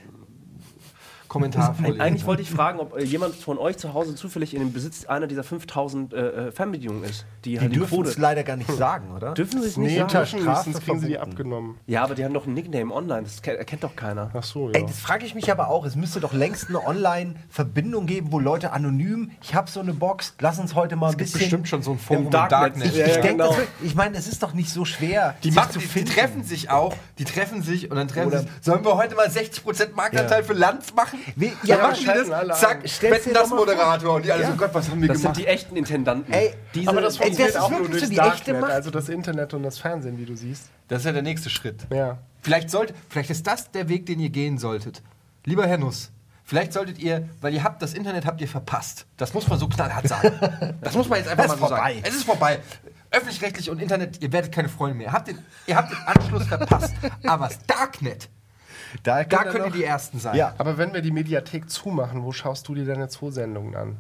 Kommentar 1.29 1.75
vorlesen. 1.75 2.01
Eigentlich 2.01 2.27
wollte 2.27 2.43
ich 2.43 2.51
fragen, 2.51 2.79
ob 2.81 2.97
äh, 2.97 3.05
jemand 3.05 3.35
von 3.35 3.59
euch 3.59 3.77
zu 3.77 3.95
Hause 3.95 4.15
zufällig 4.15 4.55
in 4.55 4.61
dem 4.61 4.73
Besitz 4.73 5.05
einer 5.07 5.27
dieser 5.27 5.45
5000 5.45 6.13
äh, 6.13 6.17
äh, 6.49 6.53
Fernbedienungen 6.53 7.05
ist. 7.05 7.27
Die, 7.45 7.51
Die 7.51 7.61
halt 7.61 7.71
die 7.73 7.77
dürfen 7.79 8.03
es 8.05 8.19
leider 8.19 8.43
gar 8.45 8.57
nicht 8.57 8.71
sagen, 8.73 9.15
oder? 9.15 9.35
Dürfen 9.35 9.61
sie 9.63 9.69
es 9.69 9.77
nicht 9.77 9.93
Nee, 9.93 9.99
sagen? 9.99 10.27
Strafe 10.27 10.73
kriegen 10.73 11.01
sie 11.01 11.07
die 11.09 11.13
verboten. 11.15 11.33
abgenommen. 11.33 11.75
Ja, 11.87 12.03
aber 12.05 12.15
die 12.15 12.25
haben 12.25 12.35
doch 12.35 12.45
einen 12.47 12.55
Nickname 12.55 12.93
online. 12.95 13.23
Das 13.25 13.43
ke- 13.43 13.57
erkennt 13.59 13.85
doch 13.85 13.95
keiner. 13.95 14.31
Ach 14.35 14.43
so, 14.43 14.69
ja. 14.71 14.77
Ey, 14.81 14.87
das 14.87 14.99
frage 14.99 15.25
ich 15.27 15.35
mich 15.35 15.51
aber 15.51 15.69
auch. 15.69 15.85
Es 15.85 15.97
müsste 15.97 16.21
doch 16.21 16.33
längst 16.33 16.69
eine 16.69 16.85
Online-Verbindung 16.87 18.07
geben, 18.07 18.33
wo 18.33 18.39
Leute 18.39 18.73
anonym, 18.73 19.31
ich 19.43 19.55
habe 19.55 19.71
so 19.71 19.81
eine 19.81 19.93
Box, 19.93 20.35
lass 20.41 20.59
uns 20.59 20.75
heute 20.75 20.97
mal 20.97 21.11
ein 21.11 21.17
bisschen. 21.17 21.41
bestimmt 21.41 21.69
schon 21.69 21.83
so 21.83 21.93
ein 21.93 21.99
Forum 21.99 22.25
Im 22.27 22.31
Darknet. 22.31 22.85
Ich, 22.87 22.97
Ja, 22.97 23.07
ich 23.07 23.17
ja, 23.17 23.21
denke, 23.23 23.29
genau. 23.45 23.49
das 23.55 23.59
ich 23.83 23.95
meine, 23.95 24.17
es 24.17 24.27
ist 24.27 24.43
doch 24.43 24.55
nicht 24.55 24.71
so 24.71 24.85
schwer, 24.85 25.35
Die, 25.43 25.49
sich 25.49 25.57
machen, 25.57 25.73
zu 25.73 25.79
die, 25.79 25.85
die 25.87 25.91
finden. 25.91 26.11
treffen 26.11 26.43
sich 26.45 26.71
auch, 26.71 26.95
die 27.19 27.25
treffen 27.25 27.63
sich 27.63 27.91
und 27.91 27.97
dann 27.97 28.09
treffen 28.09 28.29
Oder- 28.29 28.41
sie 28.41 28.45
sich. 28.49 28.53
Sollen 28.63 28.85
wir 28.85 28.97
heute 28.97 29.15
mal 29.15 29.29
60% 29.29 29.95
Marktanteil 29.95 30.41
Ja. 30.41 30.47
für 30.47 30.53
Lanz 30.55 30.95
machen? 30.95 31.18
Wie- 31.37 31.47
ja, 31.65 31.77
ja, 31.77 31.83
machen 31.83 31.97
die 32.01 32.07
das? 32.07 32.61
Zack, 32.61 32.83
wetten 33.03 33.29
dir 33.31 33.35
das. 33.35 33.51
Moderator. 33.51 34.15
Und 34.17 34.25
die 34.25 34.33
alle 34.33 34.43
Ja. 34.43 34.51
so, 34.51 34.57
Gott, 34.57 34.71
was 34.73 34.89
haben 34.91 35.01
wir 35.01 35.09
Das 35.09 35.19
gemacht? 35.19 35.35
sind 35.37 35.45
die 35.45 35.49
echten 35.49 35.77
Intendanten. 35.77 36.33
Ey, 36.33 36.55
Diese, 36.75 36.89
aber 36.91 37.01
das 37.01 37.15
Ey, 37.17 37.23
funktioniert 37.23 37.55
das 37.55 37.63
ist 37.63 37.63
auch 37.67 37.71
nur 37.71 37.81
wirklich 37.81 38.05
so 38.05 38.11
die 38.11 38.19
echte 38.19 38.29
Darknet, 38.53 38.61
Macht. 38.61 38.73
also 38.73 38.91
das 38.91 39.09
Internet 39.09 39.55
und 39.55 39.63
das 39.63 39.79
Fernsehen, 39.79 40.19
wie 40.19 40.25
du 40.25 40.37
siehst. 40.37 40.65
Das 40.89 41.01
ist 41.01 41.05
ja 41.07 41.13
der 41.13 41.23
nächste 41.23 41.51
Schritt. 41.51 41.87
Ja. 41.93 42.19
Vielleicht, 42.43 42.71
sollt, 42.71 42.95
vielleicht 43.09 43.31
ist 43.31 43.47
das 43.47 43.71
der 43.71 43.89
Weg, 43.89 44.07
den 44.07 44.21
ihr 44.21 44.31
gehen 44.31 44.59
solltet. 44.59 45.03
Lieber 45.45 45.67
Herr 45.67 45.79
Nuss, 45.79 46.11
vielleicht 46.45 46.73
solltet 46.73 46.99
ihr, 46.99 47.29
weil 47.41 47.53
ihr 47.55 47.63
habt 47.65 47.83
das 47.83 47.95
Internet 47.95 48.27
habt 48.27 48.41
ihr 48.41 48.49
verpasst. 48.49 49.07
Das 49.17 49.35
muss 49.35 49.49
man 49.49 49.59
so 49.59 49.69
knallhart 49.69 50.07
sagen. 50.09 50.77
Das 50.81 50.95
muss 50.95 51.09
man 51.09 51.19
jetzt 51.19 51.29
einfach 51.29 51.47
mal 51.49 51.55
so 51.55 51.67
vorbei. 51.67 51.77
sagen. 51.95 52.01
Es 52.05 52.15
ist 52.15 52.25
vorbei. 52.25 52.59
Öffentlich-rechtlich 53.11 53.71
und 53.71 53.81
Internet, 53.81 54.21
ihr 54.23 54.31
werdet 54.33 54.53
keine 54.53 54.69
Freunde 54.69 54.95
mehr. 54.97 55.13
Habt 55.13 55.29
den, 55.29 55.39
ihr 55.67 55.77
habt 55.77 55.91
den 55.91 55.99
Anschluss 56.07 56.45
verpasst. 56.47 56.95
Aber 57.27 57.49
das 57.49 57.59
Darknet, 57.67 58.29
da, 59.03 59.25
da 59.25 59.45
könnt 59.45 59.67
ihr 59.67 59.73
die 59.73 59.85
Ersten 59.85 60.19
sein. 60.19 60.37
Ja. 60.37 60.55
Aber 60.59 60.79
wenn 60.79 60.93
wir 60.95 61.03
die 61.03 61.11
Mediathek 61.13 61.71
zumachen, 61.71 62.23
wo 62.25 62.33
schaust 62.33 62.69
du 62.69 62.75
dir 62.75 62.85
deine 62.87 63.09
Zoo-Sendungen 63.09 63.75
an? 63.77 63.97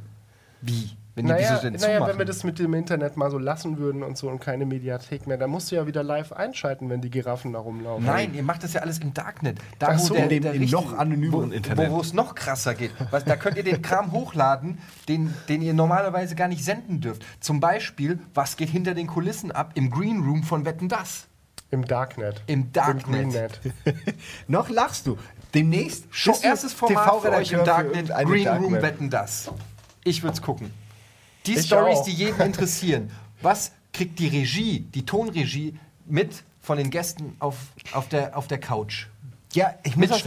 Wie? 0.60 0.90
Wenn 1.14 1.26
die 1.26 1.32
Naja, 1.32 1.58
denn 1.58 1.72
naja 1.74 2.06
wenn 2.06 2.16
wir 2.18 2.24
das 2.24 2.44
mit 2.44 2.60
dem 2.60 2.74
Internet 2.74 3.16
mal 3.16 3.28
so 3.28 3.38
lassen 3.38 3.78
würden 3.78 4.04
und 4.04 4.16
so 4.16 4.28
und 4.28 4.38
keine 4.38 4.66
Mediathek 4.66 5.26
mehr, 5.26 5.36
dann 5.36 5.50
musst 5.50 5.70
du 5.70 5.74
ja 5.74 5.84
wieder 5.84 6.04
live 6.04 6.32
einschalten, 6.32 6.88
wenn 6.90 7.00
die 7.00 7.10
Giraffen 7.10 7.52
da 7.54 7.58
rumlaufen. 7.58 8.06
Nein, 8.06 8.34
ihr 8.34 8.44
macht 8.44 8.62
das 8.62 8.72
ja 8.74 8.82
alles 8.82 9.00
im 9.00 9.14
Darknet. 9.14 9.58
Da, 9.80 9.88
Ach 9.90 9.94
wo 9.98 10.04
so, 10.04 10.14
der, 10.14 10.24
in 10.24 10.28
dem- 10.30 10.42
der 10.42 10.54
noch 10.70 10.96
anonymeren 10.96 11.50
wo, 11.50 11.54
Internet. 11.54 11.90
Wo, 11.90 11.96
wo 11.96 12.00
es 12.00 12.12
noch 12.12 12.36
krasser 12.36 12.74
geht. 12.74 12.92
Was, 13.10 13.24
da 13.24 13.34
könnt 13.34 13.56
ihr 13.56 13.64
den 13.64 13.82
Kram 13.82 14.12
hochladen, 14.12 14.78
den, 15.08 15.34
den 15.48 15.60
ihr 15.62 15.74
normalerweise 15.74 16.36
gar 16.36 16.46
nicht 16.48 16.64
senden 16.64 17.00
dürft. 17.00 17.24
Zum 17.40 17.58
Beispiel, 17.58 18.20
was 18.34 18.56
geht 18.56 18.68
hinter 18.68 18.94
den 18.94 19.08
Kulissen 19.08 19.50
ab 19.50 19.72
im 19.74 19.90
Green 19.90 20.20
Room 20.24 20.44
von 20.44 20.64
Wetten 20.64 20.88
Das? 20.88 21.27
Im 21.70 21.86
Darknet. 21.86 22.42
Im 22.46 22.72
Darknet. 22.72 23.60
Noch 24.48 24.70
lachst 24.70 25.06
du. 25.06 25.18
Demnächst 25.54 26.04
Schon 26.10 26.34
erstes 26.42 26.72
Format 26.72 27.20
für 27.22 27.30
euch 27.30 27.52
im 27.52 27.64
Darknet, 27.64 28.08
Green 28.08 28.48
Room. 28.48 28.72
Wetten 28.74 29.10
Das. 29.10 29.50
Ich 30.04 30.22
würde 30.22 30.34
es 30.34 30.42
gucken. 30.42 30.70
Die 31.46 31.58
Stories, 31.58 32.02
die 32.02 32.12
jeden 32.12 32.40
interessieren. 32.46 33.10
Was 33.42 33.72
kriegt 33.92 34.18
die 34.18 34.28
Regie, 34.28 34.80
die 34.80 35.04
Tonregie 35.04 35.78
mit 36.06 36.42
von 36.60 36.78
den 36.78 36.90
Gästen 36.90 37.36
auf, 37.38 37.56
auf, 37.92 38.08
der, 38.08 38.36
auf 38.36 38.46
der 38.46 38.58
Couch? 38.58 39.06
Ja, 39.52 39.74
ich 39.82 39.96
muss 39.96 40.10
auch 40.12 40.22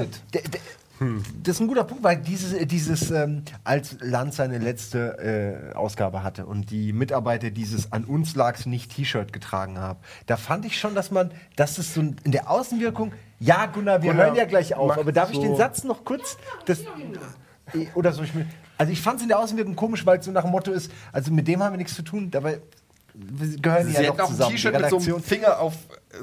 Das 1.44 1.56
ist 1.56 1.62
ein 1.62 1.68
guter 1.68 1.84
Punkt, 1.84 2.04
weil 2.04 2.18
dieses, 2.18 2.56
dieses 2.68 3.10
ähm, 3.10 3.42
als 3.64 3.96
Land 4.02 4.36
seine 4.36 4.60
letzte 4.60 5.72
äh, 5.74 5.76
Ausgabe 5.76 6.22
hatte 6.22 6.46
und 6.46 6.70
die 6.70 6.94
Mitarbeiter 6.94 7.50
dieses 7.50 7.92
an 7.92 8.04
uns 8.06 8.36
lag's 8.36 8.68
nicht 8.68 8.96
T-Shirt 8.96 9.34
getragen 9.34 9.80
haben, 9.80 9.98
da 10.28 10.38
fand 10.38 10.64
ich 10.66 10.80
schon, 10.80 10.94
dass 10.94 11.10
man, 11.10 11.32
dass 11.56 11.80
es 11.80 11.96
so 11.96 12.02
ein- 12.02 12.18
in 12.24 12.32
der 12.32 12.52
Außenwirkung, 12.52 13.14
ja 13.40 13.66
Gunnar, 13.66 14.04
wir 14.04 14.12
Gunnar, 14.12 14.28
hören 14.28 14.36
ja 14.36 14.46
gleich 14.46 14.76
auf, 14.76 14.96
aber 14.96 15.12
darf 15.12 15.32
ich 15.32 15.38
so. 15.38 15.42
den 15.42 15.56
Satz 15.56 15.84
noch 15.84 16.06
kurz, 16.06 16.38
das, 16.66 16.84
oder 17.96 18.12
so, 18.12 18.22
ich, 18.22 18.36
will- 18.36 18.46
also 18.78 18.94
ich 18.94 19.02
fand 19.02 19.18
es 19.18 19.24
in 19.24 19.30
der 19.30 19.40
Außenwirkung 19.40 19.76
komisch, 19.76 20.06
weil 20.06 20.20
es 20.20 20.26
so 20.26 20.32
nach 20.32 20.44
dem 20.44 20.52
Motto 20.52 20.72
ist, 20.72 20.92
also 21.12 21.32
mit 21.34 21.48
dem 21.48 21.64
haben 21.64 21.74
wir 21.74 21.78
nichts 21.78 21.96
zu 21.96 22.04
tun, 22.04 22.30
dabei 22.30 22.60
gehören 23.60 23.88
Sie 23.88 23.94
ja 23.94 24.04
doch 24.04 24.20
auch 24.20 24.20
ein 24.26 24.28
zusammen. 24.28 24.52
T-Shirt 24.52 24.76
die 24.76 24.82
mit 24.82 24.90
so 24.92 24.98
einem. 25.16 25.24
Finger 25.24 25.60
auf 25.60 25.74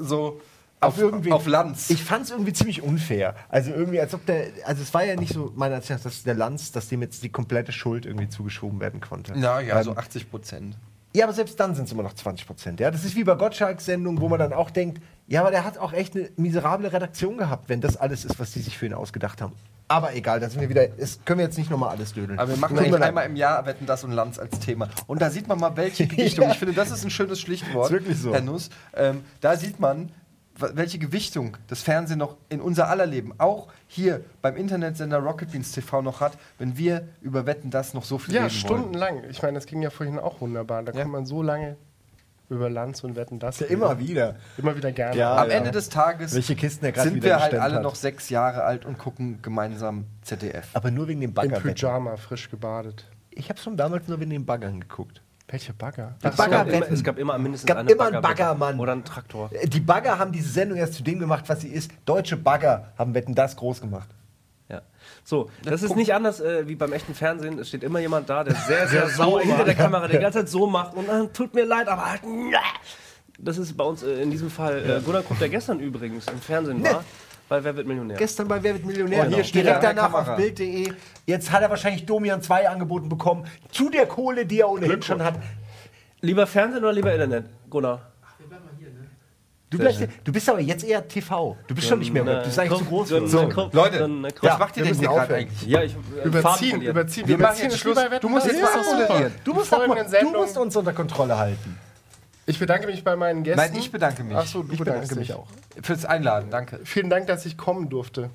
so 0.01 0.39
auf, 0.81 0.97
irgendwie 0.97 1.31
auf 1.31 1.45
Lanz. 1.47 1.89
Ich 1.89 2.03
fand 2.03 2.25
es 2.25 2.31
irgendwie 2.31 2.53
ziemlich 2.53 2.81
unfair. 2.81 3.35
Also 3.49 3.71
irgendwie, 3.71 3.99
als 3.99 4.13
ob 4.13 4.25
der, 4.25 4.47
also 4.65 4.81
es 4.81 4.93
war 4.93 5.03
ja 5.03 5.15
nicht 5.15 5.33
so 5.33 5.51
meiner 5.55 5.75
Ansicht 5.75 5.91
nach, 5.91 5.99
dass 6.01 6.23
der 6.23 6.35
Lanz, 6.35 6.71
dass 6.71 6.87
dem 6.87 7.01
jetzt 7.01 7.21
die 7.23 7.29
komplette 7.29 7.71
Schuld 7.71 8.05
irgendwie 8.05 8.29
zugeschoben 8.29 8.79
werden 8.79 9.01
konnte. 9.01 9.33
Na 9.35 9.59
ja, 9.61 9.77
Ähm, 9.77 9.83
so 9.83 9.95
80 9.95 10.29
Prozent. 10.29 10.77
ja, 11.13 11.25
aber 11.25 11.33
selbst 11.33 11.59
dann 11.59 11.75
sind 11.75 11.85
es 11.85 11.91
immer 11.91 12.03
noch 12.03 12.13
20 12.13 12.47
Prozent. 12.47 12.79
Ja, 12.79 12.91
das 12.91 13.03
ist 13.03 13.15
wie 13.15 13.23
bei 13.23 13.35
Gottschalks 13.35 13.85
Sendung, 13.85 14.21
wo 14.21 14.29
man 14.29 14.39
dann 14.39 14.53
auch 14.53 14.69
denkt, 14.69 15.01
Ja, 15.27 15.41
aber 15.41 15.51
der 15.51 15.63
hat 15.65 15.77
auch 15.77 15.91
echt 15.93 16.15
eine 16.15 16.29
miserable 16.37 16.91
Redaktion 16.91 17.37
gehabt, 17.37 17.67
wenn 17.69 17.81
das 17.81 17.97
alles 17.97 18.25
ist, 18.25 18.39
was 18.39 18.51
die 18.51 18.61
sich 18.61 18.77
für 18.77 18.85
ihn 18.85 18.93
ausgedacht 18.93 19.41
haben. 19.41 19.53
Aber 19.91 20.13
egal, 20.15 20.39
da 20.39 20.49
sind 20.49 20.61
wir 20.61 20.69
wieder. 20.69 20.87
Das 20.87 21.19
können 21.25 21.39
wir 21.39 21.45
jetzt 21.45 21.57
nicht 21.57 21.71
nochmal 21.71 21.89
alles 21.89 22.13
dödeln. 22.13 22.37
Aber 22.37 22.49
wir 22.49 22.57
machen 22.57 22.77
eigentlich 22.77 23.01
einmal 23.01 23.25
im 23.25 23.35
Jahr 23.35 23.65
Wetten 23.65 23.87
das 23.87 24.03
und 24.03 24.11
Lanz 24.11 24.37
als 24.37 24.59
Thema. 24.59 24.87
Und 25.07 25.19
da 25.19 25.31
sieht 25.31 25.47
man 25.47 25.59
mal, 25.59 25.75
welche 25.75 26.05
Gewichtung. 26.07 26.47
Ich 26.51 26.59
finde, 26.59 26.75
das 26.75 26.91
ist 26.91 27.03
ein 27.03 27.09
schönes 27.09 27.39
Schlichtwort. 27.41 27.87
Ist 27.87 27.91
wirklich 27.91 28.17
so. 28.19 28.31
Herr 28.31 28.41
Nuss. 28.41 28.69
Ähm, 28.95 29.23
da 29.41 29.55
sieht 29.57 29.79
man, 29.79 30.11
welche 30.59 30.99
Gewichtung 30.99 31.57
das 31.67 31.81
Fernsehen 31.81 32.19
noch 32.19 32.37
in 32.49 32.61
unser 32.61 32.87
aller 32.89 33.05
Leben, 33.05 33.33
auch 33.37 33.67
hier 33.87 34.21
beim 34.41 34.55
Internetsender 34.55 35.17
Rocket 35.19 35.51
Beans 35.51 35.71
TV 35.71 36.01
noch 36.01 36.21
hat, 36.21 36.33
wenn 36.57 36.77
wir 36.77 37.07
über 37.21 37.45
Wetten 37.45 37.69
das 37.71 37.93
noch 37.93 38.03
so 38.03 38.17
viel 38.17 38.33
Ja, 38.35 38.41
reden 38.43 38.51
wollen. 38.53 38.59
stundenlang. 38.59 39.23
Ich 39.29 39.41
meine, 39.41 39.55
das 39.55 39.65
ging 39.65 39.81
ja 39.81 39.89
vorhin 39.89 40.19
auch 40.19 40.41
wunderbar. 40.41 40.83
Da 40.83 40.91
Ja. 40.93 41.01
kann 41.01 41.11
man 41.11 41.25
so 41.25 41.41
lange 41.41 41.75
über 42.49 42.69
Lanz 42.69 43.03
und 43.03 43.15
Wetten 43.15 43.37
das 43.39 43.59
Ja, 43.59 43.67
reden. 43.67 43.79
immer 43.81 43.99
wieder. 43.99 44.35
Immer 44.57 44.75
wieder 44.75 44.91
gerne. 44.91 45.15
Ja, 45.15 45.35
Am 45.37 45.49
ja. 45.49 45.55
Ende 45.57 45.71
des 45.71 45.89
Tages 45.89 46.33
Welche 46.33 46.55
Kisten 46.55 46.83
er 46.85 46.91
gerade 46.93 47.09
sind 47.09 47.23
wir 47.23 47.39
halt 47.39 47.53
alle 47.53 47.75
hat. 47.75 47.83
noch 47.83 47.93
sechs 47.95 48.29
Jahre 48.29 48.63
alt 48.63 48.85
und 48.85 48.97
gucken 48.97 49.39
gemeinsam 49.43 50.05
ZDF. 50.23 50.69
Aber 50.73 50.89
nur 50.89 51.07
wegen 51.07 51.21
dem 51.21 51.29
Im 51.29 51.33
Bagger. 51.35 51.59
Pyjama, 51.59 52.17
frisch 52.17 52.49
gebadet. 52.49 53.05
Ich 53.29 53.49
habe 53.49 53.59
schon 53.59 53.77
damals 53.77 54.07
nur 54.07 54.19
wegen 54.19 54.31
den 54.31 54.45
Baggern 54.45 54.79
geguckt. 54.79 55.21
Welche 55.51 55.73
Bagger? 55.73 56.15
Die 56.21 56.27
Es 56.27 56.37
gab, 56.37 56.49
Bagger 56.49 56.67
immer, 56.73 56.91
es 56.91 57.03
gab 57.03 57.17
immer 57.17 57.37
mindestens 57.39 57.69
Es 57.69 57.75
gab 57.75 57.77
eine 57.79 57.91
immer 57.91 58.05
einen 58.05 58.21
Baggerwette. 58.21 58.43
Bagger, 58.43 58.55
Mann. 58.55 58.79
Oder 58.79 58.91
einen 58.91 59.03
Traktor. 59.03 59.49
Die 59.63 59.79
Bagger 59.79 60.19
haben 60.19 60.31
diese 60.31 60.49
Sendung 60.49 60.77
erst 60.77 60.93
zu 60.93 61.03
dem 61.03 61.19
gemacht, 61.19 61.45
was 61.47 61.61
sie 61.61 61.69
ist. 61.69 61.91
Deutsche 62.05 62.37
Bagger 62.37 62.93
haben 62.97 63.15
Wetten 63.15 63.33
das 63.33 63.55
groß 63.55 63.81
gemacht. 63.81 64.09
Ja. 64.69 64.83
So, 65.23 65.49
das 65.63 65.81
ist 65.81 65.95
nicht 65.95 66.13
anders 66.13 66.39
äh, 66.39 66.67
wie 66.67 66.75
beim 66.75 66.93
echten 66.93 67.15
Fernsehen. 67.15 67.57
Es 67.57 67.69
steht 67.69 67.83
immer 67.83 67.99
jemand 67.99 68.29
da, 68.29 68.43
der 68.43 68.53
sehr, 68.53 68.87
sehr 68.89 69.09
sauer 69.09 69.41
hinter 69.41 69.63
der 69.63 69.73
Kamera 69.73 70.07
die 70.07 70.19
ganze 70.19 70.39
Zeit 70.39 70.49
so 70.49 70.67
macht 70.67 70.95
und 70.95 71.07
dann 71.07 71.33
tut 71.33 71.55
mir 71.55 71.65
leid, 71.65 71.87
aber 71.87 72.11
halt. 72.11 72.21
Das 73.39 73.57
ist 73.57 73.75
bei 73.75 73.83
uns 73.85 74.03
äh, 74.03 74.21
in 74.21 74.29
diesem 74.29 74.51
Fall 74.51 74.87
äh, 74.87 75.01
Gunnar 75.03 75.23
Krupp, 75.23 75.39
der 75.39 75.49
gestern 75.49 75.79
übrigens 75.79 76.27
im 76.27 76.39
Fernsehen 76.39 76.83
war, 76.83 77.03
bei 77.49 77.63
Wer 77.63 77.75
wird 77.75 77.87
Millionär? 77.87 78.17
Gestern 78.17 78.47
bei 78.47 78.61
Wer 78.61 78.75
wird 78.75 78.85
Millionär? 78.85 79.25
Oh, 79.27 79.33
hier 79.33 79.43
steht 79.43 79.65
Direkt 79.65 79.83
danach 79.83 80.11
Kamera. 80.11 80.31
auf 80.31 80.37
Bild.de. 80.37 80.93
Jetzt 81.25 81.51
hat 81.51 81.61
er 81.63 81.69
wahrscheinlich 81.69 82.05
Domian 82.05 82.41
2 82.41 82.69
angeboten 82.69 83.09
bekommen. 83.09 83.45
Zu 83.71 83.89
der 83.89 84.05
Kohle, 84.05 84.45
die 84.45 84.61
er 84.61 84.69
ohnehin 84.69 85.01
schon 85.01 85.23
hat. 85.23 85.35
Lieber 86.21 86.45
Fernsehen 86.47 86.83
oder 86.83 86.93
lieber 86.93 87.11
Internet, 87.11 87.45
Gunnar? 87.69 88.01
Du, 89.71 89.77
bleibst, 89.77 90.03
du 90.23 90.31
bist 90.31 90.49
aber 90.49 90.59
jetzt 90.61 90.83
eher 90.83 91.07
TV. 91.07 91.55
Du 91.67 91.75
bist 91.75 91.87
schon 91.87 91.99
nicht 91.99 92.11
mehr 92.11 92.25
Web. 92.25 92.39
Du 92.39 92.45
bist 92.45 92.57
eigentlich 92.57 92.79
zu 92.79 92.85
groß 92.85 93.11
uns. 93.11 93.31
So, 93.31 93.69
Leute, 93.71 93.99
Dann, 93.99 94.27
Was 94.41 94.57
macht 94.57 94.77
ihr 94.77 94.83
wir 94.83 94.91
denn 94.91 94.99
hier 94.99 95.09
gerade 95.09 95.35
eigentlich? 95.35 95.61
ja, 95.67 95.83
ich, 95.83 95.93
äh, 95.93 96.27
Überziehen, 96.27 96.81
überziehen. 96.81 97.27
Wir 97.27 97.37
machen 97.37 97.51
überziehen 97.51 97.69
jetzt 97.69 97.79
Schluss. 97.79 97.99
Du 98.19 98.29
musst 98.29 98.47
jetzt 98.47 98.61
mal 98.63 98.67
ist 98.67 98.73
super. 98.89 98.99
moderieren. 99.01 99.33
Du 99.43 99.53
musst, 99.53 99.69
folgenden 99.69 100.07
du 100.21 100.31
musst 100.31 100.57
uns 100.57 100.75
unter 100.75 100.93
Kontrolle 100.93 101.37
halten. 101.37 101.77
Ich 102.49 102.57
bedanke 102.57 102.87
mich 102.87 103.03
bei 103.03 103.15
meinen 103.15 103.43
Gästen. 103.43 103.61
Nein, 103.61 103.75
ich 103.79 103.91
bedanke 103.91 104.23
mich. 104.23 104.35
Achso, 104.35 104.63
du 104.63 104.73
Ich 104.73 104.79
bedanke 104.79 105.15
mich 105.15 105.33
auch. 105.33 105.45
Fürs 105.83 106.03
Einladen, 106.05 106.49
danke. 106.49 106.79
Vielen 106.83 107.07
Dank, 107.07 107.27
dass 107.27 107.45
ich 107.45 107.57
kommen 107.57 107.89
durfte. 107.89 108.31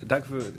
Danke 0.00 0.26
für. 0.26 0.52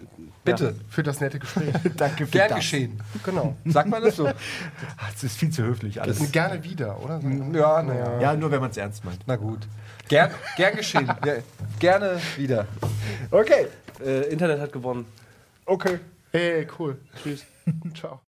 Bitte. 0.45 0.73
Für 0.89 1.03
das 1.03 1.19
nette 1.19 1.37
Gespräch. 1.39 1.73
Danke 1.97 2.25
für 2.25 2.31
Gern 2.31 2.47
das. 2.49 2.59
geschehen. 2.59 3.01
genau. 3.25 3.57
Sagt 3.65 3.89
man 3.89 4.01
das 4.01 4.15
so? 4.15 4.23
Das 4.23 5.21
ist 5.21 5.37
viel 5.37 5.49
zu 5.49 5.63
höflich 5.63 6.01
alles. 6.01 6.21
Und 6.21 6.31
gerne 6.31 6.63
wieder, 6.63 7.03
oder? 7.03 7.19
ja, 7.19 7.83
naja. 7.83 8.21
Ja, 8.21 8.33
nur 8.35 8.51
wenn 8.51 8.61
man 8.61 8.69
es 8.71 8.77
ernst 8.77 9.03
meint. 9.03 9.19
Na 9.27 9.35
gut. 9.35 9.67
Gern, 10.07 10.31
gern 10.55 10.75
geschehen. 10.77 11.07
Ja, 11.25 11.33
gerne 11.79 12.21
wieder. 12.37 12.67
Okay. 13.31 13.67
Äh, 14.01 14.29
Internet 14.31 14.61
hat 14.61 14.71
gewonnen. 14.71 15.05
Okay. 15.65 15.99
Hey, 16.31 16.65
cool. 16.79 16.97
Tschüss. 17.21 17.45
Ciao. 17.93 18.21